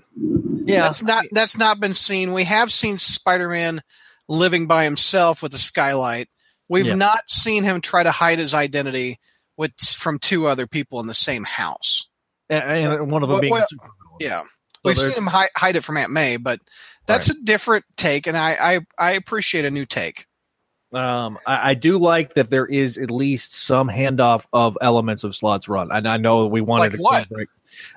yeah, 0.66 0.82
That's 0.82 1.02
not 1.02 1.26
that's 1.32 1.58
not 1.58 1.80
been 1.80 1.94
seen. 1.94 2.34
We 2.34 2.44
have 2.44 2.72
seen 2.72 2.98
Spider-Man 2.98 3.82
living 4.28 4.68
by 4.68 4.84
himself 4.84 5.42
with 5.42 5.54
a 5.54 5.58
skylight. 5.58 6.28
We've 6.70 6.86
Yeah. 6.86 6.96
not 6.96 7.30
seen 7.30 7.64
him 7.64 7.82
try 7.82 8.04
to 8.04 8.12
hide 8.12 8.40
his 8.40 8.54
identity 8.54 9.20
with 9.58 9.72
from 9.80 10.20
two 10.20 10.48
other 10.48 10.68
people 10.68 11.00
in 11.00 11.08
the 11.08 11.14
same 11.14 11.44
house. 11.44 12.08
and, 12.50 12.64
and 12.64 13.12
one 13.12 13.24
of 13.24 13.30
them 13.30 13.34
Well, 13.36 13.42
being 13.42 13.52
well, 13.52 13.64
a 13.70 13.76
supervillain. 13.76 14.18
Yeah, 14.22 14.44
we've 14.84 14.98
seen 14.98 15.12
him 15.12 15.28
hide, 15.28 15.50
hide 15.56 15.76
it 15.76 15.84
from 15.84 15.98
Aunt 15.98 16.12
May, 16.12 16.38
but 16.38 16.60
that's 17.08 17.30
a 17.30 17.34
different 17.44 17.86
take, 17.98 18.28
and 18.28 18.38
I, 18.38 18.56
I 18.60 18.80
I 18.98 19.12
appreciate 19.14 19.66
a 19.66 19.72
new 19.72 19.86
take. 19.86 20.26
Um, 20.94 21.40
I, 21.46 21.72
I 21.72 21.74
do 21.74 21.98
like 21.98 22.34
that 22.34 22.50
there 22.50 22.66
is 22.66 22.98
at 22.98 23.10
least 23.12 23.54
some 23.54 23.88
handoff 23.90 24.44
of 24.52 24.78
elements 24.82 25.24
of 25.24 25.36
Slott's 25.36 25.68
run, 25.70 25.90
and 25.92 26.08
I 26.08 26.18
know 26.18 26.48
we 26.48 26.62
wanted 26.62 27.00
Like 27.00 27.28
to 27.30 27.34
break. 27.34 27.50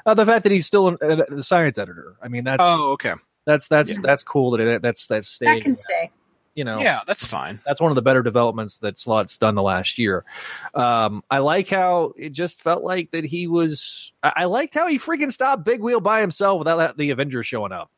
Uh, 0.06 0.14
the 0.14 0.24
fact 0.24 0.44
that 0.44 0.52
he's 0.52 0.66
still 0.66 0.88
an, 0.88 0.98
uh, 1.02 1.24
the 1.28 1.42
science 1.42 1.78
editor. 1.78 2.14
I 2.22 2.28
mean, 2.28 2.44
that's 2.44 2.62
Oh, 2.64 2.92
okay. 2.92 3.14
that's 3.44 3.66
that's 3.68 3.90
Yeah. 3.90 3.98
that's 4.02 4.22
cool 4.22 4.52
that 4.52 4.60
it, 4.60 4.82
that's 4.82 5.06
that's 5.08 5.38
That 5.38 5.44
staying. 5.46 5.62
can 5.62 5.76
stay. 5.76 6.10
You 6.54 6.62
know, 6.62 6.78
Yeah, 6.78 7.00
that's 7.04 7.26
fine. 7.26 7.58
that's 7.66 7.80
one 7.80 7.90
of 7.90 7.96
the 7.96 8.02
better 8.02 8.22
developments 8.22 8.78
that 8.78 8.96
Slott's 8.96 9.36
done 9.38 9.56
the 9.56 9.62
last 9.62 9.98
year. 9.98 10.24
Um, 10.72 11.24
I 11.28 11.38
like 11.38 11.68
how 11.68 12.12
it 12.16 12.30
just 12.30 12.62
felt 12.62 12.84
like 12.84 13.10
that 13.10 13.24
he 13.24 13.48
was. 13.48 14.12
I, 14.22 14.32
I 14.36 14.44
liked 14.44 14.72
how 14.74 14.86
he 14.86 15.00
freaking 15.00 15.32
stopped 15.32 15.64
Big 15.64 15.80
Wheel 15.80 15.98
by 16.00 16.20
himself 16.20 16.60
without 16.60 16.76
that- 16.76 16.96
the 16.96 17.10
Avengers 17.10 17.48
showing 17.48 17.72
up. 17.72 17.90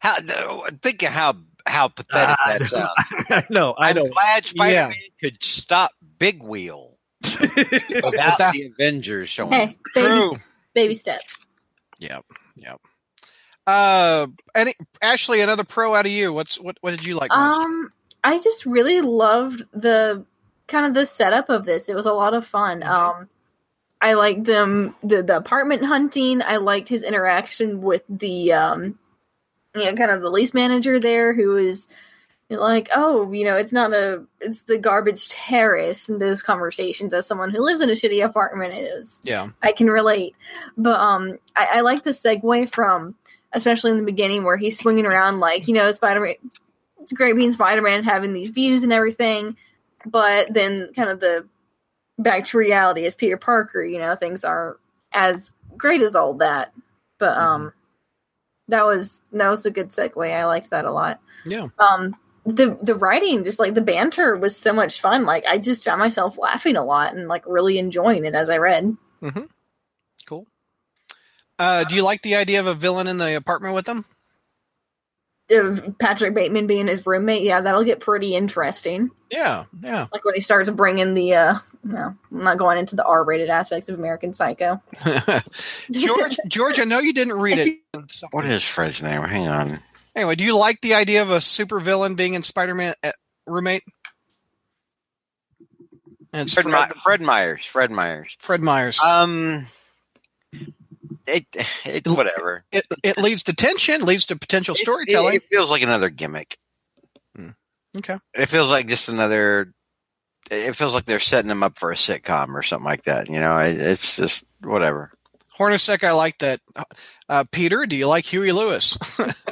How 0.00 0.16
think 0.82 1.04
of 1.04 1.10
how 1.10 1.36
how 1.66 1.88
pathetic 1.88 2.36
Ah, 2.44 2.58
that 2.58 2.66
sounds. 2.66 2.90
I 3.30 3.44
know, 3.50 3.72
I 3.72 3.90
I'm 3.90 3.96
know. 3.96 4.06
glad 4.06 4.46
Spider-Man 4.46 4.94
could 5.20 5.42
stop 5.42 5.92
Big 6.18 6.42
Wheel 6.42 6.96
without 7.22 8.04
Without- 8.04 8.52
the 8.52 8.66
Avengers 8.72 9.28
showing. 9.28 9.52
Hey, 9.52 9.78
baby, 9.94 10.06
True. 10.08 10.32
baby 10.74 10.94
steps. 10.94 11.36
Yep. 11.98 12.24
Yep. 12.56 12.80
Uh, 13.66 14.26
any 14.54 14.74
Ashley, 15.00 15.40
another 15.40 15.64
pro 15.64 15.94
out 15.94 16.04
of 16.06 16.10
you. 16.12 16.32
What's 16.32 16.60
what? 16.60 16.76
What 16.80 16.90
did 16.90 17.04
you 17.04 17.14
like 17.14 17.30
most? 17.30 17.60
Um, 17.60 17.92
I 18.24 18.38
just 18.40 18.66
really 18.66 19.00
loved 19.00 19.62
the 19.72 20.24
kind 20.66 20.86
of 20.86 20.94
the 20.94 21.06
setup 21.06 21.48
of 21.48 21.64
this. 21.64 21.88
It 21.88 21.94
was 21.94 22.06
a 22.06 22.12
lot 22.12 22.34
of 22.34 22.44
fun. 22.44 22.82
Um, 22.82 23.28
I 24.00 24.14
liked 24.14 24.44
them 24.44 24.96
the 25.04 25.22
the 25.22 25.36
apartment 25.36 25.84
hunting. 25.84 26.42
I 26.42 26.56
liked 26.56 26.88
his 26.88 27.04
interaction 27.04 27.82
with 27.82 28.02
the 28.08 28.52
um, 28.52 28.98
you 29.74 29.84
know, 29.84 29.96
kind 29.96 30.10
of 30.10 30.20
the 30.20 30.30
lease 30.30 30.54
manager 30.54 31.00
there, 31.00 31.32
who 31.32 31.56
is 31.56 31.86
like, 32.50 32.88
oh, 32.94 33.32
you 33.32 33.44
know, 33.44 33.56
it's 33.56 33.72
not 33.72 33.92
a, 33.92 34.24
it's 34.40 34.62
the 34.62 34.78
garbage 34.78 35.28
terrace, 35.28 36.08
and 36.08 36.20
those 36.20 36.42
conversations. 36.42 37.14
As 37.14 37.26
someone 37.26 37.50
who 37.50 37.62
lives 37.62 37.80
in 37.80 37.90
a 37.90 37.94
shitty 37.94 38.24
apartment, 38.24 38.74
it 38.74 38.82
is 38.82 39.20
yeah. 39.24 39.48
I 39.62 39.72
can 39.72 39.88
relate. 39.88 40.36
But 40.76 41.00
um, 41.00 41.38
I, 41.56 41.68
I 41.74 41.80
like 41.80 42.04
the 42.04 42.10
segue 42.10 42.70
from, 42.70 43.14
especially 43.52 43.92
in 43.92 43.98
the 43.98 44.04
beginning 44.04 44.44
where 44.44 44.56
he's 44.56 44.78
swinging 44.78 45.06
around 45.06 45.40
like 45.40 45.68
you 45.68 45.74
know 45.74 45.90
Spider 45.92 46.20
Man. 46.20 46.34
It's 47.00 47.12
great 47.12 47.34
being 47.34 47.52
Spider 47.52 47.82
Man 47.82 48.04
having 48.04 48.32
these 48.32 48.50
views 48.50 48.82
and 48.82 48.92
everything, 48.92 49.56
but 50.06 50.52
then 50.52 50.92
kind 50.94 51.08
of 51.08 51.20
the 51.20 51.46
back 52.18 52.44
to 52.46 52.58
reality 52.58 53.06
as 53.06 53.16
Peter 53.16 53.36
Parker. 53.36 53.82
You 53.82 53.98
know 53.98 54.14
things 54.14 54.44
aren't 54.44 54.76
as 55.12 55.52
great 55.76 56.02
as 56.02 56.14
all 56.14 56.34
that. 56.34 56.72
But 57.18 57.36
um, 57.38 57.72
that 58.72 58.86
was 58.86 59.22
that 59.32 59.48
was 59.50 59.66
a 59.66 59.70
good 59.70 59.90
segue. 59.90 60.34
I 60.34 60.46
liked 60.46 60.70
that 60.70 60.86
a 60.86 60.90
lot. 60.90 61.20
Yeah. 61.44 61.68
Um, 61.78 62.16
the 62.44 62.78
the 62.82 62.94
writing, 62.94 63.44
just 63.44 63.58
like 63.58 63.74
the 63.74 63.80
banter, 63.80 64.36
was 64.36 64.56
so 64.56 64.72
much 64.72 65.00
fun. 65.00 65.24
Like 65.24 65.44
I 65.46 65.58
just 65.58 65.84
found 65.84 66.00
myself 66.00 66.38
laughing 66.38 66.76
a 66.76 66.84
lot 66.84 67.14
and 67.14 67.28
like 67.28 67.44
really 67.46 67.78
enjoying 67.78 68.24
it 68.24 68.34
as 68.34 68.50
I 68.50 68.56
read. 68.56 68.96
Cool. 70.26 70.46
Uh, 71.58 71.84
do 71.84 71.94
you 71.94 72.02
like 72.02 72.22
the 72.22 72.34
idea 72.34 72.60
of 72.60 72.66
a 72.66 72.74
villain 72.74 73.06
in 73.06 73.18
the 73.18 73.36
apartment 73.36 73.74
with 73.74 73.84
them? 73.84 74.04
Of 75.52 75.98
Patrick 75.98 76.34
Bateman 76.34 76.66
being 76.66 76.88
his 76.88 77.04
roommate, 77.06 77.42
yeah, 77.42 77.60
that'll 77.60 77.84
get 77.84 78.00
pretty 78.00 78.34
interesting. 78.34 79.10
Yeah, 79.30 79.64
yeah. 79.82 80.06
Like 80.12 80.24
when 80.24 80.34
he 80.34 80.40
starts 80.40 80.70
bringing 80.70 81.14
the 81.14 81.34
uh, 81.34 81.58
no, 81.84 82.14
I'm 82.30 82.44
not 82.44 82.58
going 82.58 82.78
into 82.78 82.96
the 82.96 83.04
R-rated 83.04 83.50
aspects 83.50 83.88
of 83.88 83.98
American 83.98 84.34
Psycho. 84.34 84.80
George, 85.90 86.36
George, 86.46 86.80
I 86.80 86.84
know 86.84 87.00
you 87.00 87.12
didn't 87.12 87.34
read 87.34 87.58
it. 87.58 87.78
What 88.30 88.46
is 88.46 88.64
Fred's 88.64 89.02
name? 89.02 89.22
Hang 89.22 89.48
on. 89.48 89.80
Anyway, 90.16 90.34
do 90.34 90.44
you 90.44 90.56
like 90.56 90.80
the 90.80 90.94
idea 90.94 91.22
of 91.22 91.30
a 91.30 91.40
super 91.40 91.78
villain 91.78 92.14
being 92.14 92.34
in 92.34 92.42
Spider-Man 92.42 92.94
uh, 93.02 93.12
roommate? 93.46 93.82
And 96.32 96.42
it's 96.42 96.54
Fred, 96.54 96.64
Fred, 96.64 96.88
Mi- 96.88 97.00
Fred 97.02 97.20
Myers. 97.20 97.64
Fred 97.66 97.90
Myers. 97.90 98.36
Fred 98.40 98.62
Myers. 98.62 99.00
Um, 99.00 99.66
it 101.26 101.46
it's 101.84 102.10
whatever. 102.10 102.64
it 102.72 102.86
it 103.02 103.18
leads 103.18 103.44
to 103.44 103.54
tension, 103.54 104.04
leads 104.04 104.26
to 104.26 104.36
potential 104.36 104.74
storytelling. 104.74 105.34
It, 105.34 105.42
it 105.42 105.48
feels 105.48 105.70
like 105.70 105.82
another 105.82 106.10
gimmick. 106.10 106.58
okay. 107.96 108.18
It 108.34 108.46
feels 108.46 108.70
like 108.70 108.88
just 108.88 109.08
another. 109.08 109.72
It 110.50 110.76
feels 110.76 110.92
like 110.92 111.04
they're 111.04 111.20
setting 111.20 111.48
them 111.48 111.62
up 111.62 111.78
for 111.78 111.92
a 111.92 111.94
sitcom 111.94 112.54
or 112.54 112.62
something 112.62 112.84
like 112.84 113.04
that. 113.04 113.28
You 113.28 113.40
know, 113.40 113.58
it, 113.58 113.78
it's 113.78 114.16
just 114.16 114.44
whatever. 114.60 115.12
Hornacek, 115.58 116.02
I 116.02 116.12
like 116.12 116.38
that. 116.38 116.60
Uh, 117.28 117.44
Peter, 117.52 117.86
do 117.86 117.94
you 117.94 118.06
like 118.06 118.24
Huey 118.24 118.52
Lewis? 118.52 118.98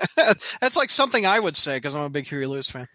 That's 0.60 0.76
like 0.76 0.90
something 0.90 1.26
I 1.26 1.38
would 1.38 1.56
say 1.56 1.76
because 1.76 1.94
I'm 1.94 2.04
a 2.04 2.10
big 2.10 2.26
Huey 2.26 2.46
Lewis 2.46 2.70
fan. 2.70 2.88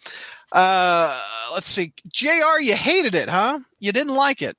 Uh, 0.51 1.19
let's 1.53 1.67
see. 1.67 1.93
JR, 2.11 2.59
you 2.59 2.75
hated 2.75 3.15
it, 3.15 3.29
huh? 3.29 3.59
You 3.79 3.91
didn't 3.91 4.15
like 4.15 4.41
it 4.41 4.57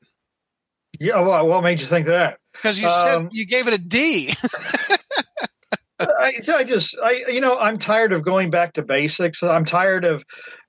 Yeah, 1.01 1.21
well, 1.21 1.47
what 1.47 1.63
made 1.63 1.81
you 1.81 1.87
think 1.87 2.07
that? 2.07 2.39
Because 2.57 2.81
you 2.81 2.89
Um, 2.89 2.93
said 2.93 3.29
you 3.33 3.47
gave 3.47 3.69
it 3.69 3.75
a 3.75 3.79
D. 3.79 4.35
I, 5.99 6.41
I 6.49 6.65
just, 6.65 6.97
I, 7.03 7.25
you 7.29 7.41
know, 7.41 7.59
I'm 7.59 7.79
tired 7.79 8.13
of 8.13 8.23
going 8.23 8.51
back 8.51 8.75
to 8.75 8.83
basics. 8.83 9.43
I'm 9.43 9.65
tired 9.65 10.05
of, 10.05 10.25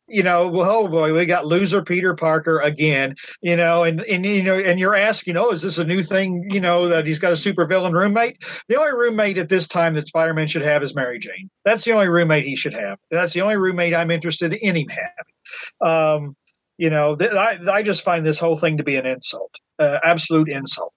you 0.08 0.24
know, 0.24 0.48
well, 0.48 0.70
oh 0.72 0.88
boy, 0.88 1.14
we 1.14 1.26
got 1.26 1.46
loser 1.46 1.82
Peter 1.82 2.16
Parker 2.16 2.60
again, 2.60 3.14
you 3.42 3.58
know, 3.58 3.84
and, 3.84 4.02
and, 4.06 4.26
you 4.26 4.42
know, 4.42 4.56
and 4.56 4.80
you're 4.80 4.96
asking, 4.96 5.36
oh, 5.36 5.50
is 5.50 5.62
this 5.62 5.80
a 5.80 5.84
new 5.84 6.02
thing, 6.02 6.48
you 6.50 6.62
know, 6.62 6.88
that 6.88 7.06
he's 7.06 7.20
got 7.20 7.34
a 7.34 7.36
supervillain 7.36 7.92
roommate? 7.92 8.38
The 8.70 8.78
only 8.78 8.94
roommate 8.94 9.38
at 9.38 9.50
this 9.50 9.68
time 9.68 9.96
that 9.96 10.08
Spider 10.08 10.34
Man 10.34 10.48
should 10.48 10.62
have 10.62 10.82
is 10.82 10.96
Mary 10.96 11.20
Jane. 11.20 11.50
That's 11.66 11.84
the 11.84 11.92
only 11.92 12.08
roommate 12.08 12.46
he 12.46 12.56
should 12.56 12.74
have. 12.74 12.98
That's 13.12 13.34
the 13.34 13.42
only 13.42 13.58
roommate 13.58 13.94
I'm 13.94 14.12
interested 14.12 14.54
in 14.54 14.78
him 14.78 14.88
having. 14.88 15.82
Um, 15.82 16.38
you 16.78 16.90
know, 16.90 17.16
th- 17.18 17.32
I, 17.32 17.58
I 17.70 17.84
just 17.84 18.04
find 18.04 18.26
this 18.26 18.40
whole 18.40 18.56
thing 18.56 18.78
to 18.78 18.84
be 18.84 18.96
an 18.96 19.06
insult, 19.06 19.54
uh, 19.80 20.00
absolute 20.04 20.48
insult. 20.48 20.94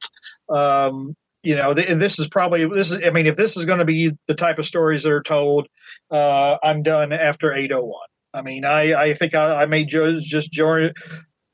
Um, 0.51 1.15
you 1.43 1.55
know, 1.57 1.73
th- 1.73 1.89
and 1.89 2.01
this 2.01 2.19
is 2.19 2.29
probably 2.29 2.67
this 2.67 2.91
is. 2.91 3.01
I 3.05 3.11
mean, 3.11 3.27
if 3.27 3.37
this 3.37 3.57
is 3.57 3.65
going 3.65 3.79
to 3.79 3.85
be 3.85 4.13
the 4.27 4.35
type 4.35 4.59
of 4.59 4.67
stories 4.67 5.03
that 5.05 5.13
are 5.13 5.23
told, 5.23 5.67
uh, 6.11 6.59
I'm 6.63 6.83
done 6.83 7.13
after 7.13 7.53
801. 7.53 7.93
I 8.35 8.43
mean, 8.43 8.65
I 8.65 8.95
I 8.95 9.15
think 9.15 9.35
I, 9.35 9.63
I 9.63 9.67
may 9.67 9.85
jo- 9.85 10.21
just 10.21 10.53
join 10.53 10.93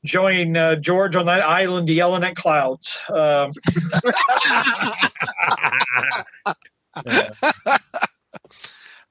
join 0.05 0.57
uh, 0.57 0.75
George 0.75 1.15
on 1.15 1.25
that 1.27 1.41
island 1.41 1.89
yelling 1.89 2.23
at 2.23 2.35
clouds. 2.35 2.97
Um, 3.13 3.51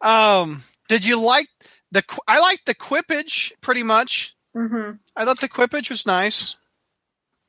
um, 0.01 0.63
did 0.89 1.05
you 1.07 1.21
like 1.21 1.49
the? 1.93 2.03
I 2.29 2.41
liked 2.41 2.67
the 2.67 2.75
quippage 2.75 3.53
pretty 3.61 3.83
much. 3.83 4.35
hmm 4.55 4.93
I 5.17 5.25
thought 5.25 5.41
the 5.41 5.49
quippage 5.49 5.91
was 5.91 6.07
nice. 6.07 6.57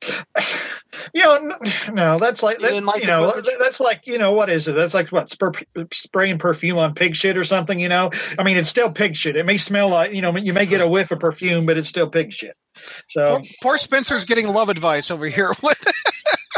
you 1.14 1.24
know, 1.24 1.56
no, 1.94 2.18
that's 2.18 2.44
like 2.44 2.58
You 2.60 2.64
that, 2.66 2.72
didn't 2.74 2.86
like 2.86 3.02
you 3.02 3.08
know, 3.08 3.32
quippage? 3.32 3.48
that's 3.60 3.80
like 3.80 4.06
you 4.06 4.18
know, 4.18 4.32
what 4.32 4.50
is 4.50 4.68
it? 4.68 4.74
That's 4.74 4.94
like 4.94 5.10
what 5.10 5.30
spur, 5.30 5.52
spraying 5.94 6.38
perfume 6.38 6.78
on 6.78 6.94
pig 6.94 7.16
shit 7.16 7.38
or 7.38 7.44
something. 7.44 7.80
You 7.80 7.90
know, 7.90 8.12
I 8.38 8.44
mean, 8.44 8.58
it's 8.58 8.70
still 8.70 8.92
pig 8.92 9.16
shit. 9.16 9.36
It 9.36 9.46
may 9.46 9.58
smell 9.58 9.90
like 9.90 10.14
you 10.14 10.22
know, 10.22 10.36
you 10.36 10.54
may 10.54 10.66
get 10.66 10.82
a 10.82 10.88
whiff 10.88 11.12
of 11.12 11.20
perfume, 11.20 11.66
but 11.66 11.78
it's 11.78 11.90
still 11.90 12.08
pig 12.10 12.32
shit. 12.34 12.56
So 13.08 13.38
Poor, 13.40 13.48
poor 13.62 13.78
Spencer's 13.78 14.26
getting 14.26 14.48
love 14.48 14.70
advice 14.70 15.10
over 15.12 15.26
here. 15.28 15.52
With, 15.64 15.78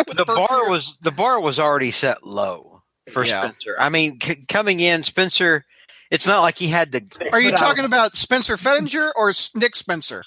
with 0.08 0.18
the 0.18 0.26
bar 0.26 0.70
was 0.70 0.96
the 1.02 1.12
bar 1.12 1.42
was 1.42 1.60
already 1.60 1.92
set 1.92 2.26
low 2.26 2.82
for 3.12 3.26
Yeah. 3.26 3.42
Spencer. 3.50 3.76
I 3.80 3.90
mean, 3.90 4.18
c- 4.22 4.46
coming 4.48 4.80
in, 4.80 5.04
Spencer. 5.04 5.66
It's 6.10 6.26
not 6.26 6.42
like 6.42 6.58
he 6.58 6.68
had 6.68 6.92
to. 6.94 7.02
Are 7.34 7.40
you 7.42 7.52
But 7.52 7.62
I- 7.62 7.66
talking 7.66 7.86
about 7.86 8.16
Spencer 8.16 8.56
Fettinger 8.58 9.12
or 9.16 9.32
Nick 9.56 9.76
Spencer? 9.76 10.24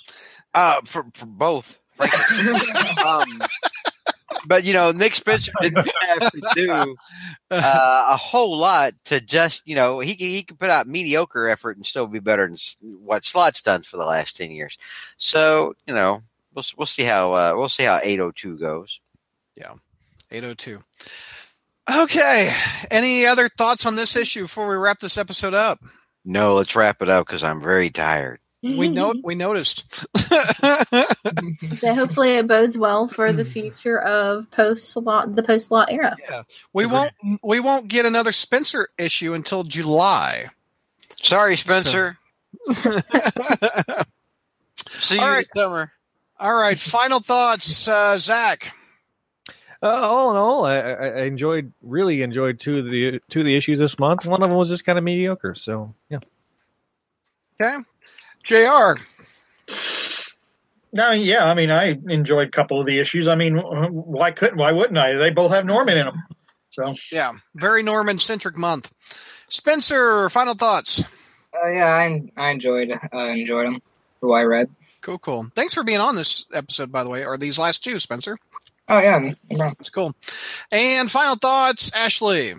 Uh, 0.55 0.81
for 0.85 1.05
for 1.15 1.27
both. 1.27 1.79
um, 3.07 3.43
but 4.47 4.65
you 4.65 4.73
know, 4.73 4.91
Nick 4.93 5.15
Spencer 5.15 5.53
didn't 5.63 5.89
have 6.01 6.31
to 6.31 6.41
do 6.55 6.71
uh, 7.51 8.07
a 8.11 8.17
whole 8.17 8.57
lot 8.57 8.95
to 9.05 9.21
just 9.21 9.67
you 9.67 9.75
know 9.75 10.01
he 10.01 10.15
can- 10.17 10.27
he 10.27 10.43
can 10.43 10.57
put 10.57 10.71
out 10.71 10.87
mediocre 10.87 11.49
effort 11.49 11.77
and 11.77 11.87
still 11.87 12.07
be 12.07 12.19
better 12.19 12.47
than 12.47 12.57
what 13.05 13.25
Slott's 13.25 13.63
done 13.63 13.83
for 13.83 13.97
the 13.97 14.05
last 14.05 14.37
ten 14.37 14.51
years. 14.51 14.79
So 15.17 15.75
you 15.87 15.95
know 15.95 16.23
we'll 16.55 16.65
we'll 16.77 16.87
see 16.87 17.05
how 17.05 17.33
uh, 17.35 17.53
we'll 17.57 17.69
see 17.69 17.85
how 17.85 18.01
eight 18.03 18.21
oh 18.21 18.33
two 18.35 18.57
goes. 18.59 19.01
Yeah, 19.57 19.75
802. 20.31 20.79
Okay. 22.03 22.55
Any 22.91 23.27
other 23.27 23.49
thoughts 23.49 23.85
on 23.85 23.97
this 23.97 24.17
issue 24.17 24.43
before 24.43 24.67
we 24.69 24.77
wrap 24.77 25.01
this 25.01 25.19
episode 25.19 25.53
up? 25.53 25.79
No, 26.25 26.55
let's 26.55 26.75
wrap 26.75 27.03
it 27.03 27.09
up 27.11 27.27
because 27.27 27.43
I'm 27.43 27.61
very 27.61 27.91
tired. 27.91 28.39
We 28.63 28.89
know 28.89 29.13
we 29.25 29.35
noticed. 29.35 30.07
So 31.79 31.95
hopefully 31.95 32.37
it 32.37 32.47
bodes 32.47 32.79
well 32.79 33.09
for 33.09 33.33
the 33.33 33.45
future 33.45 33.99
of 33.99 34.51
post 34.51 34.91
Slott 34.91 35.35
the 35.35 35.43
post 35.43 35.69
Slott 35.69 35.91
era. 35.91 36.17
Yeah. 36.31 36.45
we 36.73 36.87
won't 36.87 37.13
we 37.43 37.61
won't 37.61 37.89
get 37.89 38.07
another 38.07 38.33
Spencer 38.33 38.89
issue 38.99 39.35
until 39.35 39.65
July. 39.65 40.47
Sorry, 41.21 41.57
Spencer. 41.57 42.19
See 44.77 45.17
you 45.17 45.21
All 45.21 45.35
in 45.35 45.45
summer. 45.57 45.93
All 46.39 46.55
right, 46.55 46.79
final 46.79 47.21
thoughts, 47.21 47.87
uh, 47.89 48.17
Zach. 48.17 48.73
Uh, 49.83 49.87
all 49.87 50.31
in 50.31 50.37
all, 50.37 50.65
I, 50.65 50.77
I 50.77 51.07
I 51.09 51.23
enjoyed, 51.23 51.73
really 51.83 52.23
enjoyed 52.23 52.61
two 52.61 52.79
of 52.79 52.85
the 52.85 53.21
two 53.31 53.41
of 53.41 53.47
the 53.47 53.57
issues 53.57 53.81
this 53.81 53.99
month. 53.99 54.25
One 54.25 54.43
of 54.43 54.49
them 54.49 54.57
was 54.59 54.69
just 54.69 54.85
kind 54.85 54.97
of 54.99 55.05
mediocre. 55.05 55.57
So 55.57 55.95
yeah, 56.09 56.21
Okay, 57.61 57.79
Jr. 58.43 58.95
no, 60.93 61.11
yeah, 61.13 61.45
I 61.45 61.55
mean, 61.55 61.71
I 61.71 61.99
enjoyed 62.09 62.49
a 62.49 62.51
couple 62.51 62.81
of 62.81 62.87
the 62.87 62.99
issues. 62.99 63.29
I 63.29 63.35
mean, 63.35 63.59
why 63.59 64.31
couldn't? 64.31 64.59
Why 64.59 64.73
wouldn't 64.73 64.99
I? 64.99 65.15
They 65.15 65.31
both 65.31 65.53
have 65.53 65.65
Norman 65.65 65.99
in 65.99 66.07
them. 66.07 66.23
So 66.71 66.95
Yeah, 67.11 67.33
very 67.55 67.83
Norman 67.83 68.19
centric 68.19 68.57
month. 68.57 68.93
Spencer, 69.49 70.31
final 70.31 70.55
thoughts. 70.55 71.05
Oh 71.55 71.69
yeah, 71.69 71.87
I 71.87 72.23
I 72.37 72.51
enjoyed 72.51 72.91
uh, 73.13 73.19
enjoyed 73.19 73.67
them 73.67 73.83
for 74.21 74.31
what 74.31 74.39
I 74.39 74.45
read. 74.45 74.71
Cool, 75.03 75.19
cool. 75.19 75.47
Thanks 75.55 75.75
for 75.75 75.83
being 75.83 76.01
on 76.01 76.15
this 76.17 76.47
episode, 76.55 76.91
by 76.91 77.05
the 77.05 77.11
way, 77.11 77.27
or 77.27 77.37
these 77.37 77.59
last 77.59 77.85
two, 77.85 77.99
Spencer. 77.99 78.39
Oh 78.89 78.99
yeah, 78.99 79.33
no. 79.51 79.73
It's 79.79 79.91
cool. 79.91 80.15
And 80.71 81.11
final 81.11 81.37
thoughts, 81.37 81.93
Ashley. 81.95 82.55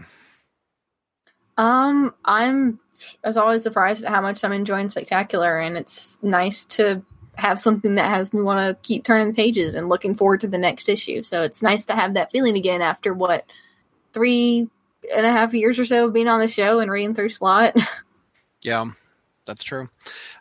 Um, 1.57 2.13
I'm 2.25 2.79
as 3.23 3.37
always 3.37 3.63
surprised 3.63 4.03
at 4.03 4.11
how 4.11 4.21
much 4.21 4.43
I'm 4.43 4.53
enjoying 4.53 4.89
Spectacular, 4.89 5.59
and 5.59 5.77
it's 5.77 6.17
nice 6.21 6.65
to 6.65 7.01
have 7.35 7.59
something 7.59 7.95
that 7.95 8.09
has 8.09 8.33
me 8.33 8.41
want 8.41 8.59
to 8.59 8.87
keep 8.87 9.03
turning 9.03 9.27
the 9.27 9.33
pages 9.33 9.73
and 9.73 9.89
looking 9.89 10.13
forward 10.13 10.41
to 10.41 10.47
the 10.47 10.57
next 10.57 10.87
issue. 10.87 11.23
So 11.23 11.41
it's 11.41 11.63
nice 11.63 11.85
to 11.85 11.95
have 11.95 12.13
that 12.13 12.31
feeling 12.31 12.55
again 12.55 12.81
after 12.81 13.13
what 13.13 13.45
three 14.13 14.69
and 15.13 15.25
a 15.25 15.31
half 15.31 15.53
years 15.53 15.79
or 15.79 15.85
so 15.85 16.05
of 16.05 16.13
being 16.13 16.27
on 16.27 16.39
the 16.39 16.47
show 16.47 16.79
and 16.79 16.91
reading 16.91 17.15
through 17.15 17.29
Slott. 17.29 17.75
Yeah, 18.65 18.85
that's 19.45 19.61
true. 19.61 19.89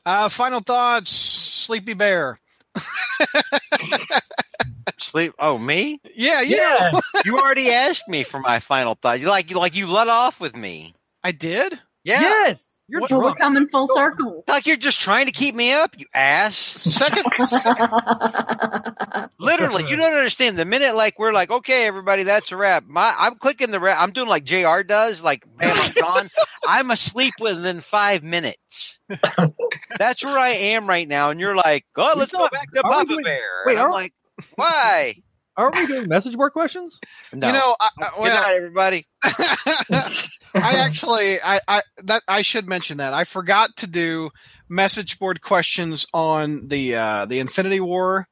Uh, 0.07 0.29
final 0.29 0.61
thoughts, 0.61 1.11
Sleepy 1.11 1.95
Bear. 1.95 2.39
Sleep. 4.97 5.35
Oh, 5.41 5.59
me? 5.59 6.01
Yeah, 6.15 6.41
yeah, 6.43 7.01
You 7.25 7.39
already 7.39 7.73
asked 7.73 8.09
me 8.09 8.23
for 8.23 8.39
my 8.39 8.61
final 8.61 8.95
thought. 8.95 9.19
You 9.19 9.29
like 9.29 9.51
you 9.51 9.59
like 9.59 9.75
you 9.75 9.89
let 9.89 10.07
off 10.07 10.41
with 10.41 10.55
me. 10.57 10.95
I 11.25 11.33
did. 11.33 11.81
Yeah. 12.05 12.21
yes, 12.21 12.81
you're 12.89 13.01
What- 13.01 13.11
we're 13.13 13.35
coming 13.35 13.69
full 13.69 13.87
circle. 13.89 14.45
Like 14.49 14.67
you're 14.67 14.77
just 14.77 15.01
trying 15.01 15.27
to 15.27 15.33
keep 15.33 15.55
me 15.55 15.73
up, 15.73 15.95
you 15.99 16.07
ass. 16.15 16.55
Second, 16.57 17.25
Literally, 19.39 19.85
you 19.89 19.97
don't 19.97 20.13
understand. 20.13 20.59
The 20.59 20.65
minute 20.65 20.95
like 20.95 21.19
we're 21.19 21.33
like, 21.33 21.51
okay, 21.51 21.87
everybody, 21.87 22.25
that's 22.25 22.53
a 22.53 22.57
wrap. 22.57 22.85
My, 22.87 23.15
I'm 23.19 23.37
clicking 23.37 23.71
the 23.71 23.81
wrap. 23.81 23.99
I'm 24.01 24.13
doing 24.13 24.29
like 24.29 24.45
Jr. 24.45 24.83
does. 24.87 25.23
Like, 25.23 25.45
bam, 25.59 25.75
I'm 25.77 25.93
gone. 26.01 26.31
I'm 26.67 26.91
asleep 26.91 27.35
within 27.41 27.81
five 27.81 28.23
minutes. 28.23 28.99
That's 29.99 30.25
where 30.25 30.39
I 30.39 30.51
am 30.51 30.89
right 30.89 31.07
now. 31.09 31.31
And 31.31 31.41
you're 31.41 31.57
like, 31.57 31.85
oh, 31.97 32.15
let's 32.17 32.33
go 32.33 32.49
back 32.51 32.71
to 32.73 32.81
are 32.85 32.89
we 32.91 32.95
Papa 32.95 33.09
doing- 33.09 33.25
Bear. 33.25 33.63
wait, 33.67 33.73
and 33.77 33.81
I'm 33.83 33.91
like, 33.91 34.13
why? 34.57 35.15
Aren't 35.57 35.77
we 35.77 35.87
doing 35.87 36.09
message 36.09 36.37
board 36.37 36.53
questions? 36.53 36.99
No. 37.35 37.47
You 37.47 37.53
know, 37.53 37.77
I, 37.81 37.89
I- 37.99 38.11
Good 38.17 38.29
night, 38.29 38.55
everybody. 38.57 39.07
I 40.55 40.75
actually, 40.85 41.37
I, 41.43 41.61
I 41.67 41.83
that 42.05 42.23
I 42.29 42.43
should 42.43 42.69
mention 42.69 42.99
that 42.99 43.13
I 43.15 43.25
forgot 43.25 43.75
to 43.79 43.87
do 43.87 44.31
message 44.69 45.19
board 45.19 45.41
questions 45.41 46.07
on 46.13 46.69
the 46.69 46.95
uh, 46.97 47.27
the 47.27 47.39
Infinity 47.39 47.81
War 47.81 48.29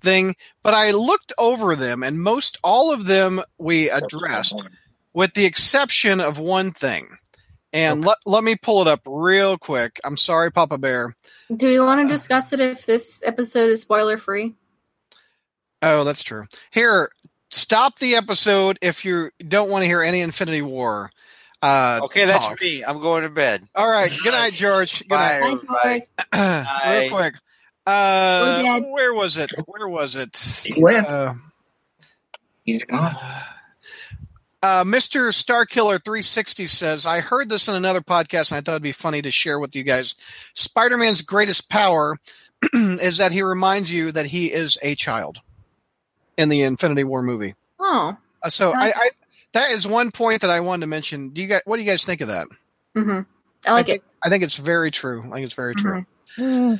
thing, 0.00 0.34
but 0.62 0.74
I 0.74 0.90
looked 0.90 1.32
over 1.38 1.74
them, 1.76 2.02
and 2.02 2.20
most 2.20 2.58
all 2.62 2.92
of 2.92 3.06
them 3.06 3.42
we 3.58 3.88
addressed, 3.88 4.66
with 5.14 5.32
the 5.34 5.44
exception 5.46 6.20
of 6.20 6.38
one 6.38 6.72
thing. 6.72 7.08
And 7.74 8.04
let, 8.04 8.18
let 8.26 8.44
me 8.44 8.54
pull 8.56 8.82
it 8.82 8.88
up 8.88 9.00
real 9.06 9.56
quick. 9.56 9.98
I'm 10.04 10.18
sorry, 10.18 10.52
Papa 10.52 10.76
Bear. 10.76 11.16
Do 11.56 11.66
we 11.68 11.78
want 11.80 12.06
to 12.06 12.14
discuss 12.14 12.52
it 12.52 12.60
if 12.60 12.84
this 12.84 13.22
episode 13.24 13.70
is 13.70 13.80
spoiler 13.80 14.18
free? 14.18 14.56
Oh, 15.82 16.04
that's 16.04 16.22
true. 16.22 16.44
Here, 16.70 17.10
stop 17.50 17.98
the 17.98 18.14
episode 18.14 18.78
if 18.80 19.04
you 19.04 19.30
don't 19.46 19.68
want 19.70 19.82
to 19.82 19.86
hear 19.88 20.02
any 20.02 20.20
Infinity 20.20 20.62
War. 20.62 21.10
Uh, 21.60 22.00
Okay, 22.04 22.24
that's 22.24 22.46
talk. 22.48 22.60
me. 22.60 22.84
I'm 22.84 23.00
going 23.00 23.22
to 23.24 23.28
bed. 23.30 23.62
All 23.74 23.90
right. 23.90 24.10
Good 24.24 24.32
night, 24.32 24.52
George. 24.52 25.00
Good 25.00 25.08
Bye, 25.08 25.40
night. 25.40 25.52
everybody. 25.54 26.04
Real 26.34 26.64
Bye. 27.02 27.08
quick. 27.10 27.34
Uh, 27.86 28.44
Go 28.44 28.56
to 28.76 28.80
bed. 28.82 28.90
where 28.90 29.14
was 29.14 29.36
it? 29.36 29.50
Where 29.66 29.88
was 29.88 30.16
it? 30.16 30.36
He 30.64 30.80
went. 30.80 31.06
Uh, 31.06 31.34
He's 32.64 32.84
gone. 32.84 33.16
uh, 34.62 34.84
Mr. 34.84 35.28
Starkiller 35.32 36.02
360 36.04 36.66
says, 36.66 37.06
I 37.06 37.20
heard 37.20 37.48
this 37.48 37.68
in 37.68 37.74
another 37.74 38.00
podcast 38.00 38.50
and 38.52 38.58
I 38.58 38.60
thought 38.60 38.72
it'd 38.72 38.82
be 38.82 38.92
funny 38.92 39.22
to 39.22 39.30
share 39.30 39.58
with 39.58 39.74
you 39.74 39.82
guys. 39.82 40.14
Spider 40.54 40.96
Man's 40.96 41.22
greatest 41.22 41.68
power 41.70 42.18
is 42.74 43.18
that 43.18 43.32
he 43.32 43.42
reminds 43.42 43.92
you 43.92 44.12
that 44.12 44.26
he 44.26 44.52
is 44.52 44.78
a 44.82 44.94
child 44.94 45.38
in 46.36 46.48
the 46.48 46.62
Infinity 46.62 47.04
War 47.04 47.22
movie. 47.22 47.54
Oh, 47.78 48.16
Uh, 48.42 48.48
so 48.48 48.72
I, 48.76 48.92
I 48.94 49.10
that 49.54 49.70
is 49.72 49.86
one 49.86 50.10
point 50.10 50.40
that 50.42 50.50
I 50.50 50.60
wanted 50.60 50.80
to 50.82 50.86
mention. 50.86 51.30
Do 51.30 51.42
you 51.42 51.48
guys 51.48 51.62
what 51.64 51.76
do 51.76 51.82
you 51.82 51.88
guys 51.90 52.04
think 52.04 52.20
of 52.20 52.28
that? 52.28 52.46
hmm 52.94 53.20
I 53.66 53.72
like 53.72 53.86
think, 53.86 53.98
it. 53.98 54.04
I 54.24 54.28
think 54.28 54.42
it's 54.42 54.56
very 54.56 54.90
true. 54.90 55.20
I 55.26 55.34
think 55.34 55.44
it's 55.44 55.54
very 55.54 55.74
true. 55.74 56.04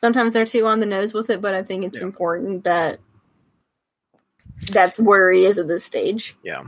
Sometimes 0.00 0.32
they're 0.32 0.44
too 0.44 0.66
on 0.66 0.80
the 0.80 0.86
nose 0.86 1.14
with 1.14 1.30
it, 1.30 1.40
but 1.40 1.54
I 1.54 1.62
think 1.62 1.84
it's 1.84 1.98
Yeah. 1.98 2.04
important 2.06 2.64
that 2.64 2.98
that's 4.70 4.98
where 4.98 5.32
he 5.32 5.46
is 5.46 5.58
at 5.58 5.68
this 5.68 5.84
stage. 5.84 6.36
Yeah. 6.42 6.64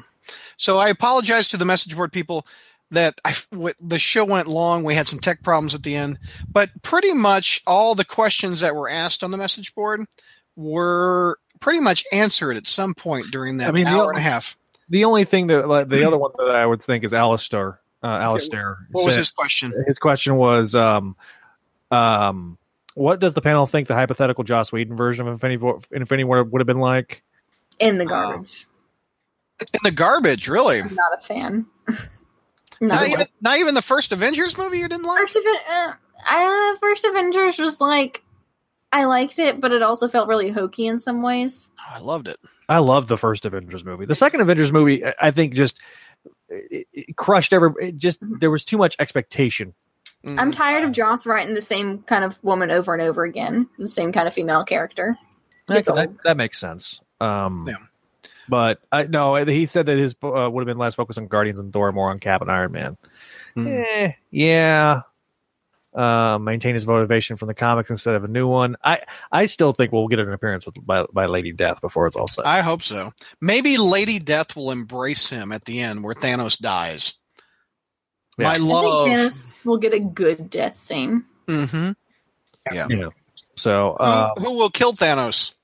So 0.56 0.78
I 0.78 0.88
apologize 0.88 1.48
to 1.48 1.56
the 1.56 1.64
message 1.64 1.94
board 1.96 2.12
people 2.12 2.46
that 2.90 3.20
I, 3.24 3.34
w- 3.52 3.74
the 3.80 3.98
show 3.98 4.24
went 4.24 4.46
long. 4.48 4.84
We 4.84 4.94
had 4.94 5.06
some 5.06 5.18
tech 5.18 5.42
problems 5.42 5.74
at 5.74 5.82
the 5.82 5.94
end, 5.96 6.18
but 6.50 6.70
pretty 6.82 7.12
much 7.12 7.60
all 7.66 7.94
the 7.94 8.04
questions 8.04 8.60
that 8.60 8.74
were 8.74 8.88
asked 8.88 9.22
on 9.22 9.30
the 9.32 9.36
message 9.36 9.74
board 9.74 10.04
were 10.56 11.38
pretty 11.60 11.80
much 11.80 12.04
answered 12.12 12.56
at 12.56 12.66
some 12.66 12.94
point 12.94 13.26
during 13.30 13.58
that 13.58 13.68
I 13.68 13.72
mean, 13.72 13.86
hour 13.86 14.02
only- 14.02 14.16
and 14.16 14.18
a 14.18 14.22
half. 14.22 14.56
The 14.88 15.04
only 15.04 15.24
thing 15.24 15.48
that 15.48 15.68
like, 15.68 15.88
the 15.88 16.06
other 16.06 16.16
one 16.16 16.30
that 16.38 16.54
I 16.54 16.64
would 16.64 16.82
think 16.82 17.04
is 17.04 17.12
Alistair. 17.12 17.80
Uh, 18.02 18.06
Alistair. 18.06 18.78
What 18.92 19.04
was 19.04 19.16
his 19.16 19.30
question? 19.30 19.72
his 19.86 19.98
question 19.98 20.36
was 20.36 20.74
um 20.76 21.16
um 21.90 22.56
what 22.94 23.18
does 23.20 23.34
the 23.34 23.40
panel 23.42 23.66
think 23.66 23.88
the 23.88 23.94
hypothetical 23.94 24.44
Joss 24.44 24.72
Whedon 24.72 24.96
version 24.96 25.26
of 25.26 25.32
Infinity 25.32 25.56
War, 25.58 25.80
Infinity 25.90 26.24
War 26.24 26.44
would 26.44 26.60
have 26.60 26.66
been 26.66 26.78
like? 26.80 27.22
In 27.78 27.98
the 27.98 28.06
garbage. 28.06 28.66
In 29.60 29.80
the 29.82 29.90
garbage, 29.90 30.48
really? 30.48 30.80
I'm 30.80 30.94
not 30.94 31.18
a 31.18 31.22
fan. 31.22 31.66
Not 32.78 32.96
not 33.00 33.08
even, 33.08 33.26
not 33.40 33.58
even 33.58 33.74
the 33.74 33.80
first 33.80 34.12
Avengers 34.12 34.58
movie 34.58 34.78
you 34.80 34.88
didn't 34.88 35.06
like? 35.06 35.22
first, 35.22 35.36
Aven- 35.36 35.54
uh, 35.66 35.92
uh, 36.26 36.76
first 36.76 37.06
Avengers 37.06 37.58
was 37.58 37.80
like 37.80 38.22
I 38.92 39.04
liked 39.04 39.38
it, 39.38 39.60
but 39.60 39.72
it 39.72 39.82
also 39.82 40.08
felt 40.08 40.28
really 40.28 40.50
hokey 40.50 40.86
in 40.86 41.00
some 41.00 41.20
ways. 41.22 41.70
Oh, 41.78 41.94
I 41.96 41.98
loved 41.98 42.28
it. 42.28 42.36
I 42.68 42.78
love 42.78 43.08
the 43.08 43.18
first 43.18 43.44
Avengers 43.44 43.84
movie. 43.84 44.06
The 44.06 44.14
second 44.14 44.40
Avengers 44.40 44.72
movie, 44.72 45.04
I- 45.04 45.14
I 45.20 45.30
think, 45.30 45.54
just 45.54 45.78
it, 46.48 46.86
it 46.92 47.16
crushed 47.16 47.52
every. 47.52 47.70
It 47.80 47.96
just 47.96 48.18
there 48.22 48.50
was 48.50 48.64
too 48.64 48.78
much 48.78 48.96
expectation. 48.98 49.74
Mm. 50.24 50.38
I'm 50.40 50.52
tired 50.52 50.84
of 50.84 50.92
Joss 50.92 51.26
writing 51.26 51.54
the 51.54 51.60
same 51.60 52.02
kind 52.02 52.24
of 52.24 52.42
woman 52.42 52.70
over 52.70 52.92
and 52.94 53.02
over 53.02 53.24
again, 53.24 53.68
the 53.78 53.88
same 53.88 54.12
kind 54.12 54.26
of 54.26 54.34
female 54.34 54.64
character. 54.64 55.16
That, 55.68 55.78
It's 55.78 55.88
that, 55.88 56.10
that 56.24 56.36
makes 56.36 56.58
sense. 56.58 57.00
Um, 57.20 57.66
Yeah. 57.68 57.76
But 58.48 58.80
I 58.92 59.02
no, 59.04 59.34
he 59.44 59.66
said 59.66 59.86
that 59.86 59.98
his 59.98 60.14
uh, 60.22 60.48
would 60.50 60.60
have 60.62 60.66
been 60.66 60.78
less 60.78 60.94
focused 60.94 61.18
on 61.18 61.26
Guardians 61.26 61.58
and 61.58 61.72
Thor, 61.72 61.90
more 61.90 62.10
on 62.10 62.20
Cap 62.20 62.42
and 62.42 62.50
Iron 62.50 62.70
Man. 62.72 62.96
Hmm. 63.54 63.66
Eh, 63.66 64.12
yeah. 64.30 65.00
Uh, 65.96 66.38
maintain 66.38 66.74
his 66.74 66.86
motivation 66.86 67.36
from 67.38 67.48
the 67.48 67.54
comics 67.54 67.88
instead 67.88 68.14
of 68.16 68.22
a 68.22 68.28
new 68.28 68.46
one. 68.46 68.76
I 68.84 68.98
I 69.32 69.46
still 69.46 69.72
think 69.72 69.92
we'll 69.92 70.08
get 70.08 70.18
an 70.18 70.30
appearance 70.30 70.66
with 70.66 70.74
by, 70.84 71.06
by 71.10 71.24
Lady 71.24 71.52
Death 71.52 71.80
before 71.80 72.06
it's 72.06 72.16
all 72.16 72.28
set. 72.28 72.44
I 72.44 72.60
hope 72.60 72.82
so. 72.82 73.12
Maybe 73.40 73.78
Lady 73.78 74.18
Death 74.18 74.54
will 74.56 74.72
embrace 74.72 75.30
him 75.30 75.52
at 75.52 75.64
the 75.64 75.80
end 75.80 76.04
where 76.04 76.14
Thanos 76.14 76.58
dies. 76.58 77.14
Yeah. 78.36 78.44
My 78.48 78.54
I 78.54 78.56
love. 78.58 79.06
think 79.06 79.18
Thanos 79.18 79.52
will 79.64 79.78
get 79.78 79.94
a 79.94 80.00
good 80.00 80.50
death 80.50 80.76
scene. 80.76 81.24
Mm-hmm. 81.46 81.92
Yeah. 82.74 82.86
you 82.90 82.96
know. 82.96 83.10
So 83.56 83.96
Who- 83.98 84.04
uh, 84.04 84.34
who, 84.36 84.58
will 84.58 84.68
kill 84.70 84.92
Thanos? 84.92 85.54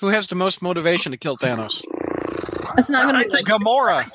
Who 0.00 0.06
has 0.08 0.28
the 0.28 0.34
most 0.36 0.62
motivation 0.62 1.12
to 1.12 1.18
kill 1.18 1.36
Thanos? 1.36 1.82
It's 2.78 2.88
not 2.88 3.06
I 3.06 3.12
going 3.12 3.24
to 3.24 3.30
think 3.30 3.48
Gamora. 3.48 4.10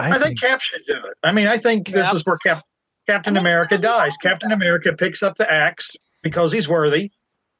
I 0.00 0.18
think 0.18 0.40
Cap 0.40 0.60
should 0.60 0.82
do 0.86 0.94
it. 0.96 1.14
I 1.22 1.32
mean, 1.32 1.46
I 1.46 1.58
think 1.58 1.88
this 1.88 2.12
is 2.12 2.24
where 2.24 2.38
Cap, 2.38 2.62
Captain 3.06 3.36
America 3.36 3.78
dies. 3.78 4.16
Captain 4.16 4.52
America 4.52 4.92
picks 4.92 5.22
up 5.22 5.36
the 5.36 5.50
axe 5.50 5.96
because 6.22 6.52
he's 6.52 6.68
worthy, 6.68 7.10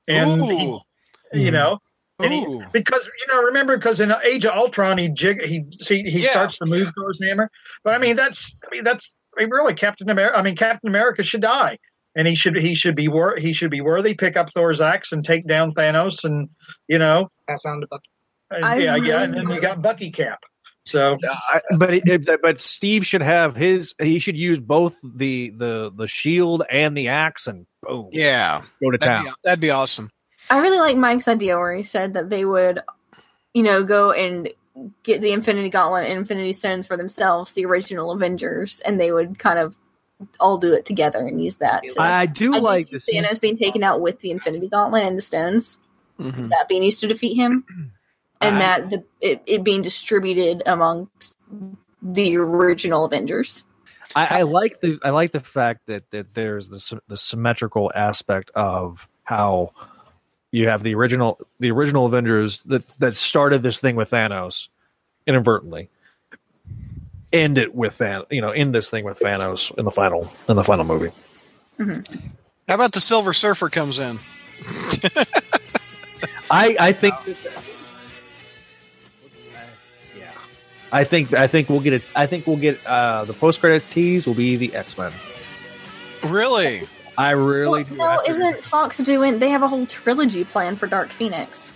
and 0.09 0.45
he- 0.45 0.53
Ooh. 0.53 0.81
you 1.33 1.41
mm-hmm. 1.47 1.53
know, 1.53 1.79
and 2.23 2.33
he, 2.33 2.63
because 2.73 3.09
you 3.21 3.27
know, 3.33 3.43
remember, 3.43 3.77
because 3.77 4.01
in 4.01 4.13
Age 4.25 4.45
of 4.45 4.55
Ultron, 4.55 4.99
he 4.99 5.09
jig, 5.09 5.43
he 5.43 5.65
see, 5.81 6.03
he 6.03 6.23
Yeah. 6.23 6.31
starts 6.31 6.59
to 6.59 6.67
move 6.67 6.93
Thor's 6.97 7.19
hammer. 7.23 7.51
But 7.83 7.95
I 7.95 7.99
mean, 7.99 8.17
that's 8.17 8.57
I 8.65 8.75
mean, 8.75 8.85
that's 8.85 9.17
I 9.37 9.43
mean, 9.43 9.51
really 9.51 9.75
Captain 9.75 10.11
America. 10.11 10.37
I 10.37 10.43
mean, 10.43 10.57
Captain 10.57 10.89
America 10.89 11.23
should 11.23 11.43
die, 11.43 11.79
and 12.15 12.29
he 12.29 12.35
should 12.35 12.59
he 12.59 12.75
should 12.75 12.95
be 12.95 13.09
wor- 13.09 13.37
he 13.37 13.53
should 13.53 13.71
be 13.71 13.81
worthy. 13.81 14.15
Pick 14.15 14.37
up 14.37 14.51
Thor's 14.51 14.81
axe 14.81 15.13
and 15.13 15.25
take 15.25 15.47
down 15.47 15.73
Thanos, 15.73 16.25
and 16.25 16.49
you 16.89 16.99
know, 16.99 17.31
Pass 17.49 17.65
on 17.65 17.81
to 17.81 17.87
Bucky. 17.87 18.11
and, 18.51 18.65
I 18.65 18.77
yeah, 18.77 18.97
yeah, 18.97 19.23
and 19.23 19.35
then 19.35 19.49
you 19.49 19.61
got 19.61 19.83
Bucky 19.83 20.11
Cap. 20.11 20.45
So 20.91 21.17
I, 21.25 21.61
but 21.77 21.95
it, 21.95 22.03
it- 22.29 22.43
but 22.43 22.61
Steve 22.61 23.07
should 23.07 23.23
have 23.23 23.57
his. 23.57 23.95
He 24.01 24.19
should 24.19 24.37
use 24.37 24.59
both 24.61 24.97
the 25.03 25.51
the 25.51 25.91
the 25.95 26.07
shield 26.09 26.63
and 26.71 26.97
the 26.97 27.09
axe, 27.09 27.47
and 27.47 27.67
boom, 27.83 28.09
Yeah, 28.13 28.63
go 28.83 28.91
to 28.91 28.99
that'd 28.99 29.15
town. 29.15 29.25
be, 29.25 29.31
that'd 29.45 29.61
be 29.61 29.71
awesome. 29.71 30.11
I 30.51 30.61
really 30.63 30.79
like 30.79 30.97
Mike's 30.97 31.29
idea 31.29 31.57
where 31.57 31.75
he 31.75 31.83
said 31.83 32.15
that 32.15 32.29
they 32.31 32.45
would, 32.45 32.81
you 33.55 33.63
know, 33.63 33.85
go 33.85 34.11
and 34.13 34.49
get 35.03 35.21
the 35.21 35.33
Infinity 35.33 35.69
Gauntlet 35.69 36.05
and 36.09 36.19
Infinity 36.19 36.53
Stones 36.55 36.87
for 36.87 36.97
themselves, 36.97 37.53
the 37.53 37.67
original 37.67 38.11
Avengers, 38.13 38.81
and 38.85 38.99
they 39.01 39.13
would 39.13 39.39
kind 39.39 39.59
of 39.59 39.77
all 40.41 40.59
do 40.59 40.73
it 40.73 40.85
together 40.87 41.19
and 41.27 41.43
use 41.43 41.57
that. 41.57 41.83
To, 41.83 42.01
I 42.03 42.27
do 42.27 42.55
I 42.55 42.59
like 42.59 42.87
see 42.87 42.93
this. 42.97 43.09
Thanos 43.09 43.41
being 43.41 43.57
taken 43.57 43.83
out 43.85 44.01
with 44.01 44.19
the 44.21 44.31
Infinity 44.31 44.69
Gauntlet 44.69 45.05
and 45.05 45.17
the 45.17 45.23
stones, 45.23 45.79
Mhm. 46.19 46.49
that 46.51 46.69
being 46.69 46.83
used 46.83 47.01
to 47.01 47.07
defeat 47.07 47.35
him, 47.37 47.65
and 48.41 48.57
I- 48.57 48.59
that 48.59 48.91
the, 48.91 49.05
it, 49.21 49.43
it 49.47 49.65
being 49.65 49.83
distributed 49.83 50.63
among 50.67 51.09
the 52.03 52.37
original 52.37 53.05
Avengers. 53.05 53.65
I, 54.17 54.41
I 54.41 54.43
like 54.43 54.81
the 54.81 54.99
I 55.05 55.11
like 55.11 55.31
the 55.31 55.39
fact 55.41 55.87
that 55.87 56.11
that 56.11 56.35
there's 56.35 56.69
the 56.69 57.01
the 57.07 57.17
symmetrical 57.17 57.93
aspect 57.95 58.51
of 58.57 59.07
how 59.23 59.71
you 60.51 60.69
have 60.69 60.83
the 60.83 60.97
original 60.97 61.39
the 61.61 61.71
original 61.71 62.07
Avengers 62.07 62.61
that 62.65 62.89
that 62.99 63.15
started 63.15 63.63
this 63.63 63.79
thing 63.79 63.95
with 63.95 64.11
Thanos 64.11 64.67
inadvertently. 65.29 65.91
End 67.33 67.57
it 67.57 67.73
with 67.73 67.99
Thanos, 67.99 68.27
you 68.31 68.41
know, 68.41 68.51
end 68.51 68.75
this 68.75 68.91
thing 68.91 69.05
with 69.05 69.21
Thanos 69.21 69.73
in 69.79 69.85
the 69.85 69.93
final 69.93 70.33
in 70.49 70.57
the 70.57 70.65
final 70.65 70.85
movie. 70.85 71.13
How 71.79 72.75
about 72.75 72.91
the 72.91 73.01
Silver 73.01 73.33
Surfer 73.33 73.69
comes 73.69 74.01
in? 74.01 74.19
I 76.51 76.77
I 76.81 76.93
think 76.93 77.15
yeah. 77.27 77.35
I 80.93 81.05
think 81.05 81.33
I 81.33 81.47
think 81.47 81.69
we'll 81.69 81.81
get 81.81 81.93
it. 81.93 82.03
I 82.17 82.27
think 82.27 82.47
we'll 82.47 82.57
get 82.57 82.85
uh, 82.87 83.25
the 83.25 83.33
post 83.33 83.61
credits 83.61 83.89
tease 83.89 84.27
will 84.27 84.35
be 84.35 84.57
the 84.57 84.75
X 84.75 84.97
Men. 84.99 85.13
Really? 86.25 86.83
I 87.17 87.33
really 87.33 87.83
Well, 87.85 87.85
do. 87.85 87.97
no, 87.97 88.05
I 88.05 88.25
isn't 88.29 88.65
Fox 88.65 88.99
doing? 88.99 89.39
They 89.39 89.51
have 89.51 89.63
a 89.63 89.69
whole 89.69 89.87
trilogy 89.87 90.45
plan 90.45 90.77
for 90.77 90.87
Dark 90.87 91.11
Phoenix. 91.11 91.73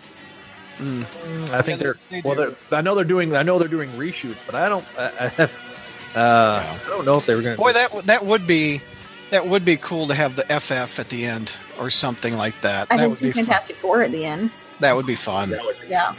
Mm. 0.78 1.03
I 1.51 1.62
think 1.62 1.66
Yeah, 1.66 1.77
they're 1.77 1.97
they- 2.11 2.20
they 2.20 2.28
well. 2.28 2.35
They're, 2.36 2.78
I 2.78 2.81
know 2.81 2.95
they're 2.95 3.05
doing. 3.05 3.35
I 3.36 3.43
know 3.43 3.59
they're 3.59 3.69
doing 3.69 3.91
reshoots, 3.91 4.39
but 4.47 4.55
I 4.55 4.69
don't. 4.69 4.85
I, 4.99 5.05
I, 5.05 5.28
have, 5.28 6.12
uh, 6.16 6.77
I 6.85 6.89
don't 6.89 7.05
know 7.05 7.16
if 7.16 7.27
they 7.27 7.35
were 7.35 7.43
going. 7.43 7.57
To 7.57 7.62
Boy, 7.62 7.73
that 7.73 7.95
would- 7.95 8.07
that 8.07 8.24
would 8.27 8.47
be 8.47 8.81
that 9.31 9.47
would 9.47 9.65
be 9.65 9.77
cool 9.77 10.07
to 10.09 10.15
have 10.15 10.35
the 10.36 10.45
FF 10.61 10.99
at 10.99 11.09
the 11.09 11.24
end 11.27 11.55
or 11.78 11.91
something 11.91 12.36
like 12.36 12.61
that. 12.62 12.89
I 12.91 12.97
that 12.97 13.03
think 13.03 13.11
would 13.11 13.19
some 13.19 13.28
be 13.28 13.32
fun. 13.32 13.45
Fantastic 13.45 13.77
Four 13.77 14.03
at 14.03 14.11
the 14.12 14.24
end. 14.24 14.51
That 14.81 14.97
would 14.97 15.07
be 15.07 15.15
fun. 15.16 15.55
Yeah. 15.89 16.15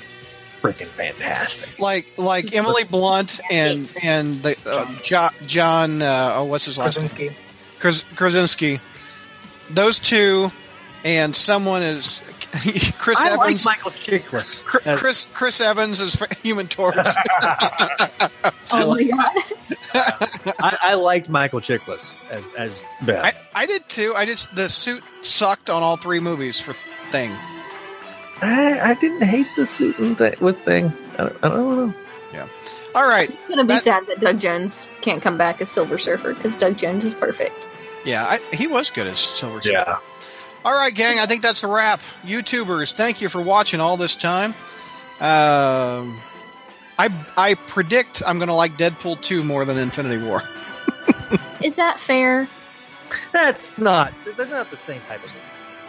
Freaking 0.74 0.88
fantastic. 0.88 1.80
Like 1.80 2.08
like 2.18 2.56
Emily 2.56 2.84
Blunt 2.84 3.40
and 3.52 3.90
and 4.02 4.42
the 4.44 4.58
uh, 4.66 4.92
jo- 5.02 5.30
John 5.48 6.02
uh, 6.02 6.34
oh 6.38 6.46
what's 6.46 6.66
his 6.66 6.78
last 6.78 7.00
name 7.00 7.08
Krasinski. 7.10 7.38
Kras- 7.80 8.16
Krasinski. 8.16 8.80
Those 9.70 10.00
two 10.00 10.52
and 11.04 11.36
someone 11.36 11.82
is 11.82 12.22
Chris 12.98 13.20
I 13.20 13.36
like 13.36 13.48
Evans. 13.48 13.66
Michael 13.66 13.92
Chiklis. 13.92 14.64
Chr- 14.64 14.96
Chris 14.96 15.28
Chris 15.34 15.60
Evans 15.62 16.00
is 16.00 16.16
Human 16.44 16.68
Torch. 16.68 16.96
Oh 18.72 18.90
my 18.96 19.04
god. 19.04 19.44
I, 20.60 20.78
I 20.82 20.94
liked 20.96 21.30
Michael 21.30 21.60
Chiklis 21.62 22.14
as 22.30 22.50
as 22.58 22.86
Ben. 23.04 23.24
I, 23.24 23.34
I 23.54 23.66
did 23.68 23.88
too. 23.88 24.14
I 24.16 24.26
just 24.26 24.54
the 24.56 24.68
suit 24.68 25.04
sucked 25.22 25.70
on 25.70 25.82
all 25.84 25.98
three 25.98 26.20
movies 26.20 26.60
for 26.60 26.76
Thing. 27.12 27.32
I, 28.42 28.92
I 28.92 28.94
didn't 28.96 29.28
hate 29.28 29.48
the 29.56 29.66
suit 29.66 29.98
and 30.00 30.18
th- 30.18 30.40
with 30.42 30.60
thing. 30.64 30.92
I 31.14 31.18
don't, 31.18 31.38
I 31.44 31.48
don't 31.50 31.88
know. 31.88 31.94
Yeah. 32.34 32.48
All 32.94 33.06
right, 33.08 33.30
It's 33.30 33.50
gonna 33.50 33.64
be 33.64 33.74
That- 33.74 33.84
sad 33.84 34.06
that 34.08 34.20
Doug 34.20 34.40
Jones 34.40 34.88
can't 35.02 35.22
come 35.22 35.38
back 35.38 35.62
as 35.62 35.70
Silver 35.70 35.98
Surfer 35.98 36.34
because 36.34 36.56
Doug 36.56 36.78
Jones 36.78 37.04
is 37.06 37.14
perfect. 37.16 37.66
yeah, 38.06 38.26
I, 38.26 38.56
he 38.56 38.68
was 38.68 38.90
good 38.90 39.08
as 39.08 39.20
Silver 39.20 39.62
Surfer. 39.62 39.74
Yeah. 39.74 39.98
All 40.64 40.74
right, 40.74 40.94
gang. 40.94 41.20
I 41.20 41.26
think 41.28 41.42
that's 41.44 41.64
a 41.64 41.68
wrap. 41.68 42.02
YouTubers, 42.24 42.94
thank 42.94 43.22
you 43.22 43.30
for 43.30 43.42
watching 43.42 43.80
all 43.82 43.98
this 43.98 44.16
time. 44.16 44.52
Um, 45.20 46.20
I 46.98 47.10
I 47.38 47.54
predict 47.68 48.22
I'm 48.26 48.38
going 48.38 48.48
to 48.48 48.54
like 48.54 48.78
Deadpool 48.78 49.22
two 49.22 49.44
more 49.44 49.64
than 49.66 49.78
Infinity 49.78 50.24
War. 50.24 50.42
Is 51.64 51.76
that 51.76 52.00
fair? 52.00 52.50
That's 53.32 53.78
not. 53.78 54.14
They're 54.38 54.46
not 54.48 54.72
the 54.72 54.78
same 54.78 55.02
type 55.08 55.24
of 55.24 55.30
movie. 55.30 55.40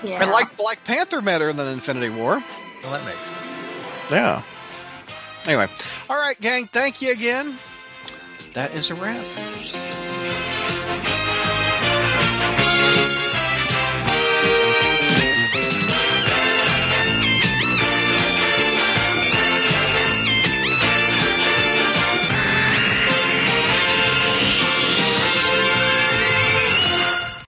Yeah. 0.04 0.24
I 0.24 0.30
like 0.30 0.56
Black 0.56 0.84
Panther 0.84 1.22
better 1.22 1.52
than 1.52 1.68
Infinity 1.68 2.10
War. 2.10 2.42
Well, 2.82 2.92
that 2.92 3.04
makes 3.04 3.26
sense. 3.26 4.10
Yeah. 4.10 4.42
Anyway, 5.46 5.68
all 6.10 6.16
right, 6.16 6.40
gang. 6.40 6.66
Thank 6.66 7.00
you 7.00 7.12
again. 7.12 7.58
That 8.52 8.74
is 8.74 8.90
a 8.90 8.94
wrap. 8.94 9.24